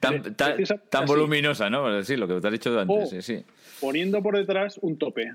tan, 0.01 0.35
tan, 0.35 0.63
tan, 0.89 1.05
voluminosa, 1.05 1.69
¿no? 1.69 2.03
Sí, 2.03 2.17
lo 2.17 2.27
que 2.27 2.41
te 2.41 2.47
has 2.47 2.51
dicho 2.51 2.77
antes, 2.77 3.25
sí. 3.25 3.43
Poniendo 3.79 4.21
por 4.21 4.37
detrás 4.37 4.77
un 4.81 4.97
tope. 4.97 5.31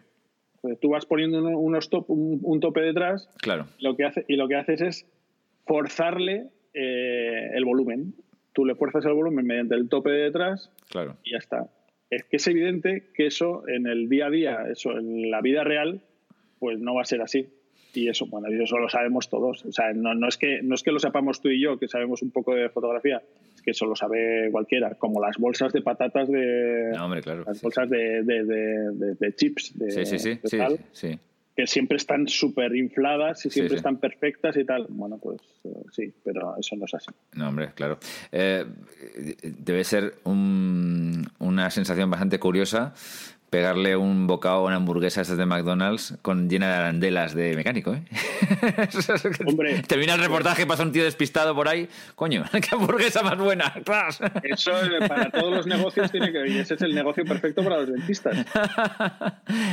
Tú 0.81 0.91
vas 0.91 1.07
poniendo 1.07 1.41
unos 1.41 1.89
top, 1.89 2.05
un, 2.11 2.61
tope 2.61 2.81
detrás 2.83 3.31
claro. 3.41 3.67
lo 3.79 3.97
que 3.97 4.05
hace, 4.05 4.27
y 4.29 4.37
lo 4.37 4.47
que 4.47 4.57
haces 4.57 4.83
es 4.83 5.07
forzarle 5.67 6.49
eh, 6.75 7.51
el 7.55 7.65
volumen. 7.65 8.15
Tú 8.53 8.67
le 8.67 8.75
fuerzas 8.75 9.05
el 9.07 9.15
volumen 9.15 9.47
mediante 9.47 9.75
el 9.75 9.89
tope 9.89 10.11
de 10.11 10.25
detrás 10.25 10.71
claro. 10.91 11.17
y 11.25 11.33
ya 11.33 11.39
está. 11.39 11.71
Es 12.11 12.25
que 12.25 12.37
es 12.37 12.47
evidente 12.49 13.11
que 13.15 13.27
eso 13.27 13.67
en 13.69 13.87
el 13.87 14.09
día 14.11 14.27
a 14.27 14.31
día, 14.31 14.67
eso 14.71 14.99
en 14.99 15.31
la 15.31 15.41
vida 15.41 15.65
real, 15.65 16.03
pues 16.59 16.79
no 16.79 16.95
va 16.95 17.03
a 17.03 17.07
ser 17.07 17.23
así. 17.23 17.49
Y 17.93 18.09
eso, 18.09 18.27
bueno, 18.27 18.49
eso 18.49 18.79
lo 18.79 18.89
sabemos 18.89 19.29
todos. 19.29 19.65
O 19.65 19.73
sea, 19.73 19.93
no, 19.93 20.15
no, 20.15 20.29
es 20.29 20.37
que, 20.37 20.61
no 20.63 20.75
es 20.75 20.83
que 20.83 20.93
lo 20.93 20.99
sepamos 20.99 21.41
tú 21.41 21.49
y 21.49 21.61
yo, 21.61 21.79
que 21.79 21.89
sabemos 21.89 22.23
un 22.23 22.31
poco 22.31 22.55
de 22.55 22.69
fotografía, 22.69 23.21
que 23.65 23.73
eso 23.73 23.87
lo 23.87 23.97
sabe 23.97 24.49
cualquiera, 24.51 24.95
como 24.95 25.21
las 25.21 25.37
bolsas 25.39 25.73
de 25.73 25.83
patatas 25.83 26.29
de... 26.29 26.93
hombre, 27.01 27.21
claro. 27.23 27.45
Las 27.47 27.61
bolsas 27.61 27.91
de, 27.91 28.23
de, 28.23 29.35
chips. 29.35 29.77
De, 29.79 29.91
sí, 29.91 30.19
sí, 30.19 30.19
sí, 30.19 30.59
sí, 30.93 31.19
Que 31.57 31.67
siempre 31.67 31.97
están 31.97 32.29
súper 32.29 32.77
infladas 32.77 33.45
y 33.47 33.51
siempre 33.51 33.77
están 33.77 33.99
perfectas 33.99 34.57
y 34.57 34.65
tal. 34.65 34.87
Bueno, 34.89 35.19
pues 35.19 35.41
eh, 35.65 35.69
sí, 35.91 36.15
pero 36.25 36.57
eso 36.59 36.77
no 36.77 36.85
es 36.85 36.95
así. 36.95 37.11
No, 37.35 37.49
hombre, 37.49 37.71
claro. 37.75 37.99
Eh, 38.31 38.65
debe 39.43 39.83
ser 39.83 40.15
una 40.25 41.71
sensación 41.71 42.09
bastante 42.09 42.39
curiosa 42.39 42.95
pegarle 43.51 43.97
un 43.97 44.27
bocado 44.27 44.57
a 44.57 44.65
una 44.65 44.77
hamburguesa 44.77 45.23
de 45.25 45.45
McDonald's 45.45 46.17
con 46.23 46.49
llena 46.49 46.69
de 46.69 46.75
arandelas 46.75 47.35
de 47.35 47.55
mecánico, 47.57 47.93
¿eh? 47.93 48.03
Hombre, 49.47 49.83
Termina 49.83 50.15
el 50.15 50.21
reportaje 50.21 50.67
pasa 50.67 50.85
un 50.85 50.93
tío 50.93 51.05
despistado 51.05 51.55
por 51.55 51.69
ahí. 51.69 51.89
Coño, 52.15 52.45
qué 52.53 52.75
hamburguesa 52.75 53.23
más 53.23 53.37
buena. 53.37 53.73
Eso 54.43 54.73
eh, 54.85 55.09
para 55.09 55.31
todos 55.31 55.53
los 55.53 55.67
negocios 55.67 56.11
tiene 56.11 56.33
que... 56.33 56.61
Ese 56.61 56.75
es 56.75 56.83
el 56.83 56.95
negocio 56.95 57.25
perfecto 57.25 57.63
para 57.63 57.79
los 57.79 57.89
dentistas. 57.91 58.47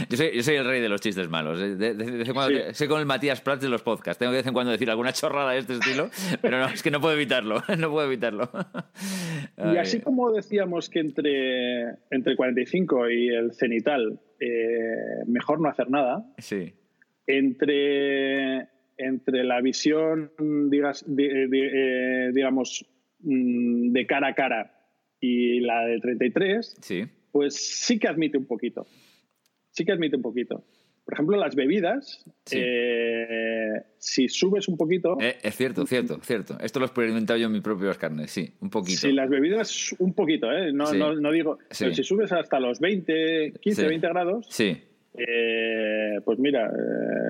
yo, 0.10 0.18
soy, 0.18 0.32
yo 0.36 0.44
soy 0.44 0.56
el 0.56 0.66
rey 0.66 0.82
de 0.82 0.90
los 0.90 1.00
chistes 1.00 1.30
malos. 1.30 1.60
¿eh? 1.62 1.76
De, 1.76 2.74
Soy 2.74 2.88
con 2.88 3.00
el 3.00 3.06
Matías 3.06 3.42
Prats 3.42 3.62
de 3.62 3.70
los 3.70 3.84
podcasts. 3.84 4.18
Tengo 4.18 4.32
que 4.32 4.38
de 4.38 4.42
vez 4.42 4.48
en 4.48 4.54
cuando 4.54 4.72
decir 4.72 4.90
alguna 4.90 5.14
chorrada 5.14 5.52
de 5.52 5.60
este 5.60 5.74
estilo, 5.74 6.10
pero 6.42 6.60
no, 6.60 6.68
es 6.68 6.82
que 6.82 6.92
no 6.92 7.00
puedo 7.00 7.14
evitarlo. 7.14 7.64
No 7.78 7.92
puedo 7.92 8.08
evitarlo. 8.08 8.50
Y 9.58 9.78
así 9.78 10.00
como 10.02 10.32
decíamos 10.32 10.90
que 10.90 11.00
entre, 11.00 11.96
entre 12.10 12.36
45 12.36 13.10
y 13.10 13.28
el 13.30 13.54
cenital, 13.68 14.20
eh, 14.40 15.24
mejor 15.28 15.60
no 15.60 15.70
hacer 15.70 15.90
nada. 15.90 16.26
Sí. 16.38 16.74
Entre, 17.26 18.68
entre 18.98 19.44
la 19.44 19.62
visión, 19.62 20.32
digas, 20.70 21.06
eh, 21.18 22.32
digamos, 22.34 22.86
mm, 23.20 23.92
de 23.92 24.06
cara 24.08 24.30
a 24.30 24.36
cara 24.36 24.74
y 25.20 25.60
la 25.60 25.86
de 25.86 26.00
33, 26.00 26.78
sí. 26.82 27.04
pues 27.32 27.56
sí 27.56 28.00
que 28.00 28.08
admite 28.08 28.38
un 28.38 28.46
poquito. 28.46 28.86
Sí 29.72 29.86
que 29.86 29.92
admite 29.92 30.16
un 30.16 30.22
poquito. 30.22 30.64
Por 31.08 31.14
ejemplo, 31.14 31.38
las 31.38 31.56
bebidas, 31.56 32.26
eh, 32.52 33.82
si 33.98 34.28
subes 34.28 34.68
un 34.68 34.76
poquito... 34.76 35.18
es 35.22 35.56
cierto, 35.56 35.86
cierto, 35.86 36.20
cierto. 36.22 36.58
Esto 36.60 36.80
lo 36.80 36.86
he 36.86 36.88
experimentado 36.88 37.40
yo 37.40 37.46
en 37.46 37.54
mis 37.54 37.62
propias 37.62 37.98
carnes, 37.98 38.30
sí, 38.30 38.52
un 38.60 38.70
poquito. 38.70 39.00
Si 39.00 39.14
las 39.14 39.30
bebidas, 39.30 39.96
un 40.00 40.14
poquito, 40.14 40.52
¿eh? 40.52 40.74
No, 40.74 40.92
no, 40.94 41.32
digo... 41.32 41.60
Pero 41.80 41.94
si 41.94 42.04
subes 42.04 42.34
hasta 42.34 42.60
los 42.60 42.82
20, 42.82 43.54
15, 43.62 43.88
20 43.88 44.08
grados... 44.10 44.48
Sí. 44.50 44.82
Eh, 45.18 46.20
pues 46.26 46.40
mira, 46.40 46.70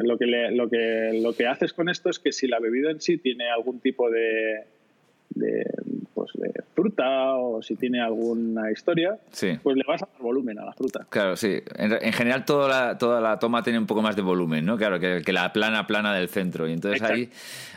lo, 0.01 0.17
que 0.17 0.25
lo, 0.25 0.67
que, 0.67 1.19
lo 1.21 1.33
que 1.33 1.45
haces 1.45 1.71
con 1.71 1.87
esto 1.87 2.09
es 2.09 2.17
que 2.17 2.31
si 2.31 2.47
la 2.47 2.59
bebida 2.59 2.89
en 2.89 2.99
sí 2.99 3.19
tiene 3.19 3.47
algún 3.47 3.79
tipo 3.79 4.09
de, 4.09 4.63
de, 5.29 5.63
pues, 6.33 6.53
de 6.53 6.63
fruta 6.73 7.35
o 7.35 7.61
si 7.61 7.75
tiene 7.75 8.01
alguna 8.01 8.71
historia, 8.71 9.17
pues 9.63 9.75
le 9.75 9.83
vas 9.87 10.03
a 10.03 10.07
dar 10.07 10.21
volumen 10.21 10.59
a 10.59 10.65
la 10.65 10.73
fruta. 10.73 11.05
Claro, 11.09 11.35
sí. 11.35 11.61
En, 11.75 12.13
general 12.13 12.45
toda 12.45 12.67
la, 12.67 12.97
toda 12.97 13.21
la 13.21 13.39
toma 13.39 13.63
tiene 13.63 13.79
un 13.79 13.87
poco 13.87 14.01
más 14.01 14.15
de 14.15 14.21
volumen, 14.21 14.65
¿no? 14.65 14.77
Claro, 14.77 14.99
que, 14.99 15.21
que 15.25 15.33
la 15.33 15.51
plana 15.53 15.87
plana 15.87 16.13
del 16.13 16.29
centro. 16.29 16.67
Y 16.67 16.73
entonces 16.73 17.01
ahí, 17.01 17.29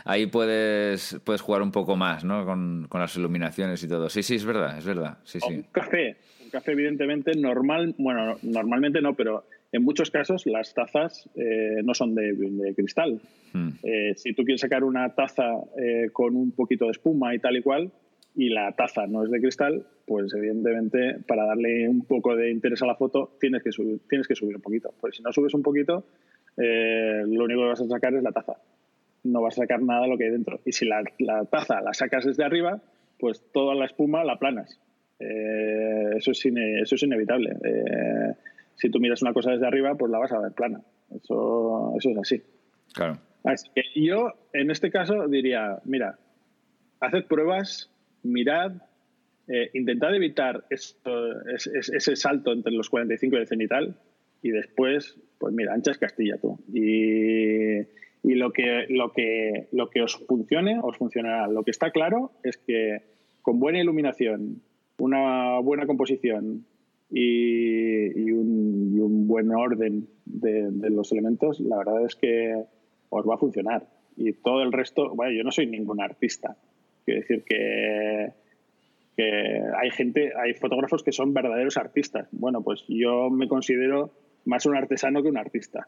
ahí 0.05 0.25
puedes, 0.27 1.19
puedes 1.23 1.41
jugar 1.41 1.61
un 1.61 1.71
poco 1.71 1.95
más, 1.95 2.23
¿no? 2.23 2.45
Con, 2.45 2.87
con, 2.89 3.01
las 3.01 3.15
iluminaciones 3.15 3.83
y 3.83 3.87
todo. 3.87 4.09
Sí, 4.09 4.23
sí, 4.23 4.35
es 4.35 4.45
verdad, 4.45 4.77
es 4.77 4.85
verdad. 4.85 5.17
Sí, 5.23 5.39
sí. 5.39 5.53
Un 5.53 5.63
café. 5.71 6.17
Un 6.43 6.49
café, 6.49 6.71
evidentemente, 6.73 7.31
normal, 7.35 7.95
bueno, 7.97 8.37
normalmente 8.41 9.01
no, 9.01 9.15
pero 9.15 9.45
en 9.71 9.83
muchos 9.83 10.11
casos 10.11 10.45
las 10.45 10.73
tazas 10.73 11.29
eh, 11.35 11.81
no 11.83 11.93
son 11.93 12.13
de, 12.13 12.73
cristal. 12.75 13.21
Hmm. 13.53 13.69
Eh, 13.83 14.13
si 14.15 14.33
tú 14.33 14.43
quieres 14.43 14.61
sacar 14.61 14.83
una 14.83 15.09
taza 15.15 15.45
eh, 15.77 16.09
con 16.11 16.35
un 16.35 16.51
poquito 16.51 16.85
de 16.85 16.91
espuma 16.91 17.33
y 17.33 17.39
tal 17.39 17.57
y 17.57 17.61
cual, 17.61 17.91
y 18.35 18.49
la 18.49 18.71
taza 18.73 19.07
no 19.07 19.23
es 19.23 19.31
de 19.31 19.39
cristal, 19.39 19.85
pues 20.05 20.33
evidentemente 20.33 21.17
para 21.27 21.45
darle 21.45 21.87
un 21.87 22.05
poco 22.05 22.35
de 22.35 22.51
interés 22.51 22.81
a 22.81 22.85
la 22.85 22.95
foto 22.95 23.37
tienes 23.39 23.63
que 23.63 23.71
subir, 23.71 23.99
tienes 24.09 24.27
que 24.27 24.35
subir 24.35 24.55
un 24.55 24.61
poquito. 24.61 24.93
Porque 24.99 25.17
si 25.17 25.23
no 25.23 25.31
subes 25.31 25.53
un 25.53 25.63
poquito, 25.63 26.05
lo 26.57 27.43
único 27.43 27.61
que 27.61 27.67
vas 27.67 27.81
a 27.81 27.87
sacar 27.87 28.13
es 28.13 28.23
la 28.23 28.31
taza. 28.31 28.57
No 29.23 29.41
vas 29.41 29.57
a 29.57 29.61
sacar 29.61 29.81
nada 29.81 30.03
de 30.03 30.07
lo 30.09 30.17
que 30.17 30.25
hay 30.25 30.31
dentro. 30.31 30.59
Y 30.65 30.71
si 30.71 30.85
la, 30.85 31.03
taza 31.49 31.81
la 31.81 31.93
sacas 31.93 32.25
desde 32.25 32.43
arriba, 32.43 32.81
pues 33.19 33.43
toda 33.51 33.75
la 33.75 33.85
espuma 33.85 34.23
la 34.23 34.39
planas. 34.39 34.79
eso, 35.19 36.31
es 36.31 36.45
eso 36.45 36.95
es 36.95 37.03
inevitable 37.03 37.57
si 38.81 38.89
tú 38.89 38.99
miras 38.99 39.21
una 39.21 39.33
cosa 39.33 39.51
desde 39.51 39.67
arriba, 39.67 39.93
pues 39.93 40.11
la 40.11 40.17
vas 40.17 40.31
a 40.31 40.39
ver 40.39 40.53
plana. 40.53 40.81
Eso, 41.15 41.93
eso 41.97 42.09
es 42.09 42.17
así. 42.17 42.41
Claro. 42.93 43.19
yo, 43.95 44.33
en 44.53 44.71
este 44.71 44.89
caso, 44.89 45.27
diría, 45.27 45.79
mira, 45.85 46.17
haced 46.99 47.25
pruebas, 47.25 47.91
mirad, 48.23 48.73
eh, 49.47 49.69
intentad 49.73 50.15
evitar 50.15 50.65
esto, 50.69 51.11
ese, 51.47 52.15
salto 52.15 52.51
entre 52.51 52.71
los 52.71 52.89
45 52.89 53.35
y 53.35 53.39
el 53.39 53.47
cenital 53.47 53.95
y 54.41 54.51
después, 54.51 55.17
pues 55.37 55.53
mira, 55.53 55.73
anchas 55.73 55.97
Castilla 55.97 56.37
tú. 56.37 56.59
Y, 56.73 57.79
y 58.23 58.35
lo, 58.35 58.51
que, 58.51 58.85
lo, 58.89 59.11
que, 59.11 59.67
lo 59.71 59.89
que 59.89 60.01
os 60.01 60.17
funcione, 60.27 60.79
os 60.81 60.97
funcionará. 60.97 61.47
Lo 61.47 61.63
que 61.63 61.71
está 61.71 61.91
claro 61.91 62.31
es 62.43 62.57
que 62.57 63.01
con 63.41 63.59
buena 63.59 63.79
iluminación, 63.79 64.61
una 64.97 65.59
buena 65.59 65.87
composición, 65.87 66.65
y, 67.11 68.31
un, 68.31 69.27
buen 69.27 69.51
orden 69.51 70.07
de, 70.25 70.89
los 70.89 71.11
elementos, 71.11 71.59
la 71.59 71.77
verdad 71.77 72.05
es 72.05 72.15
que 72.15 72.63
os 73.09 73.27
va 73.27 73.35
a 73.35 73.37
funcionar. 73.37 73.87
Y 74.15 74.33
todo 74.33 74.61
el 74.61 74.71
resto, 74.71 75.13
bueno, 75.15 75.33
yo 75.33 75.43
no 75.43 75.51
soy 75.51 75.67
ningún 75.67 76.01
artista. 76.01 76.57
Quiero 77.11 77.21
decir 77.21 77.43
que, 77.43 78.31
que 79.17 79.61
hay 79.77 79.91
gente, 79.91 80.31
hay 80.37 80.53
fotógrafos 80.53 81.03
que 81.03 81.11
son 81.11 81.33
verdaderos 81.33 81.77
artistas. 81.77 82.27
Bueno, 82.31 82.63
pues 82.63 82.85
yo 82.87 83.29
me 83.29 83.47
considero 83.47 84.11
más 84.45 84.65
un 84.65 84.75
artesano 84.75 85.21
que 85.21 85.29
un 85.29 85.37
artista. 85.37 85.87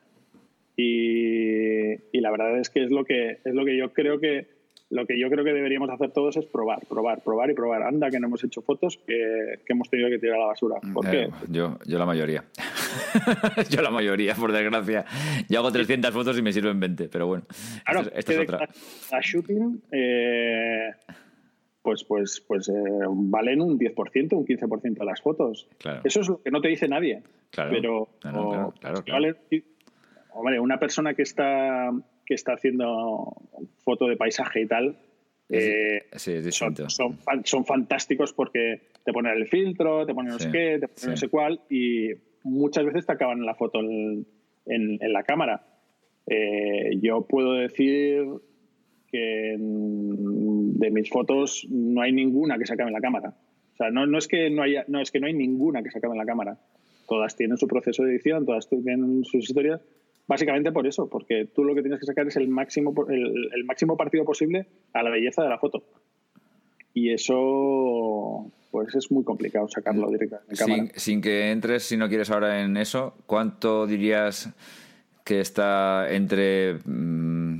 Y, 0.75 1.93
y, 2.11 2.19
la 2.21 2.31
verdad 2.31 2.59
es 2.59 2.69
que 2.69 2.83
es 2.83 2.91
lo 2.91 3.05
que 3.05 3.37
es 3.45 3.53
lo 3.53 3.63
que 3.63 3.77
yo 3.77 3.93
creo 3.93 4.19
que 4.19 4.47
lo 4.89 5.05
que 5.05 5.19
yo 5.19 5.29
creo 5.29 5.43
que 5.43 5.53
deberíamos 5.53 5.89
hacer 5.89 6.11
todos 6.11 6.37
es 6.37 6.45
probar, 6.45 6.79
probar, 6.87 7.23
probar 7.23 7.49
y 7.49 7.53
probar. 7.53 7.83
Anda, 7.83 8.09
que 8.09 8.19
no 8.19 8.27
hemos 8.27 8.43
hecho 8.43 8.61
fotos 8.61 8.99
que, 9.05 9.59
hemos 9.67 9.89
tenido 9.89 10.09
que 10.09 10.19
tirar 10.19 10.37
a 10.37 10.39
la 10.41 10.45
basura. 10.47 10.75
¿Por 10.93 11.09
qué? 11.09 11.23
Eh, 11.23 11.31
yo, 11.49 11.79
yo 11.85 11.97
la 11.97 12.05
mayoría. 12.05 12.43
yo 13.69 13.81
la 13.81 13.89
mayoría, 13.89 14.35
por 14.35 14.51
desgracia. 14.51 15.05
Yo 15.49 15.59
hago 15.59 15.71
300 15.71 16.11
fotos 16.11 16.37
y 16.37 16.41
me 16.41 16.53
sirven 16.53 16.79
20, 16.79 17.09
pero 17.09 17.27
bueno. 17.27 17.45
Claro, 17.85 18.09
esta 18.13 18.33
es 18.33 18.39
otra. 18.39 18.69
A 19.11 19.19
shooting, 19.21 19.81
eh, 19.91 20.91
pues, 21.81 22.03
pues, 22.03 22.43
pues 22.47 22.69
eh, 22.69 22.73
valen 23.07 23.61
un 23.61 23.79
10%, 23.79 24.33
un 24.33 24.45
15% 24.45 24.99
de 24.99 25.05
las 25.05 25.21
fotos. 25.21 25.67
Eso 26.03 26.21
es 26.21 26.29
lo 26.29 26.41
que 26.41 26.51
no 26.51 26.61
te 26.61 26.67
dice 26.67 26.87
nadie. 26.87 27.23
Claro, 27.49 27.71
pero 27.71 28.09
claro, 28.19 29.03
claro, 29.03 29.35
Vale, 30.43 30.59
una 30.59 30.79
persona 30.79 31.13
que 31.13 31.21
está 31.21 31.91
que 32.25 32.33
está 32.35 32.53
haciendo 32.53 33.35
foto 33.83 34.07
de 34.07 34.17
paisaje 34.17 34.61
y 34.61 34.67
tal, 34.67 34.97
eh, 35.49 36.03
son, 36.51 36.75
son, 37.43 37.65
fantásticos 37.65 38.33
porque 38.33 38.81
te 39.03 39.11
ponen 39.11 39.37
el 39.37 39.47
filtro, 39.47 40.05
te 40.05 40.13
ponen 40.13 40.33
no 40.33 40.39
sé 40.39 40.49
qué, 40.51 40.79
te 40.79 40.87
ponen 40.87 41.11
no 41.11 41.17
sé 41.17 41.27
cuál 41.27 41.61
y 41.69 42.09
muchas 42.43 42.85
veces 42.85 43.05
te 43.05 43.11
acaban 43.11 43.45
la 43.45 43.53
foto 43.53 43.79
en, 43.79 44.25
en, 44.65 45.13
la 45.13 45.23
cámara. 45.23 45.65
Eh, 46.27 46.97
yo 47.01 47.27
puedo 47.27 47.53
decir 47.53 48.25
que 49.11 49.55
de 49.57 50.91
mis 50.91 51.09
fotos 51.09 51.67
no 51.69 52.01
hay 52.01 52.13
ninguna 52.13 52.57
que 52.57 52.65
se 52.65 52.73
acabe 52.73 52.89
en 52.89 52.95
la 52.95 53.01
cámara. 53.01 53.35
O 53.73 53.75
sea, 53.75 53.91
no, 53.91 54.07
no, 54.07 54.17
es 54.17 54.27
que 54.27 54.49
no 54.49 54.63
haya, 54.63 54.85
no 54.87 55.01
es 55.01 55.11
que 55.11 55.19
no 55.19 55.27
hay 55.27 55.33
ninguna 55.33 55.83
que 55.83 55.91
se 55.91 55.97
acabe 55.97 56.13
en 56.13 56.19
la 56.19 56.25
cámara. 56.25 56.57
Todas 57.07 57.35
tienen 57.35 57.57
su 57.57 57.67
proceso 57.67 58.03
de 58.03 58.11
edición, 58.11 58.45
todas 58.45 58.69
tienen 58.69 59.23
sus 59.25 59.43
historias 59.43 59.81
Básicamente 60.25 60.71
por 60.71 60.87
eso, 60.87 61.09
porque 61.09 61.49
tú 61.53 61.63
lo 61.63 61.75
que 61.75 61.81
tienes 61.81 61.99
que 61.99 62.05
sacar 62.05 62.27
es 62.27 62.37
el 62.37 62.47
máximo, 62.47 62.93
el, 63.09 63.63
máximo 63.65 63.97
partido 63.97 64.23
posible 64.23 64.67
a 64.93 65.03
la 65.03 65.09
belleza 65.09 65.43
de 65.43 65.49
la 65.49 65.57
foto. 65.57 65.83
Y 66.93 67.11
eso, 67.11 68.49
pues 68.71 68.95
es 68.95 69.11
muy 69.11 69.23
complicado 69.23 69.67
sacarlo 69.67 70.09
directamente 70.09 70.55
sin, 70.55 70.91
sin 70.95 71.21
que 71.21 71.51
entres, 71.51 71.83
si 71.83 71.97
no 71.97 72.07
quieres 72.07 72.29
ahora 72.29 72.61
en 72.61 72.77
eso, 72.77 73.15
¿cuánto 73.25 73.85
dirías 73.85 74.53
que 75.25 75.41
está 75.41 76.13
entre 76.13 76.75
mm, 76.85 77.59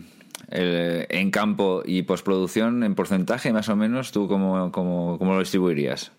en 0.49 1.32
campo 1.32 1.82
y 1.86 2.03
postproducción 2.03 2.84
en 2.84 2.95
porcentaje, 2.95 3.51
más 3.51 3.68
o 3.70 3.76
menos? 3.76 4.11
¿Tú 4.11 4.28
cómo, 4.28 4.72
cómo, 4.72 5.18
cómo 5.18 5.34
lo 5.34 5.39
distribuirías? 5.39 6.11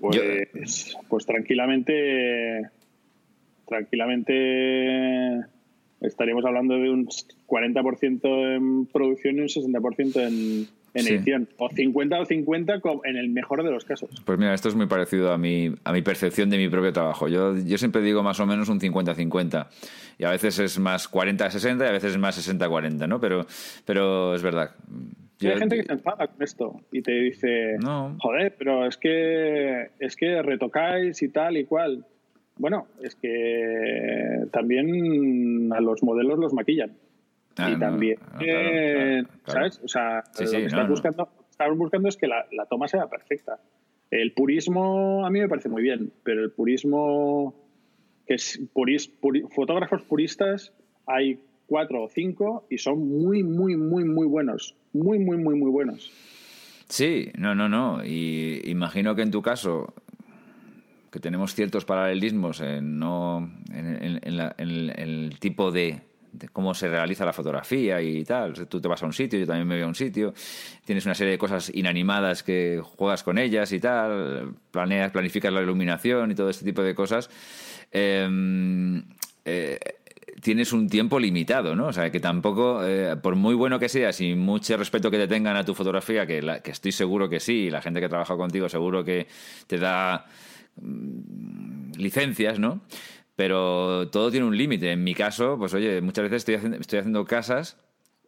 Pues, 0.00 0.96
pues 1.08 1.26
tranquilamente, 1.26 2.70
tranquilamente 3.66 5.44
estaríamos 6.06 6.44
hablando 6.44 6.74
de 6.74 6.90
un 6.90 7.06
40% 7.06 8.56
en 8.56 8.86
producción 8.86 9.36
y 9.36 9.40
un 9.40 9.48
60% 9.48 10.26
en, 10.26 10.68
en 10.94 11.06
edición. 11.06 11.48
O 11.58 11.68
50 11.68 12.20
o 12.20 12.24
50 12.24 12.80
en 13.04 13.16
el 13.16 13.28
mejor 13.30 13.62
de 13.64 13.70
los 13.70 13.84
casos. 13.84 14.10
Pues 14.24 14.38
mira, 14.38 14.54
esto 14.54 14.68
es 14.68 14.74
muy 14.74 14.86
parecido 14.86 15.32
a 15.32 15.38
mi, 15.38 15.74
a 15.84 15.92
mi 15.92 16.02
percepción 16.02 16.50
de 16.50 16.56
mi 16.56 16.68
propio 16.68 16.92
trabajo. 16.92 17.28
Yo, 17.28 17.56
yo 17.56 17.78
siempre 17.78 18.00
digo 18.02 18.22
más 18.22 18.40
o 18.40 18.46
menos 18.46 18.68
un 18.68 18.80
50-50. 18.80 19.66
Y 20.18 20.24
a 20.24 20.30
veces 20.30 20.58
es 20.60 20.78
más 20.78 21.10
40-60 21.10 21.84
y 21.84 21.88
a 21.88 21.92
veces 21.92 22.12
es 22.12 22.18
más 22.18 22.48
60-40, 22.48 23.08
¿no? 23.08 23.20
Pero, 23.20 23.46
pero 23.84 24.34
es 24.34 24.42
verdad. 24.42 24.70
hay 25.40 25.58
gente 25.58 25.76
que 25.76 25.82
se 25.82 25.92
enfada 25.92 26.28
con 26.28 26.42
esto 26.42 26.80
y 26.92 27.02
te 27.02 27.12
dice, 27.12 27.76
no. 27.80 28.16
joder, 28.20 28.54
pero 28.56 28.86
es 28.86 28.96
que, 28.96 29.90
es 29.98 30.14
que 30.16 30.42
retocáis 30.42 31.20
y 31.22 31.28
tal 31.28 31.56
y 31.56 31.64
cual. 31.64 32.06
Bueno, 32.56 32.86
es 33.02 33.16
que 33.16 34.46
también 34.52 35.72
a 35.72 35.80
los 35.80 36.02
modelos 36.02 36.38
los 36.38 36.52
maquillan. 36.52 36.96
Ah, 37.56 37.70
y 37.70 37.78
también, 37.78 38.18
eh, 38.40 39.22
¿sabes? 39.46 39.80
O 39.84 39.88
sea, 39.88 40.24
lo 40.40 40.50
que 40.50 40.64
estás 40.64 40.88
buscando, 40.88 41.28
buscando 41.76 42.08
es 42.08 42.16
que 42.16 42.26
la, 42.26 42.46
toma 42.68 42.88
sea 42.88 43.06
perfecta. 43.06 43.60
El 44.10 44.32
purismo 44.32 45.24
a 45.24 45.30
mí 45.30 45.40
me 45.40 45.48
parece 45.48 45.68
muy 45.68 45.82
bien, 45.82 46.12
pero 46.24 46.42
el 46.42 46.50
purismo, 46.50 47.54
que 48.26 48.34
es 48.34 48.60
fotógrafos 49.54 50.02
puristas, 50.02 50.72
hay 51.06 51.40
cuatro 51.66 52.04
o 52.04 52.08
cinco 52.08 52.66
y 52.70 52.78
son 52.78 53.08
muy, 53.08 53.42
muy, 53.42 53.76
muy, 53.76 54.04
muy 54.04 54.26
buenos. 54.26 54.76
Muy, 54.92 55.18
muy, 55.18 55.36
muy, 55.36 55.54
muy 55.54 55.70
buenos. 55.70 56.10
Sí, 56.88 57.30
no, 57.38 57.54
no, 57.54 57.68
no. 57.68 58.04
Y 58.04 58.60
imagino 58.64 59.14
que 59.14 59.22
en 59.22 59.30
tu 59.30 59.42
caso 59.42 59.94
que 61.14 61.20
tenemos 61.20 61.54
ciertos 61.54 61.84
paralelismos 61.84 62.60
en, 62.60 62.98
no, 62.98 63.48
en, 63.72 64.20
el 64.26 65.36
tipo 65.38 65.70
de, 65.70 66.00
cómo 66.52 66.74
se 66.74 66.88
realiza 66.88 67.24
la 67.24 67.32
fotografía 67.32 68.02
y 68.02 68.24
tal. 68.24 68.66
Tú 68.66 68.80
te 68.80 68.88
vas 68.88 69.00
a 69.00 69.06
un 69.06 69.12
sitio, 69.12 69.38
yo 69.38 69.46
también 69.46 69.68
me 69.68 69.76
voy 69.76 69.84
a 69.84 69.86
un 69.86 69.94
sitio, 69.94 70.34
tienes 70.84 71.06
una 71.06 71.14
serie 71.14 71.30
de 71.30 71.38
cosas 71.38 71.70
inanimadas 71.72 72.42
que 72.42 72.82
juegas 72.82 73.22
con 73.22 73.38
ellas 73.38 73.70
y 73.70 73.78
tal, 73.78 74.56
planeas, 74.72 75.12
planificas 75.12 75.52
la 75.52 75.62
iluminación 75.62 76.32
y 76.32 76.34
todo 76.34 76.50
este 76.50 76.64
tipo 76.64 76.82
de 76.82 76.96
cosas. 76.96 77.30
Em, 77.92 79.04
eh, 79.44 79.78
tienes 80.42 80.72
un 80.72 80.88
tiempo 80.88 81.20
limitado, 81.20 81.76
¿no? 81.76 81.86
O 81.86 81.92
sea, 81.92 82.10
que 82.10 82.18
tampoco, 82.18 82.84
eh, 82.84 83.14
por 83.22 83.36
muy 83.36 83.54
bueno 83.54 83.78
que 83.78 83.88
seas 83.88 84.20
y 84.20 84.34
mucho 84.34 84.76
respeto 84.76 85.12
que 85.12 85.18
te 85.18 85.28
tengan 85.28 85.56
a 85.56 85.64
tu 85.64 85.74
fotografía, 85.74 86.26
que, 86.26 86.60
que 86.64 86.72
estoy 86.72 86.90
seguro 86.90 87.28
que 87.28 87.38
sí, 87.38 87.70
la 87.70 87.80
gente 87.80 88.00
que 88.00 88.08
trabaja 88.08 88.36
contigo 88.36 88.68
seguro 88.68 89.04
que 89.04 89.28
te 89.68 89.78
da 89.78 90.26
licencias, 91.96 92.58
¿no? 92.58 92.80
Pero 93.36 94.08
todo 94.10 94.30
tiene 94.30 94.46
un 94.46 94.56
límite. 94.56 94.92
En 94.92 95.02
mi 95.02 95.14
caso, 95.14 95.56
pues 95.58 95.74
oye, 95.74 96.00
muchas 96.00 96.24
veces 96.24 96.36
estoy 96.38 96.54
haciendo, 96.54 96.78
estoy 96.78 96.98
haciendo 97.00 97.24
casas 97.24 97.76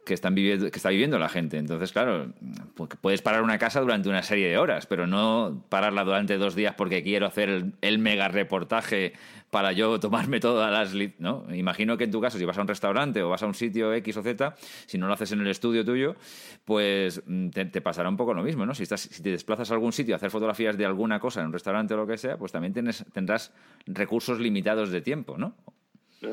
que 0.07 0.15
están 0.15 0.35
viviendo, 0.35 0.71
que 0.71 0.77
está 0.77 0.89
viviendo 0.89 1.19
la 1.19 1.29
gente. 1.29 1.59
Entonces, 1.59 1.93
claro, 1.93 2.33
pues, 2.75 2.91
puedes 3.01 3.23
parar 3.23 3.43
una 3.43 3.59
casa 3.59 3.81
durante 3.81 4.09
una 4.09 4.23
serie 4.23 4.49
de 4.49 4.57
horas, 4.57 4.87
pero 4.87 5.07
no 5.07 5.65
pararla 5.69 6.05
durante 6.05 6.39
dos 6.39 6.55
días 6.55 6.75
porque 6.77 7.03
quiero 7.03 7.27
hacer 7.27 7.73
el, 7.81 7.99
mega 7.99 8.29
reportaje 8.29 9.15
para 9.51 9.73
yo 9.73 9.99
tomarme 10.01 10.41
todas 10.41 10.71
las... 10.71 10.95
¿no? 11.19 11.45
Imagino 11.55 11.97
que 11.97 12.05
en 12.05 12.11
tu 12.11 12.21
caso, 12.21 12.39
si 12.39 12.45
vas 12.45 12.59
a 12.59 12.63
un 12.63 12.69
restaurante 12.69 13.23
o 13.23 13.29
vas 13.29 13.43
a 13.43 13.47
un 13.47 13.55
sitio 13.55 13.93
X 13.95 14.17
o 14.17 14.23
Z, 14.23 14.55
si 14.87 14.99
no 14.99 15.07
lo 15.07 15.13
haces 15.13 15.33
en 15.33 15.41
el 15.41 15.49
estudio 15.49 15.85
tuyo, 15.85 16.17
pues 16.65 17.23
mm, 17.27 17.49
te, 17.51 17.81
pasará 17.81 18.09
un 18.09 18.17
poco 18.17 18.35
lo 18.35 18.43
mismo, 18.43 18.67
¿no? 18.67 18.75
Si, 18.75 18.83
estás, 18.83 19.03
si 19.03 19.23
te 19.23 19.31
desplazas 19.31 19.71
a 19.71 19.75
algún 19.75 19.93
sitio 19.93 20.15
a 20.15 20.17
hacer 20.17 20.31
fotografías 20.31 20.77
de 20.77 20.85
alguna 20.85 21.21
cosa 21.21 21.41
en 21.41 21.47
un 21.47 21.53
restaurante 21.53 21.95
o 21.95 21.97
lo 21.97 22.07
que 22.07 22.19
sea, 22.19 22.37
pues 22.37 22.53
también 22.53 22.73
tienes, 22.73 23.05
tendrás 23.13 23.55
recursos 23.87 24.41
limitados 24.41 24.91
de 24.91 25.01
tiempo, 25.01 25.39
¿no? 25.39 25.55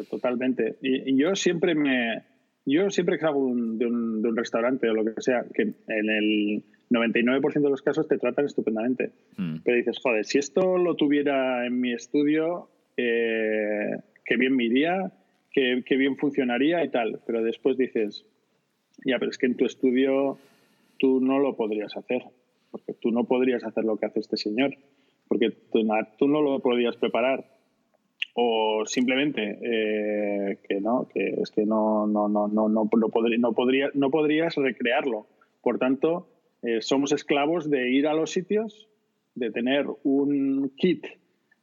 Totalmente. 0.09 0.77
y 0.81 1.15
yo 1.15 1.35
siempre 1.35 1.75
me 1.75 2.23
yo 2.65 2.89
siempre 2.89 3.17
que 3.17 3.21
salgo 3.21 3.53
de, 3.55 3.85
un, 3.85 4.35
restaurante 4.35 4.89
o 4.89 4.93
lo 4.93 5.03
que 5.03 5.21
sea, 5.21 5.45
que 5.53 5.63
en 5.63 6.09
el 6.09 6.63
99% 6.89 7.61
de 7.61 7.69
los 7.69 7.81
casos 7.81 8.07
te 8.07 8.17
tratan 8.17 8.45
estupendamente. 8.45 9.11
Mm. 9.37 9.57
Pero 9.63 9.77
dices, 9.77 9.99
joder, 10.01 10.25
si 10.25 10.37
esto 10.37 10.77
lo 10.77 10.95
tuviera 10.95 11.65
en 11.65 11.79
mi 11.79 11.93
estudio, 11.93 12.69
eh, 12.97 13.97
qué 14.25 14.37
bien 14.37 14.55
me 14.55 14.65
iría, 14.65 15.11
qué, 15.51 15.83
bien 15.97 16.17
funcionaría 16.17 16.83
y 16.83 16.89
tal. 16.89 17.21
Pero 17.25 17.43
después 17.43 17.77
dices, 17.77 18.25
ya, 19.05 19.19
pero 19.19 19.31
es 19.31 19.37
que 19.37 19.47
en 19.47 19.57
tu 19.57 19.65
estudio 19.65 20.37
tú 20.97 21.19
no 21.19 21.39
lo 21.39 21.55
podrías 21.55 21.95
hacer, 21.97 22.23
porque 22.71 22.93
tú 22.93 23.11
no 23.11 23.25
podrías 23.25 23.63
hacer 23.63 23.83
lo 23.83 23.97
que 23.97 24.05
hace 24.05 24.19
este 24.19 24.37
señor, 24.37 24.75
porque 25.27 25.51
tú 25.71 26.27
no 26.27 26.41
lo 26.41 26.59
podrías 26.59 26.97
preparar 26.97 27.45
o 28.35 28.83
simplemente 28.85 29.59
eh, 29.61 30.57
que 30.67 30.81
no 30.81 31.07
que 31.13 31.35
es 31.41 31.51
que 31.51 31.65
no 31.65 32.07
no 32.07 32.27
no 32.27 32.47
no 32.47 32.67
no 32.67 32.89
no, 32.91 33.09
podría, 33.09 33.37
no, 33.37 33.53
podría, 33.53 33.89
no 33.93 34.09
podrías 34.09 34.55
recrearlo 34.55 35.27
por 35.61 35.77
tanto 35.77 36.27
eh, 36.63 36.81
somos 36.81 37.11
esclavos 37.11 37.69
de 37.69 37.91
ir 37.91 38.07
a 38.07 38.13
los 38.13 38.31
sitios 38.31 38.89
de 39.35 39.51
tener 39.51 39.85
un 40.03 40.71
kit 40.77 41.05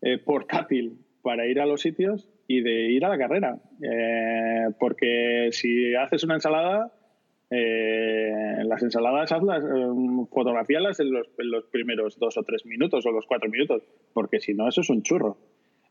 eh, 0.03 0.19
portátil 0.19 0.99
para 1.23 1.47
ir 1.47 1.61
a 1.61 1.67
los 1.67 1.81
sitios 1.81 2.29
y 2.47 2.63
de 2.63 2.91
ir 2.91 3.05
a 3.05 3.09
la 3.09 3.19
carrera 3.19 3.59
porque 4.79 5.51
si 5.53 5.95
haces 5.95 6.25
una 6.25 6.35
ensalada 6.35 6.93
las 7.51 8.83
ensaladas 8.83 9.33
hazlas, 9.33 9.65
fotografíalas 10.31 11.01
en 11.01 11.13
los, 11.13 11.29
en 11.39 11.51
los 11.51 11.65
primeros 11.67 12.19
dos 12.19 12.37
o 12.39 12.43
tres 12.43 12.65
minutos 12.65 13.05
o 13.07 13.11
los 13.11 13.27
cuatro 13.27 13.51
minutos 13.51 13.83
porque 14.13 14.41
si 14.41 14.55
no 14.55 14.69
eso 14.69 14.81
es 14.81 14.91
un 14.91 15.03
churro 15.03 15.37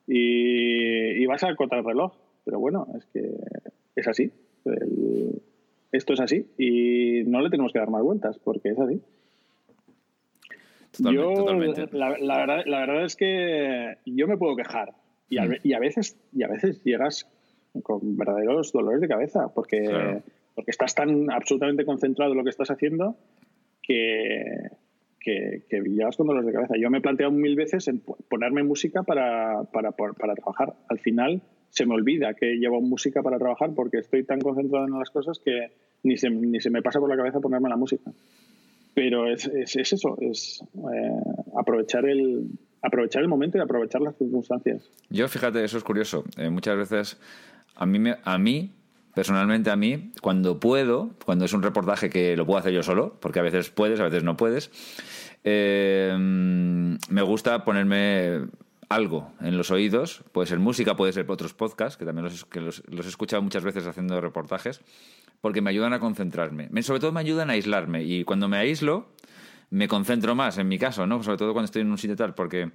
y, 0.10 1.26
vas 1.26 1.44
a 1.44 1.56
contra 1.56 1.80
el 1.80 1.86
reloj. 1.86 2.14
Pero 2.46 2.60
bueno, 2.60 2.88
es 2.98 3.06
que 3.08 3.30
es 3.96 4.08
así. 4.08 4.32
esto 5.92 6.14
es 6.14 6.20
así 6.20 6.48
y 6.58 7.24
no 7.26 7.42
le 7.42 7.50
tenemos 7.50 7.72
que 7.72 7.80
dar 7.80 7.90
más 7.90 8.02
vueltas 8.02 8.40
porque 8.40 8.70
es 8.70 8.80
así. 8.80 9.02
yo, 11.00 11.34
La, 11.92 12.10
verdad, 12.10 12.64
la 12.66 12.80
verdad 12.80 13.06
es 13.06 13.16
que 13.16 13.98
yo 14.06 14.28
me 14.28 14.38
puedo 14.38 14.56
quejar 14.56 14.94
y 15.30 15.38
a, 15.38 15.46
mm. 15.46 15.56
y 15.64 15.74
a, 15.74 15.80
veces, 15.80 16.18
y 16.34 16.44
a 16.44 16.48
veces 16.48 16.84
llegas 16.84 17.28
con 17.84 18.18
verdaderos 18.18 18.72
dolores 18.72 19.02
de 19.02 19.08
cabeza 19.08 19.50
porque, 19.54 20.22
porque 20.56 20.72
estás 20.72 20.96
tan 20.96 21.32
absolutamente 21.32 21.86
concentrado 21.86 22.32
en 22.32 22.38
lo 22.38 22.44
que 22.44 22.50
estás 22.50 22.72
haciendo 22.72 23.16
que, 23.82 24.70
que, 25.20 25.64
que 25.70 25.82
llevas 25.82 26.18
con 26.18 26.28
dolores 26.28 26.48
de 26.48 26.54
cabeza. 26.54 26.76
Yo 26.80 26.90
me 26.90 27.00
he 27.00 27.02
planteado 27.02 27.32
mil 27.32 27.56
veces 27.56 27.88
en 27.88 28.02
ponerme 28.30 28.64
música 28.64 29.04
para, 29.04 29.64
para, 29.72 29.92
para, 29.92 30.36
trabajar. 30.36 30.74
Al 30.88 31.00
final, 31.00 31.42
se 31.70 31.86
me 31.86 31.94
olvida 31.94 32.34
que 32.34 32.56
llevo 32.56 32.82
música 32.82 33.22
para 33.22 33.38
trabajar 33.38 33.72
porque 33.76 33.98
estoy 33.98 34.24
tan 34.24 34.40
concentrado 34.40 34.86
en 34.86 34.98
las 34.98 35.10
cosas 35.10 35.40
que 35.40 35.72
ni 36.04 36.18
se, 36.18 36.30
ni 36.30 36.60
se 36.60 36.70
me 36.70 36.82
pasa 36.82 37.00
por 37.00 37.10
la 37.10 37.18
cabeza 37.18 37.40
ponerme 37.40 37.70
la 37.70 37.78
música. 37.78 38.12
Pero 38.96 39.32
es, 39.32 39.46
es, 39.48 39.76
eso, 39.76 40.18
es 40.20 40.64
eh, 40.76 41.12
aprovechar 41.56 42.06
el, 42.06 42.48
aprovechar 42.82 43.22
el 43.22 43.28
momento 43.28 43.58
y 43.58 43.62
aprovechar 43.62 44.02
las 44.02 44.16
circunstancias. 44.18 44.90
Yo, 45.10 45.28
fíjate, 45.28 45.64
eso 45.64 45.78
es 45.78 45.84
curioso. 45.84 46.24
Eh, 46.38 46.50
muchas 46.50 46.78
veces, 46.78 47.18
a 47.76 47.86
mí, 47.86 48.00
me, 48.00 48.18
a 48.24 48.38
mí, 48.38 48.72
personalmente 49.14 49.70
a 49.70 49.76
mí, 49.76 50.12
cuando 50.22 50.60
puedo, 50.60 51.12
cuando 51.26 51.46
es 51.46 51.54
un 51.54 51.62
reportaje 51.62 52.10
que 52.10 52.38
lo 52.38 52.46
puedo 52.46 52.60
hacer 52.60 52.74
yo 52.74 52.84
solo, 52.84 53.16
porque 53.20 53.40
a 53.40 53.44
veces 53.44 53.70
puedes, 53.70 54.00
a 54.00 54.04
veces 54.04 54.24
no 54.24 54.38
puedes, 54.38 54.72
eh, 55.44 56.16
me 56.18 57.22
gusta 57.22 57.64
ponerme 57.64 58.48
algo 58.90 59.32
en 59.40 59.56
los 59.56 59.70
oídos, 59.72 60.24
puede 60.32 60.48
ser 60.48 60.60
música, 60.60 60.96
puede 60.96 61.14
ser 61.14 61.30
otros 61.30 61.54
podcasts, 61.54 61.96
que 61.96 62.06
también 62.06 62.26
los, 62.26 62.46
que 62.46 62.60
los, 62.60 62.82
he 62.90 63.08
escuchado 63.08 63.42
muchas 63.42 63.64
veces 63.64 63.86
haciendo 63.86 64.20
reportajes, 64.20 64.82
porque 65.42 65.62
me 65.62 65.70
ayudan 65.70 65.94
a 65.94 66.00
concentrarme. 66.00 66.70
sobre 66.82 67.00
todo 67.00 67.12
me 67.12 67.20
ayudan 67.20 67.50
a 67.52 67.54
aislarme, 67.54 68.04
y 68.04 68.24
cuando 68.24 68.48
me 68.48 68.58
aíslo, 68.58 69.08
me 69.72 69.88
concentro 69.88 70.36
más, 70.36 70.58
en 70.58 70.68
mi 70.68 70.78
caso, 70.78 71.06
¿no? 71.06 71.22
Sobre 71.24 71.38
todo 71.38 71.54
cuando 71.54 71.66
estoy 71.66 71.82
en 71.82 71.92
un 71.92 71.98
sitio 71.98 72.16
tal, 72.16 72.34
porque 72.34 72.72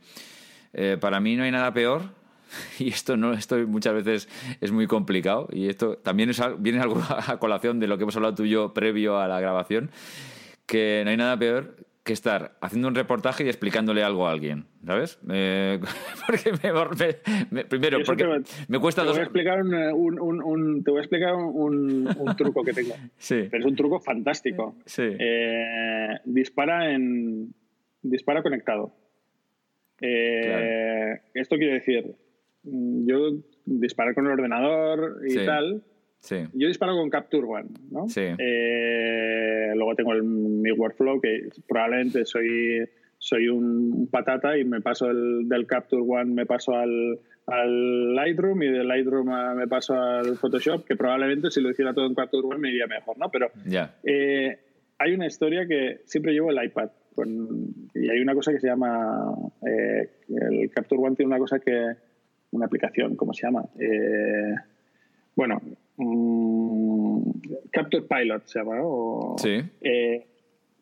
eh, 0.73 0.97
para 1.01 1.21
mí 1.21 1.37
no 1.37 1.45
hay 1.45 1.51
nada 1.51 1.73
peor, 1.73 2.03
y 2.79 2.89
esto 2.89 3.17
no 3.17 3.33
estoy 3.33 3.67
muchas 3.67 3.95
veces 3.95 4.29
es 4.61 4.73
muy 4.73 4.87
complicado, 4.87 5.49
y 5.53 5.69
esto 5.69 5.97
también 5.99 6.31
es, 6.31 6.41
viene 6.59 6.81
algo 6.81 7.03
a 7.09 7.39
colación 7.39 7.81
de 7.81 7.87
lo 7.87 7.97
que 7.97 8.05
hemos 8.05 8.17
hablado 8.17 8.35
tú 8.35 8.45
y 8.45 8.51
yo 8.51 8.75
previo 8.75 9.19
a 9.19 9.29
la 9.29 9.41
grabación, 9.41 9.91
que 10.67 11.03
no 11.05 11.11
hay 11.11 11.17
nada 11.17 11.39
peor 11.39 11.77
que 12.05 12.13
estar 12.13 12.57
haciendo 12.61 12.89
un 12.89 12.95
reportaje 12.95 13.45
y 13.45 13.49
explicándole 13.49 14.03
algo 14.03 14.29
a 14.29 14.33
alguien, 14.33 14.67
¿sabes? 14.85 15.19
porque 15.23 16.53
me, 17.51 17.65
primero, 17.65 17.99
porque 18.05 18.27
me 18.69 18.79
cuesta 18.79 19.03
te 19.03 19.07
dos... 19.07 19.17
Voy 19.17 19.21
a 19.21 19.25
explicar 19.25 19.63
un, 19.63 20.83
te 20.85 20.91
voy 20.91 20.99
a 20.99 21.03
explicar 21.03 21.35
un, 21.35 22.07
truco 22.37 22.63
que 22.63 22.75
tengo. 22.75 22.95
sí. 23.17 23.49
Pero 23.51 23.59
es 23.59 23.65
un 23.65 23.75
truco 23.75 24.01
fantástico. 24.01 24.77
Sí. 24.85 25.17
Eh, 25.19 26.19
dispara 26.27 26.93
en 26.93 27.55
dispara 28.03 28.43
conectado. 28.43 28.95
Eh, 30.01 31.23
esto 31.33 31.57
quiere 31.57 31.75
decir, 31.75 32.15
yo 32.65 33.31
disparar 33.65 34.15
con 34.15 34.27
el 34.27 34.33
ordenador 34.33 35.23
y 35.27 35.37
tal 35.47 35.83
yo 36.31 36.69
disparo 36.69 36.97
con 36.97 37.11
Capture 37.11 37.47
One, 37.47 37.69
¿no? 37.91 38.07
Eh, 38.17 39.73
luego 39.75 39.95
tengo 39.95 40.15
mi 40.15 40.71
workflow, 40.73 41.21
que 41.21 41.49
probablemente 41.69 42.25
soy, 42.25 42.89
soy 43.19 43.49
un 43.49 44.09
patata 44.11 44.57
y 44.57 44.65
me 44.65 44.81
paso 44.81 45.07
del 45.07 45.67
Capture 45.67 46.03
One, 46.07 46.33
me 46.33 46.47
paso 46.47 46.73
al, 46.75 47.21
Lightroom 48.15 48.63
y 48.63 48.69
del 48.69 48.89
Lightroom 48.89 49.29
me 49.57 49.69
paso 49.69 49.95
al 49.95 50.37
Photoshop, 50.37 50.87
que 50.87 50.97
probablemente 50.97 51.51
si 51.51 51.61
lo 51.61 51.71
hiciera 51.71 51.93
todo 51.93 52.07
en 52.07 52.15
Capture 52.15 52.47
One 52.47 52.59
me 52.59 52.71
iría 52.71 52.87
mejor, 52.87 53.19
¿no? 53.19 53.31
Pero 53.31 53.51
eh, 54.03 54.59
hay 54.99 55.13
una 55.13 55.27
historia 55.27 55.67
que 55.67 56.01
siempre 56.07 56.33
llevo 56.33 56.51
el 56.51 56.65
iPad. 56.65 56.89
y 57.95 58.09
hay 58.09 58.21
una 58.21 58.35
cosa 58.35 58.53
que 58.53 58.61
se 58.61 58.69
llama. 58.69 59.31
Eh, 59.67 60.11
el 60.29 60.71
Capture 60.71 61.03
One 61.03 61.17
tiene 61.17 61.29
una 61.29 61.39
cosa 61.39 61.59
que. 61.59 61.97
Una 62.53 62.67
aplicación, 62.67 63.17
¿cómo 63.17 63.35
se 63.35 63.47
llama? 63.49 63.65
bueno, 65.35 65.61
Mm, 65.97 67.31
Capture 67.71 68.03
Pilot 68.03 68.47
se 68.47 68.59
llama, 68.59 68.77
¿no? 68.77 69.37
sí. 69.39 69.63
Eh, 69.81 70.27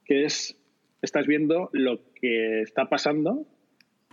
que 0.04 0.24
es, 0.24 0.56
estás 1.00 1.26
viendo 1.26 1.70
lo 1.72 2.00
que 2.14 2.62
está 2.62 2.88
pasando, 2.88 3.46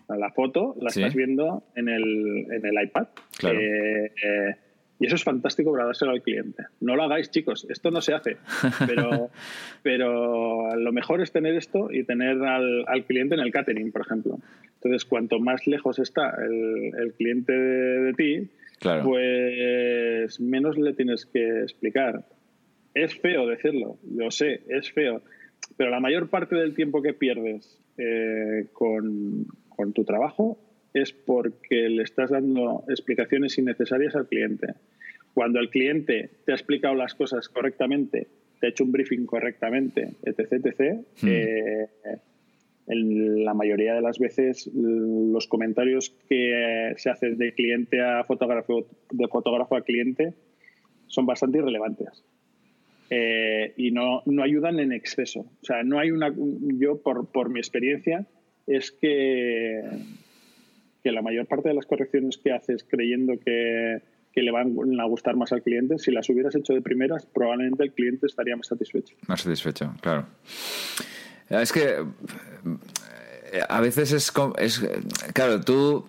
la 0.07 0.31
foto 0.31 0.75
la 0.79 0.89
estás 0.89 1.13
viendo 1.13 1.63
en 1.75 1.89
el, 1.89 2.47
en 2.51 2.65
el 2.65 2.83
iPad. 2.83 3.07
Claro. 3.37 3.59
Eh, 3.59 4.05
eh, 4.05 4.55
y 4.99 5.05
eso 5.05 5.15
es 5.15 5.23
fantástico 5.23 5.71
para 5.71 5.85
dárselo 5.85 6.11
al 6.11 6.21
cliente. 6.21 6.63
No 6.81 6.95
lo 6.95 7.03
hagáis, 7.03 7.31
chicos, 7.31 7.65
esto 7.69 7.89
no 7.89 8.01
se 8.01 8.13
hace. 8.13 8.37
Pero, 8.85 9.29
pero 9.83 10.75
lo 10.75 10.91
mejor 10.91 11.21
es 11.21 11.31
tener 11.31 11.55
esto 11.55 11.89
y 11.91 12.03
tener 12.03 12.43
al, 12.43 12.83
al, 12.85 13.05
cliente 13.05 13.35
en 13.35 13.41
el 13.41 13.51
catering, 13.51 13.93
por 13.93 14.01
ejemplo. 14.01 14.39
Entonces, 14.75 15.05
cuanto 15.05 15.39
más 15.39 15.67
lejos 15.67 15.99
está 15.99 16.35
el, 16.43 16.91
el 16.99 17.13
cliente 17.13 17.53
de, 17.53 17.99
de 18.01 18.13
ti, 18.13 18.49
pues 18.81 20.39
menos 20.39 20.77
le 20.77 20.93
tienes 20.93 21.25
que 21.25 21.61
explicar. 21.61 22.25
Es 22.93 23.15
feo 23.19 23.47
decirlo, 23.47 23.97
lo 24.09 24.31
sé, 24.31 24.61
es 24.67 24.91
feo, 24.91 25.21
pero 25.77 25.89
la 25.89 25.99
mayor 25.99 26.29
parte 26.29 26.55
del 26.55 26.73
tiempo 26.73 27.01
que 27.01 27.13
pierdes 27.13 27.79
eh, 27.97 28.67
con, 28.73 29.47
tu 29.93 30.03
trabajo 30.03 30.57
es 30.93 31.13
porque 31.13 31.87
le 31.89 32.03
estás 32.03 32.31
dando 32.31 32.83
explicaciones 32.89 33.57
innecesarias 33.57 34.15
al 34.15 34.27
cliente. 34.27 34.73
Cuando 35.33 35.59
el 35.59 35.69
cliente 35.69 36.29
te 36.45 36.51
ha 36.51 36.55
explicado 36.55 36.95
las 36.95 37.15
cosas 37.15 37.47
correctamente, 37.47 38.27
te 38.59 38.67
ha 38.67 38.69
hecho 38.71 38.83
un 38.83 38.91
briefing 38.91 39.25
correctamente, 39.25 40.15
etc., 40.23 40.65
etc., 40.65 41.89
en 42.89 43.45
la 43.45 43.53
mayoría 43.53 43.93
de 43.93 44.01
las 44.01 44.17
veces 44.17 44.69
los 45.31 45.47
comentarios 45.47 46.15
que 46.27 46.93
se 46.97 47.09
hacen 47.09 47.37
de 47.37 47.53
cliente 47.53 48.01
a 48.01 48.23
fotógrafo, 48.23 48.87
de 49.11 49.27
fotógrafo 49.27 49.75
a 49.75 49.81
cliente, 49.81 50.33
son 51.07 51.25
bastante 51.25 51.57
irrelevantes. 51.57 52.23
Eh, 53.09 53.73
y 53.77 53.91
no, 53.91 54.21
no, 54.25 54.43
ayudan 54.43 54.79
en 54.79 54.91
exceso. 54.91 55.41
O 55.61 55.65
sea, 55.65 55.83
no 55.83 55.99
hay 55.99 56.11
una. 56.11 56.33
Yo, 56.35 57.01
por, 57.01 57.27
por 57.27 57.49
mi 57.49 57.59
experiencia, 57.59 58.25
es 58.67 58.91
que, 58.91 59.81
que 61.03 61.11
la 61.11 61.21
mayor 61.21 61.47
parte 61.47 61.69
de 61.69 61.75
las 61.75 61.87
correcciones 61.87 62.37
que 62.37 62.51
haces 62.51 62.83
creyendo 62.83 63.39
que, 63.39 64.01
que 64.31 64.41
le 64.43 64.51
van 64.51 64.75
a 64.99 65.05
gustar 65.05 65.35
más 65.35 65.51
al 65.51 65.63
cliente, 65.63 65.97
si 65.97 66.11
las 66.11 66.29
hubieras 66.29 66.55
hecho 66.55 66.73
de 66.73 66.81
primeras, 66.81 67.25
probablemente 67.25 67.83
el 67.83 67.93
cliente 67.93 68.27
estaría 68.27 68.55
más 68.55 68.67
satisfecho. 68.67 69.15
Más 69.27 69.41
satisfecho, 69.41 69.93
claro. 70.01 70.27
Es 71.49 71.73
que 71.73 71.95
a 73.67 73.81
veces 73.81 74.11
es, 74.11 74.31
es 74.57 74.81
claro, 75.33 75.61
tú 75.61 76.05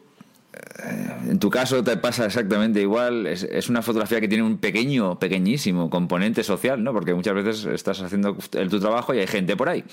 eh, 0.53 1.31
en 1.31 1.39
tu 1.39 1.49
caso 1.49 1.83
te 1.85 1.97
pasa 1.97 2.27
exactamente 2.27 2.81
igual. 2.81 3.27
Es, 3.27 3.69
una 3.69 3.83
fotografía 3.83 4.21
que 4.21 4.29
tiene 4.29 4.45
un 4.45 4.59
pequeño, 4.59 5.19
pequeñísimo 5.19 5.91
componente 5.91 6.43
social, 6.43 6.83
¿no? 6.83 6.93
Porque 6.93 7.15
muchas 7.15 7.35
veces 7.35 7.65
estás 7.67 8.01
haciendo 8.03 8.37
el, 8.53 8.69
tu 8.69 8.81
trabajo 8.81 9.15
y 9.15 9.19
hay 9.19 9.27
gente 9.27 9.57
por 9.57 9.69
ahí. 9.69 9.85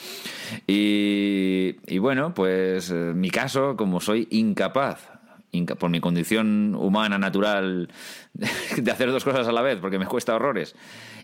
Y, 0.65 1.75
y 1.85 1.97
bueno, 1.99 2.33
pues 2.33 2.89
eh, 2.89 3.13
mi 3.15 3.29
caso, 3.29 3.75
como 3.77 3.99
soy 3.99 4.27
incapaz, 4.31 5.16
por 5.79 5.89
mi 5.89 5.99
condición 5.99 6.75
humana, 6.75 7.17
natural, 7.17 7.89
de 8.77 8.91
hacer 8.91 9.11
dos 9.11 9.23
cosas 9.23 9.47
a 9.47 9.51
la 9.51 9.61
vez, 9.61 9.79
porque 9.79 9.99
me 9.99 10.05
cuesta 10.05 10.35
horrores, 10.35 10.75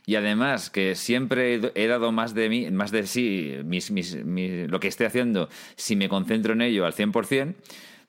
y 0.05 0.15
además 0.15 0.69
que 0.69 0.95
siempre 0.95 1.59
he 1.76 1.88
dado 1.88 2.11
más 2.11 2.34
de 2.34 2.49
mí, 2.49 2.69
más 2.71 2.91
de 2.91 3.07
sí, 3.07 3.55
lo 4.67 4.80
que 4.80 4.88
esté 4.88 5.05
haciendo, 5.05 5.49
si 5.76 5.95
me 5.95 6.09
concentro 6.09 6.53
en 6.53 6.61
ello 6.61 6.86
al 6.86 6.93
100%, 6.93 7.55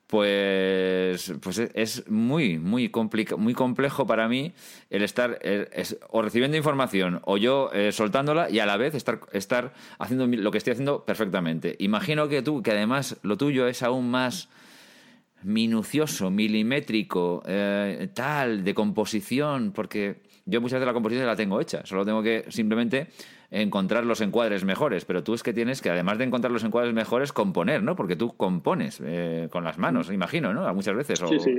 pues, 0.07 1.33
pues 1.41 1.59
es 1.59 2.09
muy, 2.11 2.59
muy, 2.59 2.93
muy 3.39 3.55
complejo 3.55 4.07
para 4.07 4.29
mí 4.29 4.53
el 4.91 5.03
estar 5.03 5.41
o 6.11 6.23
recibiendo 6.23 6.57
información 6.57 7.21
o 7.25 7.37
yo 7.37 7.71
eh, 7.73 7.91
soltándola 7.91 8.51
y 8.51 8.59
a 8.59 8.67
la 8.67 8.77
vez 8.77 8.95
estar, 8.95 9.21
estar 9.33 9.73
haciendo 9.99 10.27
lo 10.27 10.51
que 10.51 10.59
estoy 10.59 10.73
haciendo 10.73 11.05
perfectamente. 11.05 11.75
Imagino 11.79 12.29
que 12.29 12.43
tú, 12.43 12.63
que 12.63 12.73
además 12.73 13.17
lo 13.23 13.37
tuyo 13.37 13.67
es 13.67 13.83
aún 13.83 14.11
más 14.11 14.49
minucioso, 15.45 16.31
milimétrico, 16.31 17.43
eh, 17.47 18.09
tal, 18.15 18.65
de 18.65 18.75
composición, 18.75 19.73
porque 19.73 20.23
yo 20.47 20.61
muchas 20.61 20.77
veces 20.77 20.87
la 20.87 20.93
composición 20.93 21.27
la 21.27 21.37
tengo 21.37 21.61
hecha, 21.61 21.85
solo 21.85 22.05
tengo 22.05 22.23
que 22.23 22.45
simplemente 22.49 23.09
encontrar 23.51 24.05
los 24.05 24.21
encuadres 24.21 24.65
mejores, 24.65 25.05
pero 25.05 25.23
tú 25.23 25.35
es 25.35 25.43
que 25.43 25.53
tienes 25.53 25.81
que, 25.81 25.89
además 25.89 26.19
de 26.19 26.25
encontrar 26.25 26.51
los 26.51 26.65
encuadres 26.65 26.93
mejores, 26.93 27.33
componer, 27.33 27.83
¿no? 27.83 27.95
Porque 27.95 28.17
tú 28.17 28.37
compones 28.37 29.01
eh, 29.05 29.49
con 29.51 29.63
las 29.63 29.79
manos, 29.79 30.11
imagino, 30.13 30.53
¿no? 30.53 30.73
Muchas 30.75 30.97
veces. 30.97 31.21
Sí, 31.21 31.39
sí. 31.39 31.55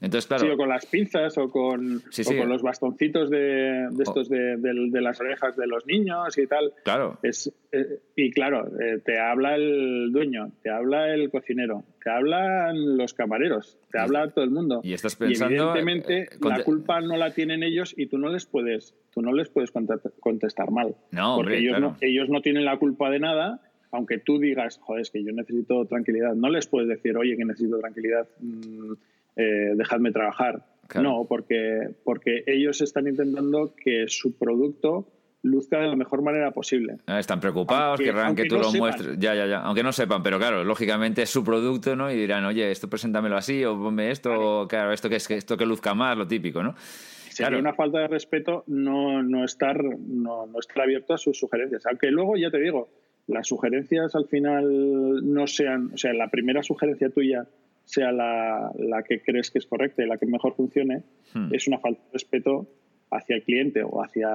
Entonces, 0.00 0.26
claro. 0.26 0.44
Sí, 0.44 0.50
o 0.50 0.56
con 0.56 0.68
las 0.68 0.86
pinzas 0.86 1.38
o 1.38 1.48
con, 1.48 2.02
con 2.26 2.48
los 2.48 2.62
bastoncitos 2.62 3.30
de, 3.30 3.88
estos 4.00 4.28
de, 4.28 5.00
las 5.00 5.20
orejas 5.20 5.56
de 5.56 5.66
los 5.68 5.86
niños 5.86 6.36
y 6.36 6.46
tal. 6.48 6.72
Claro. 6.82 7.18
Es, 7.22 7.52
eh, 7.70 8.00
y 8.16 8.32
claro, 8.32 8.66
eh, 8.80 9.00
te 9.04 9.20
habla 9.20 9.54
el 9.54 10.10
dueño, 10.12 10.50
te 10.62 10.70
habla 10.70 11.14
el 11.14 11.30
cocinero, 11.30 11.84
te 12.06 12.12
hablan 12.12 12.96
los 12.96 13.14
camareros, 13.14 13.80
te 13.90 13.98
habla 13.98 14.30
todo 14.30 14.44
el 14.44 14.52
mundo. 14.52 14.80
Y 14.84 14.92
estás 14.92 15.16
pensando. 15.16 15.52
evidentemente, 15.52 16.28
la 16.40 16.62
culpa 16.62 17.00
no 17.00 17.16
la 17.16 17.32
tienen 17.32 17.64
ellos 17.64 17.94
y 17.96 18.06
tú 18.06 18.16
no 18.16 18.28
les 18.28 18.46
puedes 18.46 18.94
tú 19.10 19.22
no 19.22 19.32
les 19.32 19.48
puedes 19.48 19.72
contestar 20.20 20.70
mal. 20.70 20.94
No, 21.10 21.34
porque 21.34 21.58
ellos, 21.58 21.80
no, 21.80 21.96
ellos 22.00 22.28
no 22.28 22.42
tienen 22.42 22.64
la 22.64 22.78
culpa 22.78 23.10
de 23.10 23.18
nada, 23.18 23.60
aunque 23.90 24.18
tú 24.18 24.38
digas, 24.38 24.78
joder, 24.84 25.02
es 25.02 25.10
que 25.10 25.24
yo 25.24 25.32
necesito 25.32 25.84
tranquilidad. 25.86 26.36
No 26.36 26.48
les 26.48 26.68
puedes 26.68 26.88
decir, 26.88 27.16
oye, 27.16 27.36
que 27.36 27.44
necesito 27.44 27.80
tranquilidad, 27.80 28.28
mm, 28.38 28.92
eh, 29.34 29.72
dejadme 29.74 30.12
trabajar. 30.12 30.64
No, 31.02 31.26
porque, 31.28 31.88
porque 32.04 32.44
ellos 32.46 32.82
están 32.82 33.08
intentando 33.08 33.74
que 33.74 34.04
su 34.06 34.38
producto 34.38 35.08
luzca 35.46 35.78
de 35.78 35.88
la 35.88 35.96
mejor 35.96 36.22
manera 36.22 36.50
posible. 36.50 36.98
Ah, 37.06 37.18
están 37.18 37.40
preocupados, 37.40 38.00
querrán 38.00 38.34
que 38.34 38.44
tú 38.44 38.58
lo 38.58 38.72
muestres. 38.72 39.18
Ya, 39.18 39.34
ya, 39.34 39.46
ya. 39.46 39.60
Aunque 39.60 39.82
no 39.82 39.92
sepan, 39.92 40.22
pero 40.22 40.38
claro, 40.38 40.64
lógicamente 40.64 41.22
es 41.22 41.30
su 41.30 41.44
producto, 41.44 41.96
¿no? 41.96 42.10
Y 42.10 42.16
dirán, 42.16 42.44
oye, 42.44 42.70
esto 42.70 42.88
preséntamelo 42.88 43.36
así, 43.36 43.64
o 43.64 43.78
ponme 43.78 44.10
esto, 44.10 44.66
claro, 44.68 44.92
esto 44.92 45.08
que 45.08 45.16
es 45.16 45.30
esto 45.30 45.56
que 45.56 45.66
luzca 45.66 45.94
más, 45.94 46.16
lo 46.16 46.26
típico, 46.26 46.62
¿no? 46.62 46.74
Sería 47.30 47.58
una 47.58 47.74
falta 47.74 47.98
de 47.98 48.08
respeto 48.08 48.64
no, 48.66 49.22
no 49.22 49.44
estar, 49.44 49.82
no, 49.84 50.46
no 50.46 50.58
estar 50.58 50.82
abierto 50.82 51.12
a 51.12 51.18
sus 51.18 51.38
sugerencias. 51.38 51.84
Aunque 51.86 52.10
luego, 52.10 52.36
ya 52.36 52.50
te 52.50 52.58
digo, 52.58 52.88
las 53.26 53.46
sugerencias 53.46 54.14
al 54.14 54.26
final 54.26 55.34
no 55.34 55.46
sean, 55.46 55.90
o 55.92 55.98
sea, 55.98 56.14
la 56.14 56.28
primera 56.28 56.62
sugerencia 56.62 57.10
tuya 57.10 57.46
sea 57.84 58.10
la, 58.10 58.72
la 58.78 59.02
que 59.02 59.20
crees 59.20 59.50
que 59.50 59.58
es 59.58 59.66
correcta 59.66 60.02
y 60.02 60.06
la 60.06 60.16
que 60.16 60.26
mejor 60.26 60.54
funcione, 60.54 61.02
hmm. 61.34 61.48
es 61.52 61.68
una 61.68 61.78
falta 61.78 62.00
de 62.06 62.12
respeto 62.14 62.66
hacia 63.10 63.36
el 63.36 63.42
cliente 63.42 63.82
o 63.82 64.02
hacia, 64.02 64.28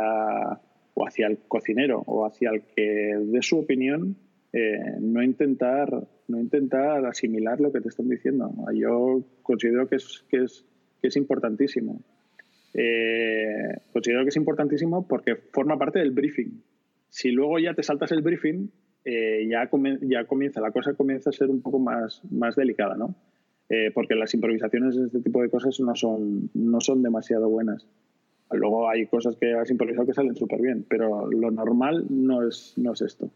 o 0.94 1.08
hacia 1.08 1.28
el 1.28 1.40
cocinero 1.48 2.04
o 2.06 2.26
hacia 2.26 2.52
el 2.52 2.62
que 2.76 3.18
dé 3.26 3.42
su 3.42 3.60
opinión, 3.60 4.18
eh, 4.54 4.98
no, 5.00 5.24
intentar, 5.24 5.90
no 6.28 6.40
intentar 6.40 7.06
asimilar 7.06 7.62
lo 7.62 7.72
que 7.72 7.82
te 7.82 7.90
están 7.90 8.10
diciendo. 8.10 8.54
Yo 8.74 9.24
considero 9.42 9.88
que 9.88 9.96
es, 9.96 10.26
que 10.30 10.44
es, 10.44 10.66
que 11.02 11.08
es 11.08 11.16
importantísimo. 11.16 12.02
Eh, 12.74 13.78
considero 13.94 14.24
que 14.24 14.30
es 14.30 14.36
importantísimo 14.36 15.08
porque 15.08 15.36
forma 15.36 15.78
parte 15.78 16.00
del 16.00 16.12
briefing. 16.12 16.62
Si 17.10 17.32
luego 17.32 17.60
ya 17.60 17.74
te 17.74 17.84
saltas 17.84 18.12
el 18.12 18.22
briefing, 18.22 18.70
eh, 19.06 19.48
ya, 19.50 19.70
ya 20.02 20.26
comienza, 20.26 20.62
la 20.62 20.72
cosa 20.72 20.94
comienza 20.94 21.30
a 21.30 21.34
ser 21.34 21.50
un 21.50 21.62
poco 21.62 21.80
más, 21.80 22.22
más 22.30 22.56
delicada, 22.56 22.96
¿no? 22.96 23.16
porque 23.94 24.16
las 24.16 24.34
improvisaciones 24.34 24.98
de 24.98 25.06
este 25.06 25.22
tipo 25.22 25.42
de 25.42 25.48
cosas 25.48 25.80
no 25.80 25.96
son, 25.96 26.50
no 26.54 26.82
son 26.82 27.02
demasiado 27.02 27.48
buenas. 27.48 27.88
Luego 28.54 28.90
hay 28.90 29.06
cosas 29.08 29.36
que 29.36 29.54
has 29.54 29.70
improvisado 29.70 30.06
que 30.06 30.14
salen 30.14 30.36
súper 30.36 30.62
bien, 30.62 30.86
pero 30.88 31.30
lo 31.30 31.52
normal 31.52 32.06
no 32.10 32.48
es, 32.48 32.74
no 32.78 32.94
es 32.94 33.02
esto. 33.02 33.32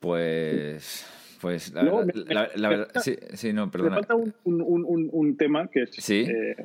Pues. 0.00 1.12
Pues 1.40 1.72
la, 1.74 1.82
verdad. 1.82 2.88
Sí, 3.34 3.52
no, 3.52 3.70
perdona. 3.70 3.96
Me 3.96 3.96
falta 3.96 4.14
un, 4.14 4.34
un, 4.44 5.08
un, 5.12 5.36
tema 5.36 5.68
que 5.68 5.82
es. 5.82 6.10
Eh, 6.10 6.56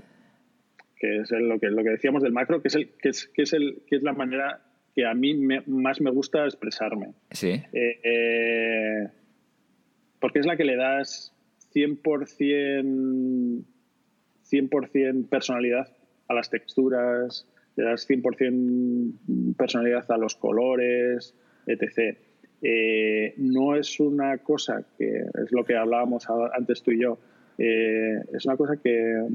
que 0.97 1.17
es 1.17 1.31
lo 1.31 1.59
que, 1.59 1.67
lo 1.67 1.83
que 1.83 1.89
decíamos 1.89 2.23
del 2.23 2.31
macro, 2.31 2.61
que 2.61 2.69
es, 2.69 2.75
el, 2.75 2.89
que 2.91 3.09
es, 3.09 3.27
que 3.27 3.41
es, 3.41 3.53
el, 3.53 3.81
que 3.87 3.97
es 3.97 4.03
la 4.03 4.13
manera 4.13 4.61
que 4.95 5.05
a 5.05 5.13
mí 5.13 5.33
más 5.65 5.99
me 5.99 6.11
gusta 6.11 6.45
expresarme. 6.45 7.13
Sí. 7.31 7.61
Eh, 7.73 7.99
eh, 8.03 9.07
porque 10.19 10.39
es 10.39 10.45
la 10.45 10.55
que 10.55 10.63
le 10.63 10.75
das 10.75 11.35
100%, 11.73 13.63
100 14.43 15.27
personalidad 15.27 15.87
a 16.27 16.33
las 16.33 16.49
texturas, 16.49 17.47
le 17.75 17.83
das 17.83 18.07
100% 18.09 19.55
personalidad 19.55 20.09
a 20.11 20.17
los 20.17 20.35
colores, 20.35 21.33
etc. 21.65 22.17
Eh, 22.61 23.33
no 23.37 23.75
es 23.75 23.99
una 23.99 24.37
cosa 24.39 24.83
que 24.97 25.07
es 25.07 25.51
lo 25.51 25.63
que 25.63 25.75
hablábamos 25.75 26.27
antes 26.53 26.83
tú 26.83 26.91
y 26.91 27.01
yo, 27.01 27.17
eh, 27.57 28.19
es 28.33 28.45
una 28.45 28.55
cosa 28.55 28.77
que, 28.77 29.27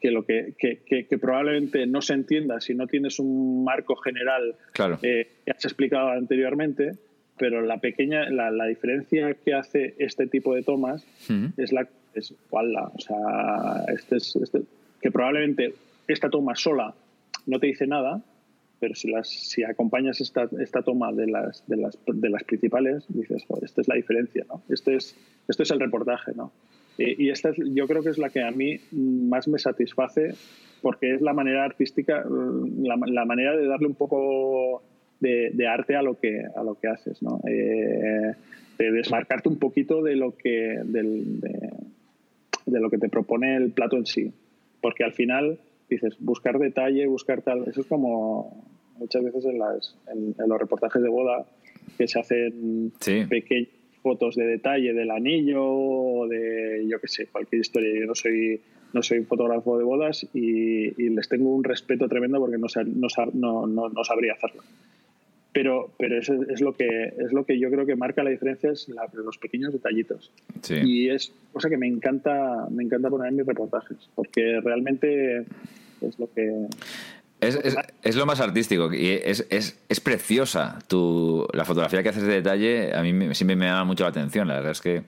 que 0.00 0.10
lo 0.10 0.24
que, 0.24 0.54
que, 0.56 1.18
probablemente 1.18 1.86
no 1.86 2.00
se 2.00 2.14
entienda 2.14 2.60
si 2.60 2.74
no 2.74 2.86
tienes 2.86 3.18
un 3.18 3.64
marco 3.64 3.96
general 3.96 4.54
eh, 5.02 5.28
que 5.44 5.50
has 5.50 5.64
explicado 5.64 6.10
anteriormente, 6.10 6.92
pero 7.36 7.60
la 7.62 7.78
pequeña, 7.78 8.28
la, 8.30 8.50
la, 8.50 8.66
diferencia 8.66 9.34
que 9.34 9.54
hace 9.54 9.94
este 9.98 10.26
tipo 10.26 10.54
de 10.54 10.62
tomas 10.62 11.06
es 11.56 11.72
la 11.72 11.88
es 12.14 12.34
o 12.50 12.98
sea, 12.98 13.84
este 13.94 14.16
es, 14.16 14.36
este, 14.36 14.62
que 15.00 15.10
probablemente 15.10 15.74
esta 16.08 16.30
toma 16.30 16.56
sola 16.56 16.94
no 17.46 17.58
te 17.58 17.66
dice 17.68 17.86
nada, 17.86 18.22
pero 18.80 18.94
si, 18.94 19.10
las, 19.10 19.28
si 19.28 19.62
acompañas 19.64 20.20
esta, 20.20 20.48
esta 20.60 20.82
toma 20.82 21.12
de 21.12 21.26
las, 21.26 21.66
de, 21.66 21.76
las, 21.76 21.98
de 22.06 22.30
las 22.30 22.44
principales, 22.44 23.04
dices, 23.08 23.44
joder, 23.46 23.64
esta 23.64 23.80
es 23.80 23.88
la 23.88 23.96
diferencia, 23.96 24.44
¿no? 24.48 24.62
Este 24.68 24.94
es, 24.94 25.16
esto 25.48 25.62
es 25.62 25.70
el 25.70 25.80
reportaje, 25.80 26.32
¿no? 26.34 26.52
Y, 26.98 27.30
esta 27.30 27.52
yo 27.56 27.86
creo 27.86 28.02
que 28.02 28.08
es 28.10 28.18
la 28.18 28.28
que 28.28 28.42
a 28.42 28.50
mí 28.50 28.80
más 28.90 29.46
me 29.46 29.60
satisface 29.60 30.34
porque 30.82 31.14
es 31.14 31.20
la 31.20 31.32
manera 31.32 31.64
artística, 31.64 32.24
la, 32.24 33.24
manera 33.24 33.56
de 33.56 33.68
darle 33.68 33.86
un 33.86 33.94
poco 33.94 34.82
de, 35.20 35.68
arte 35.68 35.94
a 35.94 36.02
lo 36.02 36.18
que, 36.18 36.42
a 36.56 36.62
lo 36.64 36.74
que 36.74 36.88
haces, 36.88 37.22
¿no? 37.22 37.40
Eh, 37.48 38.34
de 38.78 38.92
desmarcarte 38.92 39.48
un 39.48 39.58
poquito 39.58 40.02
de 40.02 40.16
lo 40.16 40.36
que, 40.36 40.80
de 40.84 42.80
lo 42.80 42.90
que 42.90 42.98
te 42.98 43.08
propone 43.08 43.56
el 43.56 43.70
plato 43.70 43.96
en 43.96 44.06
sí. 44.06 44.32
Porque 44.80 45.04
al 45.04 45.12
final 45.12 45.58
dices, 45.88 46.16
buscar 46.20 46.58
detalle, 46.58 47.06
buscar 47.06 47.42
tal, 47.42 47.66
eso 47.68 47.80
es 47.80 47.86
como 47.86 48.64
muchas 48.96 49.22
veces 49.22 49.44
en, 49.46 49.58
las, 49.58 49.96
en, 50.12 50.34
los 50.48 50.58
reportajes 50.58 51.02
de 51.02 51.08
boda 51.08 51.46
que 51.96 52.08
se 52.08 52.18
hacen 52.18 52.92
pequeñas 53.28 53.68
fotos 54.02 54.36
de 54.36 54.46
detalle 54.46 54.92
del 54.92 55.10
anillo 55.10 55.64
o 55.64 56.28
de, 56.28 56.86
yo 56.88 57.00
qué 57.00 57.08
sé, 57.08 57.26
cualquier 57.26 57.60
historia. 57.60 57.90
Yo 57.98 58.06
no 58.06 58.14
soy, 58.14 58.60
no 58.92 59.02
soy 59.02 59.24
fotógrafo 59.24 59.76
de 59.76 59.84
bodas 59.84 60.26
y, 60.34 61.10
les 61.10 61.28
tengo 61.28 61.54
un 61.54 61.64
respeto 61.64 62.08
tremendo 62.08 62.38
porque 62.38 62.58
no, 62.58 62.68
no, 63.34 63.66
no, 63.66 63.88
no 63.88 64.04
sabría 64.04 64.34
hacerlo 64.34 64.62
pero, 65.52 65.90
pero 65.98 66.18
eso 66.18 66.34
es 66.48 66.60
lo 66.60 66.74
que 66.74 67.14
es 67.18 67.32
lo 67.32 67.44
que 67.44 67.58
yo 67.58 67.70
creo 67.70 67.86
que 67.86 67.96
marca 67.96 68.22
la 68.22 68.30
diferencia 68.30 68.70
es 68.70 68.88
los 68.88 69.38
pequeños 69.38 69.72
detallitos. 69.72 70.30
Y 70.70 71.08
es 71.08 71.32
cosa 71.52 71.68
que 71.68 71.76
me 71.76 71.86
encanta 71.86 72.66
me 72.70 72.84
encanta 72.84 73.08
poner 73.08 73.28
en 73.28 73.36
mis 73.36 73.46
reportajes 73.46 73.96
porque 74.14 74.60
realmente 74.62 75.44
es 76.00 76.18
lo 76.18 76.32
que 76.32 76.66
es, 77.40 77.58
es, 78.02 78.16
lo 78.16 78.26
más 78.26 78.40
artístico 78.40 78.92
y 78.92 79.10
es, 79.10 79.46
es, 79.48 79.78
es, 79.88 80.00
preciosa 80.00 80.80
tu, 80.88 81.46
la 81.52 81.64
fotografía 81.64 82.02
que 82.02 82.08
haces 82.08 82.24
de 82.24 82.34
detalle 82.34 82.92
a 82.92 83.02
mí 83.02 83.32
siempre 83.32 83.54
me 83.54 83.66
llama 83.66 83.84
mucho 83.84 84.02
la 84.02 84.10
atención 84.10 84.48
la 84.48 84.54
verdad 84.54 84.72
es 84.72 84.80
que 84.80 85.04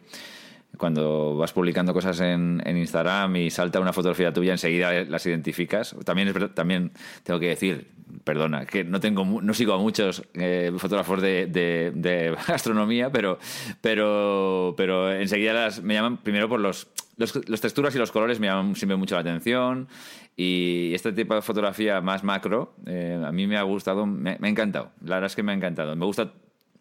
cuando 0.80 1.36
vas 1.36 1.52
publicando 1.52 1.92
cosas 1.92 2.18
en, 2.20 2.62
en, 2.64 2.78
Instagram 2.78 3.36
y 3.36 3.50
salta 3.50 3.78
una 3.80 3.92
fotografía 3.92 4.32
tuya, 4.32 4.52
enseguida 4.52 5.04
las 5.04 5.26
identificas. 5.26 5.94
También, 6.06 6.28
es, 6.28 6.54
también 6.54 6.92
tengo 7.22 7.38
que 7.38 7.48
decir, 7.48 7.90
perdona, 8.24 8.64
que 8.64 8.82
no 8.82 8.98
tengo 8.98 9.24
no 9.42 9.52
sigo 9.52 9.74
a 9.74 9.78
muchos 9.78 10.22
eh, 10.32 10.72
fotógrafos 10.78 11.20
de, 11.20 11.46
de, 11.46 12.36
gastronomía, 12.48 13.12
pero, 13.12 13.38
pero, 13.82 14.74
pero 14.76 15.12
enseguida 15.12 15.52
las, 15.52 15.82
me 15.82 15.94
llaman 15.94 16.16
primero 16.16 16.48
por 16.48 16.60
los, 16.60 16.88
los, 17.18 17.60
texturas 17.60 17.94
y 17.94 17.98
los 17.98 18.10
colores 18.10 18.40
me 18.40 18.46
llaman 18.46 18.74
siempre 18.74 18.96
mucho 18.96 19.16
la 19.16 19.20
atención 19.20 19.86
y 20.34 20.92
este 20.94 21.12
tipo 21.12 21.34
de 21.34 21.42
fotografía 21.42 22.00
más 22.00 22.24
macro 22.24 22.72
eh, 22.86 23.22
a 23.22 23.30
mí 23.32 23.46
me 23.46 23.58
ha 23.58 23.62
gustado, 23.62 24.06
me, 24.06 24.38
me 24.40 24.48
ha 24.48 24.50
encantado. 24.50 24.92
La 25.04 25.16
verdad 25.16 25.26
es 25.26 25.36
que 25.36 25.42
me 25.42 25.52
ha 25.52 25.54
encantado. 25.54 25.94
Me 25.94 26.06
gusta 26.06 26.32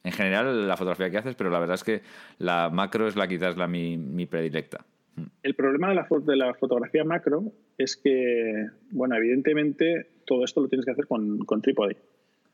en 0.03 0.11
general 0.11 0.67
la 0.67 0.77
fotografía 0.77 1.09
que 1.09 1.17
haces, 1.17 1.35
pero 1.35 1.49
la 1.49 1.59
verdad 1.59 1.75
es 1.75 1.83
que 1.83 2.01
la 2.37 2.69
macro 2.69 3.07
es 3.07 3.15
la 3.15 3.27
quizás 3.27 3.57
la 3.57 3.67
mi, 3.67 3.97
mi 3.97 4.25
predilecta. 4.25 4.85
Mm. 5.15 5.23
El 5.43 5.55
problema 5.55 5.89
de 5.89 5.95
la, 5.95 6.07
de 6.21 6.35
la, 6.35 6.53
fotografía 6.53 7.03
macro 7.03 7.51
es 7.77 7.97
que, 7.97 8.67
bueno, 8.91 9.15
evidentemente 9.15 10.07
todo 10.25 10.45
esto 10.45 10.61
lo 10.61 10.69
tienes 10.69 10.85
que 10.85 10.91
hacer 10.91 11.07
con, 11.07 11.39
con 11.39 11.61
trípode. 11.61 11.97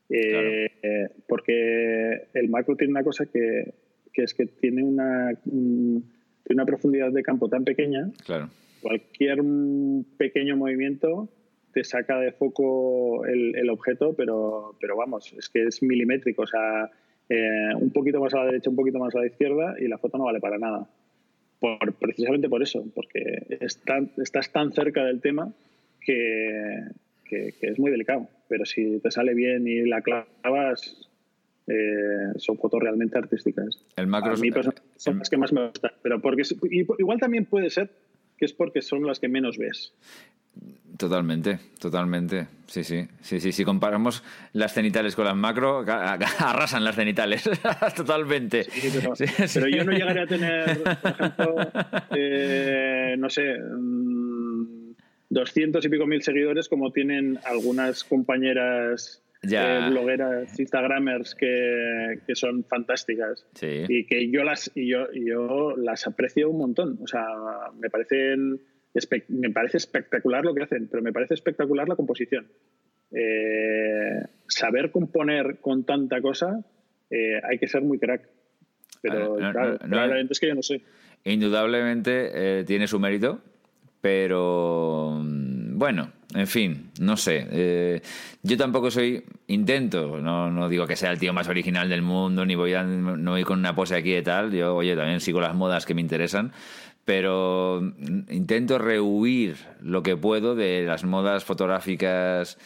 Eh, 0.10 1.10
porque 1.28 2.28
el 2.34 2.50
macro 2.50 2.76
tiene 2.76 2.92
una 2.92 3.04
cosa 3.04 3.26
que, 3.26 3.74
que 4.14 4.24
es 4.24 4.34
que 4.34 4.46
tiene 4.46 4.84
una, 4.84 5.32
una 5.46 6.66
profundidad 6.66 7.12
de 7.12 7.24
campo 7.24 7.50
tan 7.50 7.64
pequeña. 7.64 8.10
Claro. 8.26 8.50
Cualquier 8.82 9.40
pequeño 10.18 10.56
movimiento 10.58 11.30
te 11.74 11.84
saca 11.84 12.20
de 12.20 12.32
foco 12.32 13.26
el, 13.26 13.56
el, 13.56 13.70
objeto, 13.70 14.14
pero, 14.16 14.76
pero 14.80 14.96
vamos, 14.96 15.34
es 15.34 15.50
que 15.50 15.64
es 15.64 15.84
milimétrico. 15.84 16.44
O 16.44 16.48
sea, 16.48 16.90
eh, 17.30 17.74
un 17.76 17.92
poquito 17.92 18.20
más 18.20 18.34
a 18.34 18.40
la 18.40 18.46
derecha, 18.46 18.70
un 18.70 18.76
poquito 18.76 19.00
más 19.00 19.16
a 19.16 19.20
la 19.20 19.28
izquierda 19.28 19.76
y 19.80 19.88
la 19.88 19.98
foto 19.98 20.18
no 20.18 20.26
vale 20.26 20.40
para 20.40 20.58
nada. 20.58 20.88
Por, 21.60 21.94
precisamente 21.94 22.50
por 22.50 22.62
eso, 22.62 22.86
porque 22.94 23.58
estás 23.60 24.52
tan 24.52 24.72
cerca 24.74 25.04
del 25.04 25.22
tema 25.22 25.52
que, 26.02 26.92
es 27.62 27.80
muy 27.80 27.92
delicado. 27.92 28.28
Pero 28.48 28.66
si 28.66 29.00
te 29.00 29.10
sale 29.10 29.34
bien 29.34 29.68
y 29.68 29.86
la 29.86 30.02
clavas, 30.02 31.10
eh, 31.68 32.34
son 32.38 32.58
fotos 32.58 32.82
realmente 32.82 33.18
artísticas. 33.18 33.84
El 33.96 34.08
macro 34.08 34.34
a 34.34 34.38
mí 34.38 34.52
son 34.98 35.18
las 35.18 35.30
que 35.30 35.38
más 35.38 35.52
me 35.52 35.68
gustan. 35.68 35.92
Pero 36.02 36.22
porque, 36.22 36.44
igual 36.70 37.20
también 37.20 37.46
puede 37.46 37.70
ser 37.70 37.90
que 38.38 38.46
es 38.46 38.54
porque 38.54 38.82
son 38.82 39.06
las 39.06 39.20
que 39.20 39.28
menos 39.28 39.58
ves. 39.58 39.94
Totalmente, 40.98 41.60
totalmente. 41.80 42.48
Sí, 42.68 42.84
sí, 42.84 43.08
sí, 43.22 43.40
sí. 43.40 43.52
Si 43.52 43.64
comparamos 43.66 44.24
las 44.54 44.74
cenitales 44.74 45.16
con 45.16 45.26
las 45.26 45.36
macro, 45.36 45.80
arrasan 46.40 46.84
las 46.84 46.96
cenitales. 46.96 47.44
totalmente. 47.96 48.66
pero, 49.54 49.68
yo 49.68 49.84
no 49.84 49.92
llegaré 49.92 50.22
a 50.22 50.28
tener, 50.28 50.84
por 50.84 51.12
ejemplo, 51.12 51.56
eh, 52.16 53.16
no 53.18 53.30
sé, 53.30 53.56
200 55.30 55.84
mm, 55.84 55.88
y 55.88 55.90
pico 55.90 56.08
mil 56.08 56.22
seguidores 56.22 56.70
como 56.70 56.92
tienen 56.92 57.40
algunas 57.44 58.04
compañeras 58.04 59.22
eh, 59.44 59.88
blogueras, 59.90 60.58
instagramers 60.60 61.36
que, 61.36 62.20
que 62.26 62.36
son 62.36 62.64
fantásticas. 62.64 63.46
Y 63.62 64.06
que 64.06 64.32
yo 64.32 64.44
las, 64.44 64.72
y 64.76 64.88
yo, 64.88 65.12
yo 65.14 65.76
las 65.78 66.08
aprecio 66.08 66.50
un 66.50 66.58
montón. 66.58 67.00
O 67.02 67.08
sea, 67.08 67.26
me 67.80 67.90
parecen 67.90 68.62
me 69.30 69.50
parece 69.50 69.78
espectacular 69.78 70.44
lo 70.44 70.54
que 70.54 70.64
hacen, 70.64 70.88
pero 70.90 71.04
me 71.04 71.12
parece 71.12 71.34
espectacular 71.34 71.88
la 71.88 71.96
composición. 71.96 72.48
eh, 73.12 74.24
saber 74.48 74.92
componer 74.92 75.60
con 75.62 75.86
tanta 75.86 76.22
cosa, 76.22 76.66
eh, 77.10 77.40
hay 77.44 77.58
que 77.58 77.68
ser 77.68 77.82
muy 77.82 78.00
crack. 78.00 78.28
Pero 79.02 79.38
no, 79.40 79.52
claro, 79.52 79.78
no, 79.88 80.08
no, 80.08 80.16
es 80.16 80.40
que 80.40 80.48
yo 80.48 80.56
no 80.56 80.64
sé. 80.64 80.82
Indudablemente 81.24 82.60
eh, 82.60 82.64
tiene 82.66 82.88
su 82.88 83.00
mérito, 83.00 83.42
pero 84.02 85.20
mm, 85.22 85.78
bueno, 85.78 86.12
en 86.34 86.48
fin, 86.48 86.92
no 87.00 87.18
sé. 87.18 87.48
Eh, 87.52 88.02
yo 88.44 88.58
tampoco 88.58 88.92
soy, 88.92 89.24
intento, 89.48 90.20
no, 90.20 90.52
no 90.52 90.70
digo 90.70 90.88
que 90.88 90.96
sea 90.96 91.12
el 91.12 91.20
tío 91.20 91.34
más 91.34 91.48
original 91.48 91.90
del 91.90 92.02
mundo, 92.02 92.46
ni 92.46 92.56
voy 92.56 92.74
a, 92.74 92.84
no 92.84 93.32
voy 93.32 93.44
con 93.44 93.60
una 93.60 93.76
pose 93.76 93.96
aquí 93.96 94.12
de 94.12 94.22
tal. 94.22 94.52
Yo, 94.52 94.76
oye, 94.76 94.96
también 94.96 95.20
sigo 95.20 95.40
las 95.42 95.56
modas 95.56 95.86
que 95.86 95.94
me 95.94 96.02
interesan, 96.02 96.52
pero 97.06 97.80
mm, 97.82 98.32
intento 98.34 98.78
rehuir 98.78 99.58
lo 99.82 100.04
que 100.04 100.18
puedo 100.18 100.56
de 100.56 100.84
las 100.86 101.04
modas 101.04 101.46
fotográficas 101.46 102.58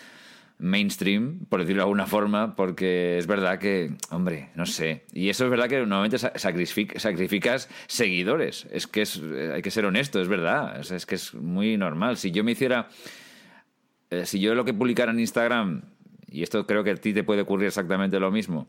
mainstream, 0.61 1.45
por 1.47 1.61
decirlo 1.61 1.81
de 1.81 1.83
alguna 1.85 2.05
forma, 2.05 2.55
porque 2.55 3.17
es 3.17 3.27
verdad 3.27 3.59
que, 3.59 3.91
hombre, 4.09 4.49
no 4.55 4.65
sé. 4.65 5.03
Y 5.13 5.29
eso 5.29 5.45
es 5.45 5.49
verdad 5.51 5.69
que 5.69 5.77
normalmente 5.79 6.17
sa- 6.17 6.33
sacrific- 6.33 6.97
sacrificas 6.97 7.69
seguidores. 7.87 8.67
Es 8.71 8.85
que 8.85 9.03
es, 9.03 9.21
eh, 9.23 9.51
hay 9.55 9.61
que 9.61 9.71
ser 9.71 9.85
honesto, 9.85 10.19
es 10.21 10.27
verdad. 10.27 10.77
Es, 10.81 10.91
es 10.91 11.05
que 11.05 11.15
es 11.15 11.33
muy 11.33 11.77
normal. 11.77 12.17
Si 12.17 12.31
yo 12.31 12.43
me 12.43 12.51
hiciera. 12.51 12.89
eh, 14.09 14.25
si 14.25 14.39
yo 14.41 14.53
lo 14.53 14.65
que 14.65 14.73
publicara 14.73 15.11
en 15.13 15.19
Instagram, 15.21 15.81
y 16.29 16.43
esto 16.43 16.65
creo 16.67 16.83
que 16.83 16.91
a 16.91 16.95
ti 16.95 17.13
te 17.13 17.23
puede 17.23 17.41
ocurrir 17.43 17.67
exactamente 17.67 18.19
lo 18.19 18.29
mismo, 18.29 18.67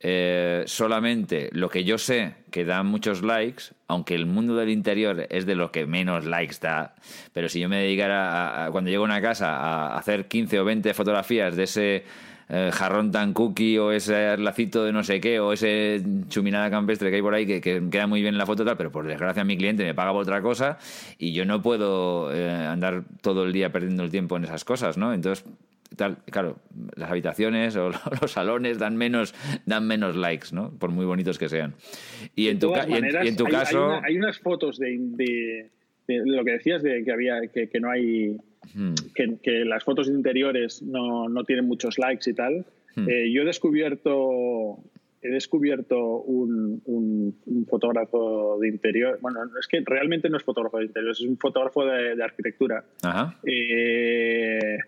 eh, 0.00 0.62
solamente 0.66 1.48
lo 1.52 1.68
que 1.70 1.84
yo 1.84 1.98
sé 1.98 2.34
que 2.50 2.64
da 2.64 2.82
muchos 2.82 3.22
likes, 3.22 3.64
aunque 3.88 4.14
el 4.14 4.26
mundo 4.26 4.54
del 4.56 4.68
interior 4.70 5.26
es 5.30 5.46
de 5.46 5.54
lo 5.54 5.72
que 5.72 5.86
menos 5.86 6.24
likes 6.26 6.56
da, 6.60 6.94
pero 7.32 7.48
si 7.48 7.60
yo 7.60 7.68
me 7.68 7.78
dedicara, 7.78 8.66
a- 8.66 8.70
cuando 8.70 8.90
llego 8.90 9.04
a 9.04 9.06
una 9.06 9.20
casa, 9.22 9.56
a 9.56 9.96
hacer 9.98 10.26
15 10.26 10.60
o 10.60 10.64
20 10.64 10.92
fotografías 10.94 11.56
de 11.56 11.62
ese 11.64 12.04
eh, 12.48 12.70
jarrón 12.72 13.10
tan 13.10 13.32
cookie 13.32 13.76
o 13.78 13.90
ese 13.90 14.36
lacito 14.36 14.84
de 14.84 14.92
no 14.92 15.02
sé 15.02 15.20
qué 15.20 15.40
o 15.40 15.52
ese 15.52 16.00
chuminada 16.28 16.70
campestre 16.70 17.10
que 17.10 17.16
hay 17.16 17.22
por 17.22 17.34
ahí 17.34 17.44
que, 17.44 17.60
que 17.60 17.82
queda 17.90 18.06
muy 18.06 18.20
bien 18.22 18.34
en 18.34 18.38
la 18.38 18.46
foto 18.46 18.64
tal, 18.64 18.76
pero 18.76 18.92
por 18.92 19.04
desgracia 19.04 19.42
mi 19.42 19.56
cliente 19.56 19.82
me 19.82 19.94
paga 19.94 20.12
por 20.12 20.22
otra 20.22 20.40
cosa 20.42 20.78
y 21.18 21.32
yo 21.32 21.44
no 21.44 21.60
puedo 21.60 22.32
eh, 22.32 22.48
andar 22.50 23.02
todo 23.20 23.44
el 23.44 23.52
día 23.52 23.72
perdiendo 23.72 24.04
el 24.04 24.10
tiempo 24.10 24.36
en 24.36 24.44
esas 24.44 24.64
cosas, 24.64 24.96
¿no? 24.96 25.12
Entonces 25.12 25.44
tal, 25.94 26.18
claro, 26.30 26.58
las 26.96 27.10
habitaciones 27.10 27.76
o 27.76 27.90
los 28.20 28.32
salones 28.32 28.78
dan 28.78 28.96
menos, 28.96 29.34
dan 29.66 29.86
menos 29.86 30.16
likes, 30.16 30.48
¿no? 30.52 30.70
Por 30.78 30.90
muy 30.90 31.06
bonitos 31.06 31.38
que 31.38 31.48
sean. 31.48 31.74
Y 32.34 32.48
en 32.48 32.58
tu, 32.58 32.68
todas 32.68 32.86
ca- 32.86 32.90
y 32.90 32.94
en- 32.94 33.00
maneras, 33.00 33.24
y 33.24 33.28
en 33.28 33.36
tu 33.36 33.46
hay- 33.46 33.52
caso... 33.52 33.78
Hay, 33.78 33.86
una- 33.98 34.06
hay 34.06 34.16
unas 34.18 34.38
fotos 34.38 34.78
de, 34.78 34.96
de- 34.98 35.70
de 36.08 36.22
lo 36.24 36.44
que 36.44 36.52
decías 36.52 36.82
de 36.82 37.02
que 37.04 37.12
había 37.12 37.40
que, 37.52 37.68
que 37.68 37.80
no 37.80 37.90
hay. 37.90 38.36
Hmm. 38.74 38.94
Que, 39.14 39.36
que 39.42 39.64
las 39.64 39.84
fotos 39.84 40.08
interiores 40.08 40.82
no, 40.82 41.28
no 41.28 41.44
tienen 41.44 41.66
muchos 41.66 41.98
likes 41.98 42.28
y 42.30 42.34
tal. 42.34 42.64
Hmm. 42.96 43.08
Eh, 43.08 43.30
yo 43.32 43.42
he 43.42 43.44
descubierto. 43.44 44.78
He 45.22 45.28
descubierto 45.30 45.98
un, 46.20 46.82
un- 46.84 47.36
un 47.46 47.66
fotógrafo 47.66 48.58
de 48.60 48.68
interior. 48.68 49.18
Bueno, 49.20 49.40
es 49.58 49.66
que 49.66 49.82
realmente 49.84 50.28
no 50.30 50.36
es 50.36 50.44
fotógrafo 50.44 50.78
de 50.78 50.84
interior, 50.84 51.10
es 51.12 51.20
un 51.20 51.36
fotógrafo 51.38 51.84
de, 51.84 52.14
de 52.14 52.22
arquitectura. 52.22 52.84
Ajá. 53.02 53.36
Eh, 53.44 54.78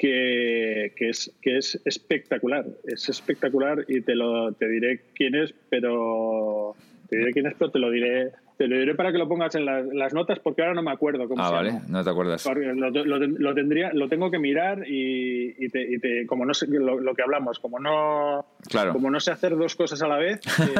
que, 0.00 0.92
que 0.96 1.10
es, 1.10 1.30
que 1.42 1.58
es 1.58 1.78
espectacular. 1.84 2.64
Es 2.84 3.08
espectacular 3.10 3.84
y 3.86 4.00
te 4.00 4.14
lo 4.14 4.50
te 4.52 4.66
diré 4.66 5.02
quién 5.14 5.34
es, 5.34 5.54
pero 5.68 6.74
te 7.08 7.18
diré 7.18 7.32
quién 7.32 7.46
es, 7.46 7.54
pero 7.58 7.70
te 7.70 7.78
lo 7.78 7.90
diré, 7.90 8.30
te 8.56 8.66
lo 8.66 8.78
diré 8.78 8.94
para 8.94 9.12
que 9.12 9.18
lo 9.18 9.28
pongas 9.28 9.54
en 9.56 9.66
las, 9.66 9.84
las 9.92 10.14
notas 10.14 10.38
porque 10.38 10.62
ahora 10.62 10.72
no 10.72 10.82
me 10.82 10.90
acuerdo 10.90 11.28
cómo 11.28 11.42
Ah, 11.42 11.48
se 11.48 11.52
vale, 11.54 11.70
llama. 11.72 11.84
no 11.88 12.02
te 12.04 12.08
acuerdas. 12.10 12.46
Lo, 12.46 12.88
lo- 12.90 13.18
lo 13.18 13.54
tendría, 13.54 13.92
lo 13.92 14.08
tengo 14.08 14.30
que 14.30 14.38
mirar 14.38 14.88
y, 14.88 15.54
y 15.58 15.68
te, 15.68 15.82
y 15.82 15.98
te- 15.98 16.26
como 16.26 16.46
no 16.46 16.54
sé 16.54 16.66
lo, 16.68 16.98
lo 16.98 17.14
que 17.14 17.22
hablamos, 17.22 17.58
como 17.58 17.78
no 17.78 18.46
Claro. 18.70 18.92
como 18.94 19.10
no 19.10 19.20
sé 19.20 19.32
hacer 19.32 19.54
dos 19.54 19.76
cosas 19.76 20.00
a 20.02 20.08
la 20.08 20.16
vez, 20.16 20.40
eh, 20.66 20.74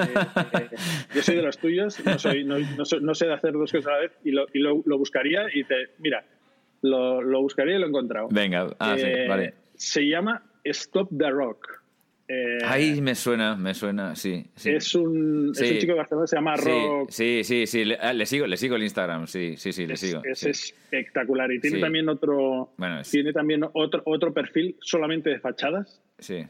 eh, 0.55 0.69
yo 1.15 1.21
soy 1.23 1.37
de 1.37 1.43
los 1.43 1.59
tuyos, 1.59 2.03
no, 2.07 2.19
soy, 2.19 2.45
no, 2.45 2.59
no 2.59 2.85
soy- 2.87 3.03
no 3.03 3.15
sé 3.15 3.27
de 3.27 3.35
hacer 3.35 3.53
dos 3.53 3.71
cosas 3.71 3.89
a 3.89 3.97
la 3.97 3.99
vez 4.01 4.13
y 4.25 4.31
lo, 4.31 4.47
y 4.55 4.61
lo, 4.61 4.83
lo 4.87 4.97
buscaría 4.97 5.43
y 5.53 5.65
te, 5.65 5.75
mira, 5.99 6.25
lo, 6.83 7.23
lo 7.23 7.41
buscaría 7.43 7.77
y 7.77 7.79
lo 7.79 7.87
he 7.87 7.89
encontrado. 7.89 8.29
Venga, 8.31 8.69
ah, 8.79 8.97
sí, 8.99 9.05
Eh, 9.07 9.27
vale. 9.29 9.55
Se 9.75 10.03
llama 10.07 10.43
Stop 10.65 11.09
the 11.17 11.31
Rock. 11.31 11.67
Eh, 12.33 12.59
Ahí 12.65 13.01
me 13.01 13.17
suena, 13.17 13.57
me 13.57 13.75
suena, 13.75 14.15
sí. 14.15 14.45
sí. 14.55 14.71
es, 14.71 14.95
un, 14.95 15.51
es 15.53 15.59
Sí. 15.59 15.75
un 15.75 15.79
chico 15.81 15.93
de 15.95 15.99
Barcelona, 15.99 16.27
se 16.29 16.37
llama 16.37 16.57
Sí, 16.59 16.69
Rock. 16.71 17.11
Sí, 17.11 17.41
sí, 17.43 17.67
sí, 17.67 17.85
Le, 17.85 17.97
ah, 18.01 18.13
le 18.13 18.25
sigo, 18.25 18.47
le 18.47 18.57
sigo 18.57 18.77
el 18.77 18.85
Instagram, 18.85 19.27
sí, 19.27 19.55
sí, 19.57 19.73
sí, 19.73 19.85
le 19.87 19.95
es, 19.95 20.01
sigo. 20.01 20.23
es 20.25 20.45
espectacular 20.45 21.51
y 21.51 21.59
tiene 21.61 21.81
también 21.81 22.09
otro 22.09 22.73
Bueno, 22.77 23.01
es- 23.01 23.11
tiene 23.11 23.33
también 23.33 23.65
otro 23.73 24.03
otro 24.05 24.33
perfil 24.33 24.77
solamente 24.81 25.29
de 25.31 25.41
fachadas 25.41 26.01
sí. 26.19 26.47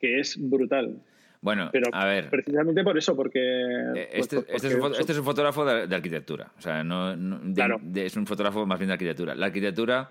que 0.00 0.18
es 0.18 0.36
brutal 0.36 0.96
Bueno, 1.42 1.70
pero 1.72 1.86
a 1.92 2.04
ver. 2.04 2.28
precisamente 2.28 2.84
por 2.84 2.98
eso 2.98 3.16
porque 3.16 4.08
Este, 4.12 4.36
pues, 4.42 4.48
este 4.54 4.68
es 4.68 4.74
un, 4.74 4.94
este 4.94 5.12
es 5.12 5.18
fotógrafo 5.20 5.64
de, 5.64 5.86
de 5.86 5.96
arquitectura. 5.96 6.52
O 6.58 6.60
sea, 6.60 6.84
no, 6.84 7.16
no- 7.16 7.38
de- 7.38 7.54
Claro. 7.54 7.78
de- 7.82 8.04
es 8.06 8.16
un 8.16 8.26
fotógrafo 8.26 8.66
más 8.66 8.78
bien 8.78 8.88
de 8.88 8.92
arquitectura. 8.94 9.34
La 9.34 9.46
arquitectura, 9.46 10.10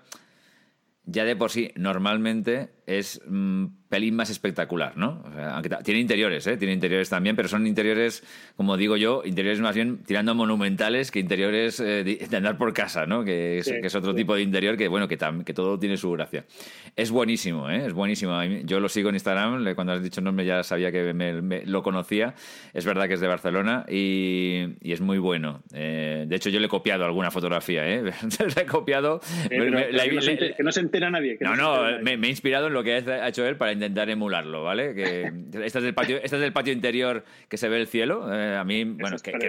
ya 1.04 1.24
de 1.24 1.36
por 1.36 1.50
sí, 1.50 1.70
normalmente 1.76 2.70
es 2.86 3.20
un 3.26 3.79
pelín 3.90 4.14
más 4.14 4.30
espectacular, 4.30 4.96
¿no? 4.96 5.22
O 5.28 5.32
sea, 5.34 5.54
aunque 5.54 5.68
tiene 5.84 6.00
interiores, 6.00 6.46
¿eh? 6.46 6.56
Tiene 6.56 6.72
interiores 6.72 7.10
también, 7.10 7.34
pero 7.36 7.48
son 7.48 7.66
interiores, 7.66 8.22
como 8.56 8.76
digo 8.76 8.96
yo, 8.96 9.22
interiores 9.26 9.60
más 9.60 9.74
bien 9.74 9.98
tirando 10.04 10.34
monumentales 10.34 11.10
que 11.10 11.18
interiores 11.18 11.80
eh, 11.80 12.04
de, 12.04 12.36
andar 12.36 12.56
por 12.56 12.72
casa, 12.72 13.04
¿no? 13.06 13.24
Que 13.24 13.58
es, 13.58 13.66
Sí, 13.66 13.72
que 13.80 13.88
es 13.88 13.94
otro 13.96 14.12
sí. 14.12 14.18
tipo 14.18 14.34
de 14.36 14.42
interior 14.42 14.76
que, 14.76 14.86
bueno, 14.88 15.08
que, 15.08 15.18
tam- 15.18 15.42
que 15.44 15.52
todo 15.52 15.76
tiene 15.78 15.96
su 15.96 16.10
gracia. 16.12 16.44
Es 16.96 17.10
buenísimo, 17.10 17.68
¿eh? 17.68 17.84
Es 17.86 17.92
buenísimo. 17.92 18.40
Yo 18.64 18.78
lo 18.80 18.88
sigo 18.88 19.08
en 19.08 19.16
Instagram, 19.16 19.74
cuando 19.74 19.92
has 19.92 20.02
dicho 20.02 20.20
nombre 20.20 20.46
ya 20.46 20.62
sabía 20.62 20.92
que 20.92 21.12
me- 21.12 21.42
me- 21.42 21.66
lo 21.66 21.82
conocía. 21.82 22.34
Es 22.72 22.84
verdad 22.86 23.08
que 23.08 23.14
es 23.14 23.20
de 23.20 23.26
Barcelona 23.26 23.84
y, 23.88 24.66
y 24.80 24.92
es 24.92 25.00
muy 25.00 25.18
bueno. 25.18 25.62
Eh, 25.74 26.26
de 26.28 26.36
hecho, 26.36 26.48
yo 26.48 26.60
le 26.60 26.66
he 26.66 26.68
copiado 26.68 27.04
alguna 27.04 27.30
fotografía, 27.32 27.88
¿eh? 27.88 28.02
le 28.56 28.62
he 28.62 28.66
copiado. 28.66 29.20
Pero- 29.48 29.64
me- 29.64 29.70
pero 29.82 29.92
la- 29.96 30.04
que, 30.04 30.12
no 30.12 30.20
se 30.22 30.26
le- 30.26 30.32
enter- 30.38 30.56
que 30.56 30.62
no 30.62 30.70
se 30.72 30.80
entera 30.80 31.10
nadie 31.10 31.36
que 31.36 31.44
no, 31.44 31.56
no, 31.56 31.98
me, 32.02 32.16
me 32.16 32.28
he 32.28 32.30
inspirado 32.30 32.68
en 32.68 32.72
lo 32.74 32.84
que 32.84 32.94
ha 32.94 33.28
hecho 33.28 33.44
él 33.46 33.56
para 33.56 33.72
intentar 33.80 34.10
emularlo, 34.10 34.62
¿vale? 34.62 34.94
Que 34.94 35.22
esta 35.64 35.78
es 35.78 35.84
del 35.84 35.94
patio, 35.94 36.18
esta 36.22 36.36
es 36.36 36.42
del 36.42 36.52
patio 36.52 36.72
interior 36.72 37.24
que 37.48 37.56
se 37.56 37.68
ve 37.68 37.80
el 37.80 37.86
cielo. 37.86 38.32
eh, 38.32 38.56
a 38.56 38.64
mí, 38.64 38.84
bueno, 38.84 39.08
Esas 39.16 39.22
que, 39.22 39.32
no- 39.32 39.38
que 39.38 39.48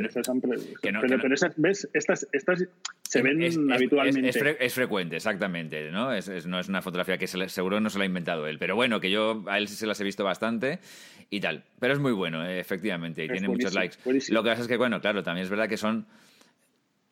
pero, 0.82 1.02
que 1.02 1.18
no- 1.18 1.22
pero 1.22 1.34
esas, 1.36 1.54
¿ves? 1.58 1.90
Estas, 1.94 2.28
estas 2.32 2.66
se 3.04 3.22
ven 3.22 3.42
es- 3.44 3.58
es- 3.58 3.72
habitualmente. 3.72 4.30
Es, 4.30 4.36
es 4.36 4.42
fre- 4.44 4.58
es 4.60 4.74
frecuente, 4.74 5.18
exactamente, 5.18 5.92
¿no? 5.92 6.14
Es, 6.14 6.28
es- 6.28 6.46
no 6.48 6.60
es 6.60 6.70
una 6.70 6.82
fotografía 6.82 7.18
que 7.18 7.28
se 7.28 7.38
le- 7.38 7.50
seguro 7.50 7.80
no 7.80 7.90
se 7.90 7.98
la 7.98 8.04
ha 8.04 8.08
inventado 8.08 8.48
él, 8.48 8.58
pero 8.58 8.76
bueno, 8.76 9.00
que 9.00 9.12
yo 9.12 9.44
a 9.48 9.58
él 9.58 9.68
se 9.68 9.86
las 9.86 10.00
he 10.02 10.04
visto 10.04 10.24
bastante 10.24 10.80
y 11.30 11.40
tal. 11.40 11.64
Pero 11.80 11.94
es 11.94 12.00
muy 12.00 12.12
bueno, 12.14 12.46
eh, 12.46 12.60
efectivamente, 12.60 13.22
y 13.24 13.26
Es 13.28 13.32
tiene 13.34 13.48
muchos 13.48 13.74
likes. 13.74 13.98
buenísimo. 14.04 14.36
Lo 14.38 14.44
que 14.44 14.50
pasa 14.50 14.62
es 14.64 14.68
que, 14.68 14.78
bueno, 14.78 15.00
claro, 15.02 15.24
también 15.24 15.44
es 15.44 15.50
verdad 15.50 15.68
que 15.70 15.78
son... 15.78 16.06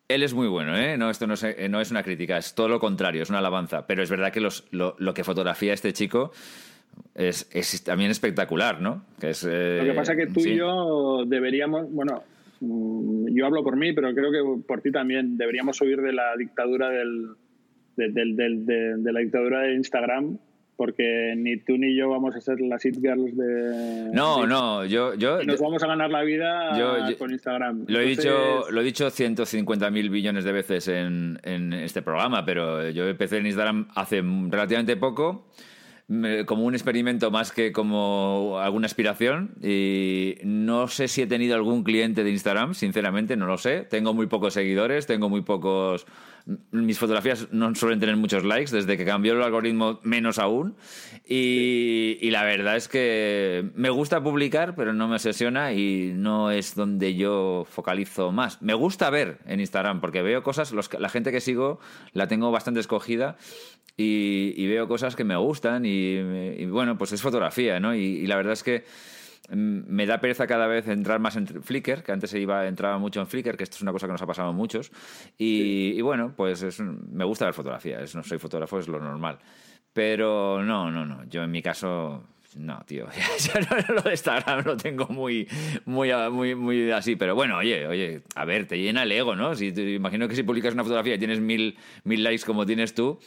Él 0.08 0.24
es 0.24 0.34
muy 0.34 0.48
bueno, 0.48 0.76
¿eh? 0.76 0.98
No, 0.98 1.12
esto 1.12 1.28
no 1.28 1.36
es, 1.36 1.44
eh, 1.44 1.68
no 1.70 1.80
es 1.80 1.92
una 1.92 2.02
crítica, 2.02 2.36
es 2.38 2.56
todo 2.56 2.68
lo 2.68 2.80
contrario, 2.80 3.22
es 3.22 3.30
una 3.30 3.38
alabanza. 3.38 3.86
Pero 3.86 4.02
es 4.02 4.10
verdad 4.10 4.34
que 4.34 4.40
los, 4.40 4.66
lo, 4.72 4.96
lo 4.98 5.14
que 5.14 5.24
fotografía 5.24 5.72
este 5.72 5.94
chico 5.94 6.32
es, 7.16 7.50
es 7.54 7.84
también 7.84 8.12
espectacular, 8.12 8.82
¿no? 8.82 9.04
Que 9.20 9.32
es, 9.32 9.44
eh, 9.50 9.78
Lo 9.82 9.86
que 9.86 9.94
pasa 9.94 10.14
es 10.14 10.18
que 10.20 10.28
tú 10.28 10.40
sí. 10.42 10.52
y 10.52 10.56
yo 10.58 11.26
deberíamos, 11.26 11.92
bueno, 11.92 12.24
mm, 12.62 13.28
yo 13.36 13.46
hablo 13.46 13.64
por 13.64 13.76
mí, 13.76 13.94
pero 13.94 14.14
creo 14.14 14.32
que 14.32 14.62
por 14.68 14.82
ti 14.82 14.92
también 14.92 15.38
deberíamos 15.38 15.80
huir 15.82 16.02
de 16.02 16.14
la 16.14 16.36
dictadura 16.38 16.90
del, 16.90 17.28
de, 17.98 18.10
del- 18.10 18.36
del- 18.36 18.66
de- 18.66 18.96
de 18.98 19.14
la 19.14 19.20
dictadura 19.20 19.62
de 19.62 19.76
Instagram, 19.76 20.38
porque 20.78 21.34
ni 21.36 21.58
tú 21.58 21.78
ni 21.78 21.94
yo 21.94 22.10
vamos 22.10 22.34
a 22.38 22.40
ser 22.40 22.62
las 22.62 22.86
it 22.86 22.96
girls 23.02 23.36
de. 23.36 24.12
No, 24.14 24.48
no, 24.48 24.86
yo... 24.86 25.14
yo 25.16 25.42
y 25.42 25.46
nos 25.46 25.60
vamos 25.60 25.84
a 25.84 25.88
ganar 25.88 26.10
la 26.10 26.22
vida 26.24 26.78
Yo- 26.80 27.10
yo- 27.10 27.18
con 27.18 27.32
Instagram. 27.32 27.84
Lo 27.90 28.00
he, 28.00 28.10
Entonces, 28.12 28.24
dicho, 28.24 28.72
lo 28.72 28.80
he 28.80 28.84
dicho 28.86 29.08
150.000 29.08 30.10
billones 30.10 30.46
de 30.46 30.52
veces 30.54 30.88
en, 30.88 31.38
en 31.44 31.74
este 31.74 32.02
programa, 32.02 32.46
pero 32.46 32.90
yo 32.92 33.10
empecé 33.10 33.40
en 33.40 33.48
Instagram 33.48 33.90
hace 33.94 34.22
relativamente 34.22 34.96
poco, 34.96 35.48
como 36.46 36.66
un 36.66 36.74
experimento 36.74 37.30
más 37.30 37.52
que 37.52 37.72
como 37.72 38.60
alguna 38.62 38.88
aspiración. 38.88 39.52
Y 39.62 40.38
no 40.44 40.88
sé 40.88 41.08
si 41.08 41.22
he 41.22 41.28
tenido 41.28 41.56
algún 41.56 41.84
cliente 41.84 42.24
de 42.24 42.32
Instagram, 42.32 42.74
sinceramente, 42.74 43.36
no 43.36 43.46
lo 43.46 43.58
sé. 43.58 43.82
Tengo 43.82 44.14
muy 44.14 44.28
pocos 44.28 44.54
seguidores, 44.54 45.06
tengo 45.06 45.30
muy 45.30 45.42
pocos... 45.42 46.06
Mis 46.72 46.98
fotografías 46.98 47.48
no 47.52 47.74
suelen 47.76 48.00
tener 48.00 48.18
muchos 48.18 48.44
likes, 48.44 48.72
desde 48.72 48.98
que 48.98 49.06
cambió 49.06 49.34
el 49.34 49.44
algoritmo 49.44 50.00
menos 50.04 50.40
aún. 50.40 50.76
Y, 51.28 52.18
y 52.22 52.32
la 52.32 52.44
verdad 52.44 52.76
es 52.76 52.88
que 52.88 53.70
me 53.76 53.90
gusta 53.90 54.24
publicar, 54.24 54.76
pero 54.76 54.94
no 54.94 55.08
me 55.08 55.16
obsesiona 55.16 55.74
y 55.74 56.14
no 56.16 56.52
es 56.52 56.76
donde 56.76 57.16
yo 57.16 57.66
focalizo 57.70 58.32
más. 58.32 58.62
Me 58.62 58.74
gusta 58.74 59.10
ver 59.10 59.40
en 59.46 59.60
Instagram, 59.60 60.02
porque 60.02 60.22
veo 60.22 60.44
cosas, 60.44 60.72
los, 60.72 60.90
la 61.00 61.10
gente 61.10 61.32
que 61.32 61.42
sigo 61.42 61.80
la 62.14 62.28
tengo 62.28 62.52
bastante 62.52 62.80
escogida 62.80 63.38
y, 64.00 64.54
y 64.56 64.68
veo 64.68 64.88
cosas 64.88 65.16
que 65.16 65.26
me 65.26 65.36
gustan 65.36 65.86
y, 65.86 66.16
y 66.16 66.66
bueno, 66.68 66.98
pues 66.98 67.12
es 67.12 67.22
fotografía, 67.22 67.80
¿no? 67.80 67.94
Y, 67.94 68.26
la 68.28 68.38
verdad 68.38 68.54
es 68.54 68.64
que 68.64 68.86
me 69.52 70.06
da 70.06 70.20
pereza 70.20 70.48
cada 70.48 70.68
vez 70.68 70.88
entrar 70.88 71.20
más 71.20 71.36
en 71.36 71.48
Flickr, 71.48 72.04
que 72.04 72.12
antes 72.12 72.30
se 72.30 72.40
iba, 72.40 72.68
entraba 72.68 72.98
mucho 72.98 73.20
en 73.20 73.28
Flickr, 73.28 73.58
que 73.58 73.64
esto 73.64 73.78
es 73.78 73.82
una 73.82 73.92
cosa 73.92 74.08
que 74.08 74.14
nos 74.14 74.22
ha 74.22 74.28
pasado 74.28 74.50
a 74.50 74.54
muchos. 74.54 74.92
Y, 75.38 76.00
bueno, 76.02 76.34
pues 76.36 76.80
me 76.80 77.24
gusta 77.26 77.46
ver 77.46 77.54
fotografía, 77.54 78.00
no 78.14 78.24
soy 78.24 78.38
fotógrafo, 78.38 78.80
es 78.80 78.88
lo 78.88 79.00
normal. 79.00 79.40
Pero 79.94 80.64
no, 80.64 80.92
no, 80.92 81.06
no. 81.06 81.24
Yo 81.26 81.44
en 81.44 81.52
mi 81.52 81.62
caso 81.62 82.24
no, 82.56 82.82
tío, 82.86 83.08
ya 83.40 83.94
lo 83.94 84.02
de 84.02 84.12
Instagram 84.12 84.66
lo 84.66 84.76
tengo 84.76 85.06
muy, 85.08 85.48
muy, 85.86 86.12
muy, 86.32 86.56
muy 86.56 86.92
así, 86.92 87.16
pero 87.16 87.36
bueno, 87.36 87.58
oye, 87.58 87.86
oye, 87.86 88.22
a 88.36 88.46
ver, 88.46 88.66
te 88.66 88.78
llena 88.78 89.04
el 89.04 89.12
ego, 89.12 89.36
¿no? 89.36 89.54
Si 89.56 89.72
te 89.72 89.94
imagino 89.94 90.28
que 90.28 90.36
si 90.36 90.44
publicas 90.44 90.74
una 90.74 90.84
fotografía 90.84 91.16
y 91.16 91.20
tienes 91.20 91.40
mil, 91.40 91.78
mil 92.04 92.24
likes 92.24 92.44
como 92.46 92.66
tienes 92.66 92.96
tú, 92.96 93.20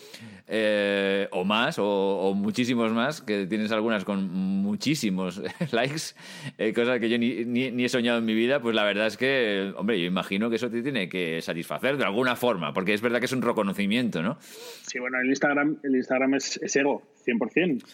eh, 0.48 1.28
o 1.30 1.44
más, 1.44 1.76
o, 1.78 2.32
muchísimos 2.34 2.92
más, 2.92 3.22
que 3.22 3.46
tienes 3.46 3.70
algunas 3.70 4.04
con 4.04 4.28
muchísimos 4.28 5.40
likes, 5.72 6.14
eh, 6.58 6.72
cosas 6.72 6.98
que 6.98 7.08
yo 7.08 7.16
ni, 7.16 7.44
ni, 7.44 7.84
he 7.84 7.88
soñado 7.88 8.18
en 8.18 8.24
mi 8.24 8.34
vida, 8.34 8.60
pues 8.60 8.74
la 8.74 8.84
verdad 8.84 9.06
es 9.06 9.16
que, 9.16 9.72
hombre, 9.76 10.00
yo 10.00 10.06
imagino 10.06 10.50
que 10.50 10.56
eso 10.56 10.68
te 10.68 10.82
tiene 10.82 11.08
que 11.08 11.40
satisfacer 11.42 11.96
de 11.96 12.04
alguna 12.04 12.34
forma, 12.34 12.72
porque 12.72 12.92
es 12.92 13.00
verdad 13.00 13.20
que 13.20 13.26
es 13.26 13.32
un 13.32 13.42
reconocimiento, 13.42 14.20
¿no? 14.20 14.38
Sí, 14.40 14.98
bueno, 14.98 15.20
el 15.20 15.28
Instagram, 15.28 15.78
el 15.84 15.94
Instagram 15.94 16.34
es, 16.34 16.58
es 16.60 16.74
ego, 16.74 17.02
100%. 17.24 17.84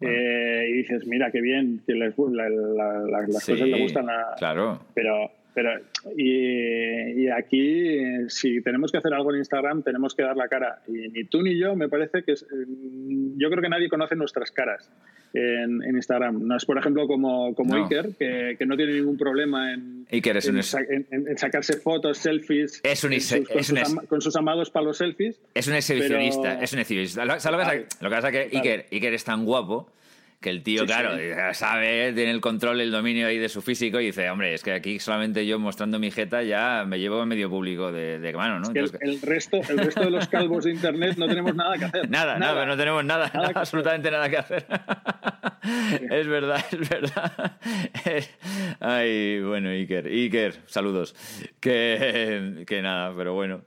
Eh, 0.00 0.66
y 0.70 0.72
dices, 0.74 1.06
mira, 1.06 1.30
qué 1.30 1.40
bien, 1.40 1.82
que 1.86 1.94
les, 1.94 2.14
las 2.16 3.26
cosas 3.46 3.60
le 3.60 3.82
gustan 3.82 4.08
a... 4.08 4.34
Claro. 4.38 4.80
Pero, 4.94 5.30
pero 5.58 5.72
y, 6.16 7.24
y, 7.24 7.28
aquí, 7.30 8.28
si 8.28 8.62
tenemos 8.62 8.92
que 8.92 8.98
hacer 8.98 9.12
algo 9.12 9.32
en 9.32 9.38
Instagram, 9.38 9.82
tenemos 9.82 10.14
que 10.14 10.22
dar 10.22 10.36
la 10.36 10.46
cara. 10.46 10.82
Y 10.86 11.08
ni 11.08 11.24
tú 11.24 11.42
ni 11.42 11.58
yo, 11.58 11.74
me 11.74 11.88
parece 11.88 12.22
que... 12.22 12.30
Es, 12.30 12.46
yo 12.46 13.50
creo 13.50 13.60
que 13.60 13.68
nadie 13.68 13.88
conoce 13.88 14.14
nuestras 14.14 14.52
caras 14.52 14.88
en, 15.34 15.82
Instagram. 15.96 16.46
No 16.46 16.56
es, 16.56 16.64
por 16.64 16.78
ejemplo, 16.78 17.08
como, 17.08 17.56
como 17.56 17.74
Iker, 17.74 18.10
que, 18.16 18.54
que, 18.56 18.66
no 18.66 18.76
tiene 18.76 18.92
ningún 18.92 19.16
problema 19.16 19.74
en, 19.74 20.06
en, 20.08 21.38
sacarse 21.38 21.78
fotos, 21.78 22.18
selfies 22.18 22.80
es 22.84 23.02
un, 23.02 23.10
con, 24.06 24.20
sus 24.20 24.36
amados 24.36 24.70
para 24.70 24.86
los 24.86 24.98
selfies. 24.98 25.40
Es 25.54 25.66
un 25.66 25.74
exhibicionista. 25.74 26.62
Es 26.62 26.72
un 26.72 26.78
exhibicionista. 26.78 27.24
Lo, 27.24 27.34
que 27.34 28.14
pasa, 28.14 28.28
es 28.28 28.32
que 28.32 28.56
Iker, 28.58 28.86
Iker 28.92 29.12
es 29.12 29.24
tan 29.24 29.44
guapo 29.44 29.90
que 30.40 30.50
el 30.50 30.62
tío, 30.62 30.86
claro, 30.86 31.16
sabe, 31.52 32.12
tiene 32.12 32.30
el 32.30 32.40
control, 32.40 32.80
el 32.80 32.92
dominio 32.92 33.26
ahí 33.26 33.38
de 33.38 33.48
su 33.48 33.60
físico 33.60 34.00
y 34.00 34.06
dice, 34.06 34.30
hombre, 34.30 34.54
es 34.54 34.62
que 34.62 34.72
aquí 34.72 35.00
solamente 35.00 35.44
yo 35.44 35.58
mostrando 35.58 35.98
mi 35.98 36.12
jeta 36.12 36.44
ya 36.44 36.84
me 36.86 37.00
llevo 37.00 37.20
a 37.20 37.26
medio 37.26 37.50
público 37.50 37.90
de, 37.90 38.20
de 38.20 38.32
mano, 38.34 38.60
¿no? 38.60 38.68
el, 38.72 39.20
resto, 39.20 39.60
el 39.68 39.78
resto 39.78 40.00
de 40.00 40.10
los 40.10 40.28
calvos 40.28 40.64
de 40.64 40.70
Internet 40.70 41.16
no 41.16 41.26
tenemos 41.26 41.56
nada 41.56 41.76
que 41.76 41.86
hacer. 41.86 42.08
Nada, 42.08 42.38
nada, 42.38 42.66
no 42.66 42.76
tenemos 42.76 43.04
nada, 43.04 43.32
absolutamente 43.54 44.12
nada 44.12 44.30
que 44.30 44.36
hacer. 44.36 44.66
es 46.08 46.26
verdad, 46.28 46.64
es 46.70 46.88
verdad. 46.88 47.58
Ay, 48.78 49.40
bueno, 49.40 49.70
Iker, 49.70 50.06
Iker, 50.06 50.54
saludos. 50.66 51.16
Que, 51.58 52.64
que 52.64 52.80
nada, 52.80 53.12
pero 53.16 53.34
bueno. 53.34 53.62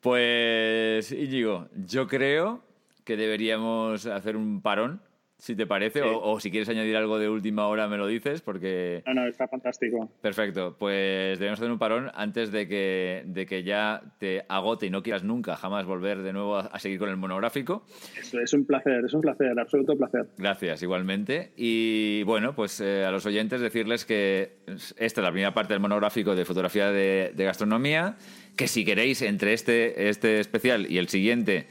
Pues, 0.00 1.12
Íñigo, 1.12 1.68
yo 1.86 2.08
creo 2.08 2.64
que 3.04 3.16
deberíamos 3.16 4.06
hacer 4.06 4.36
un 4.36 4.60
parón 4.60 5.00
si 5.38 5.54
te 5.54 5.66
parece, 5.66 6.00
o, 6.02 6.40
si 6.40 6.50
quieres 6.50 6.68
añadir 6.70 6.96
algo 6.96 7.18
de 7.18 7.28
última 7.28 7.66
hora 7.66 7.88
me 7.88 7.98
lo 7.98 8.06
dices, 8.06 8.40
porque... 8.40 9.02
No, 9.06 9.14
no, 9.14 9.26
está 9.26 9.46
fantástico. 9.46 10.10
Perfecto, 10.22 10.76
pues 10.78 11.38
debemos 11.38 11.60
hacer 11.60 11.70
un 11.70 11.78
parón 11.78 12.10
antes 12.14 12.50
de 12.52 12.66
que, 12.66 13.22
de 13.26 13.44
que 13.44 13.62
ya 13.62 14.02
te 14.18 14.46
agote 14.48 14.86
y 14.86 14.90
no 14.90 15.02
quieras 15.02 15.24
nunca 15.24 15.56
jamás 15.56 15.84
volver 15.84 16.22
de 16.22 16.32
nuevo 16.32 16.56
a, 16.56 16.78
seguir 16.78 16.98
con 16.98 17.10
el 17.10 17.18
monográfico. 17.18 17.84
Eso 18.18 18.40
es 18.40 18.52
un 18.54 18.64
placer, 18.64 19.04
es 19.04 19.12
un 19.12 19.20
placer, 19.20 19.58
absoluto 19.58 19.94
placer. 19.96 20.26
Gracias, 20.38 20.82
igualmente. 20.82 21.52
Y 21.56 22.22
bueno, 22.22 22.54
pues 22.54 22.80
eh, 22.80 23.04
a 23.04 23.10
los 23.10 23.26
oyentes 23.26 23.60
decirles 23.60 24.06
que 24.06 24.60
esta 24.96 25.20
es 25.20 25.24
la 25.24 25.30
primera 25.30 25.52
parte 25.52 25.74
del 25.74 25.80
monográfico 25.80 26.34
de 26.34 26.46
fotografía 26.46 26.90
de, 26.90 27.32
de 27.34 27.44
gastronomía, 27.44 28.16
que 28.56 28.68
si 28.68 28.86
queréis 28.86 29.20
entre 29.20 29.52
este, 29.52 30.08
este 30.08 30.40
especial 30.40 30.90
y 30.90 30.96
el 30.96 31.08
siguiente 31.08 31.66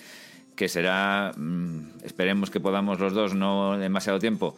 que 0.55 0.69
será, 0.69 1.33
mm, 1.35 2.03
esperemos 2.03 2.49
que 2.49 2.59
podamos 2.59 2.99
los 2.99 3.13
dos, 3.13 3.35
no 3.35 3.77
demasiado 3.77 4.19
tiempo, 4.19 4.55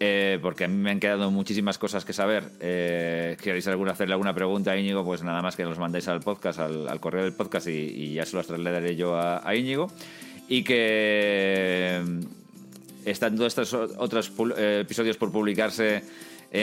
eh, 0.00 0.38
porque 0.42 0.64
a 0.64 0.68
mí 0.68 0.76
me 0.76 0.90
han 0.90 1.00
quedado 1.00 1.30
muchísimas 1.30 1.78
cosas 1.78 2.04
que 2.04 2.12
saber. 2.12 2.44
Eh, 2.60 3.36
¿Queréis 3.40 3.66
alguna, 3.68 3.92
hacerle 3.92 4.14
alguna 4.14 4.34
pregunta 4.34 4.72
a 4.72 4.76
Íñigo? 4.76 5.04
Pues 5.04 5.22
nada 5.22 5.40
más 5.40 5.56
que 5.56 5.64
los 5.64 5.78
mandéis 5.78 6.08
al 6.08 6.20
podcast, 6.20 6.58
al, 6.58 7.00
correo 7.00 7.22
del 7.22 7.32
podcast 7.32 7.68
y, 7.68 8.12
ya 8.12 8.26
se 8.26 8.36
los 8.36 8.46
trasladaré 8.46 8.96
yo 8.96 9.16
a, 9.16 9.54
Íñigo. 9.54 9.90
Y 10.48 10.64
que 10.64 12.02
mm, 12.04 12.20
están 13.06 13.36
todos 13.36 13.56
estos 13.56 13.72
otros 13.72 14.32
eh, 14.56 14.80
episodios 14.82 15.16
por 15.16 15.30
publicarse 15.30 16.02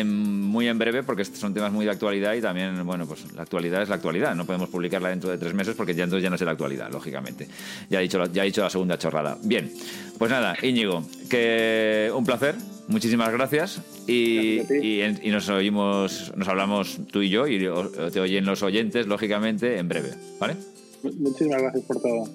muy 0.03 0.67
en 0.67 0.77
breve 0.77 1.03
porque 1.03 1.25
son 1.25 1.53
temas 1.53 1.71
muy 1.71 1.85
de 1.85 1.91
actualidad 1.91 2.33
y 2.33 2.41
también, 2.41 2.85
bueno, 2.85 3.05
pues 3.05 3.33
la 3.33 3.43
actualidad 3.43 3.81
es 3.81 3.89
la 3.89 3.95
actualidad. 3.95 4.35
No 4.35 4.45
podemos 4.45 4.69
publicarla 4.69 5.09
dentro 5.09 5.29
de 5.29 5.37
tres 5.37 5.53
meses 5.53 5.75
porque 5.75 5.93
ya 5.93 6.05
entonces 6.05 6.23
ya 6.23 6.29
no 6.29 6.35
es 6.35 6.41
la 6.41 6.51
actualidad, 6.51 6.89
lógicamente. 6.91 7.47
Ya 7.89 7.99
he 7.99 8.03
dicho, 8.03 8.23
ya 8.25 8.43
he 8.43 8.45
dicho 8.45 8.61
la 8.61 8.69
segunda 8.69 8.97
chorrada. 8.97 9.37
Bien, 9.43 9.71
pues 10.17 10.31
nada, 10.31 10.55
Íñigo, 10.61 11.03
que 11.29 12.11
un 12.15 12.25
placer. 12.25 12.55
Muchísimas 12.87 13.31
gracias 13.31 13.81
y, 14.05 14.59
y, 14.59 15.29
nos 15.29 15.47
oímos, 15.47 16.33
nos 16.35 16.47
hablamos 16.47 16.99
tú 17.09 17.21
y 17.21 17.29
yo 17.29 17.47
y 17.47 17.59
te 17.59 18.19
oyen 18.19 18.45
los 18.45 18.63
oyentes, 18.63 19.07
lógicamente, 19.07 19.77
en 19.77 19.87
breve, 19.87 20.09
¿vale? 20.39 20.55
Muchísimas 21.03 21.61
gracias 21.61 21.85
por 21.85 22.01
todo. 22.01 22.27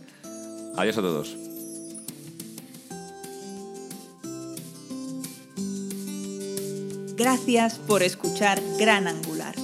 Adiós 0.76 0.96
a 0.96 1.02
todos. 1.02 1.45
Gracias 7.16 7.78
por 7.78 8.02
escuchar 8.02 8.60
Gran 8.78 9.08
Angular, 9.08 9.54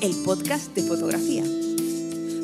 el 0.00 0.16
podcast 0.24 0.74
de 0.74 0.82
fotografía. 0.84 1.44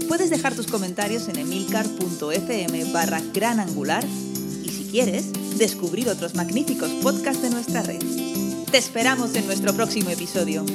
Puedes 0.06 0.28
dejar 0.28 0.54
tus 0.54 0.66
comentarios 0.66 1.28
en 1.28 1.38
emilcar.fm 1.38 2.92
barra 2.92 3.22
Gran 3.32 3.58
Angular 3.58 4.04
y 4.62 4.68
si 4.68 4.88
quieres, 4.90 5.32
descubrir 5.56 6.10
otros 6.10 6.34
magníficos 6.34 6.90
podcasts 7.02 7.42
de 7.42 7.48
nuestra 7.48 7.82
red. 7.82 8.02
Te 8.70 8.76
esperamos 8.76 9.34
en 9.34 9.46
nuestro 9.46 9.72
próximo 9.72 10.10
episodio. 10.10 10.66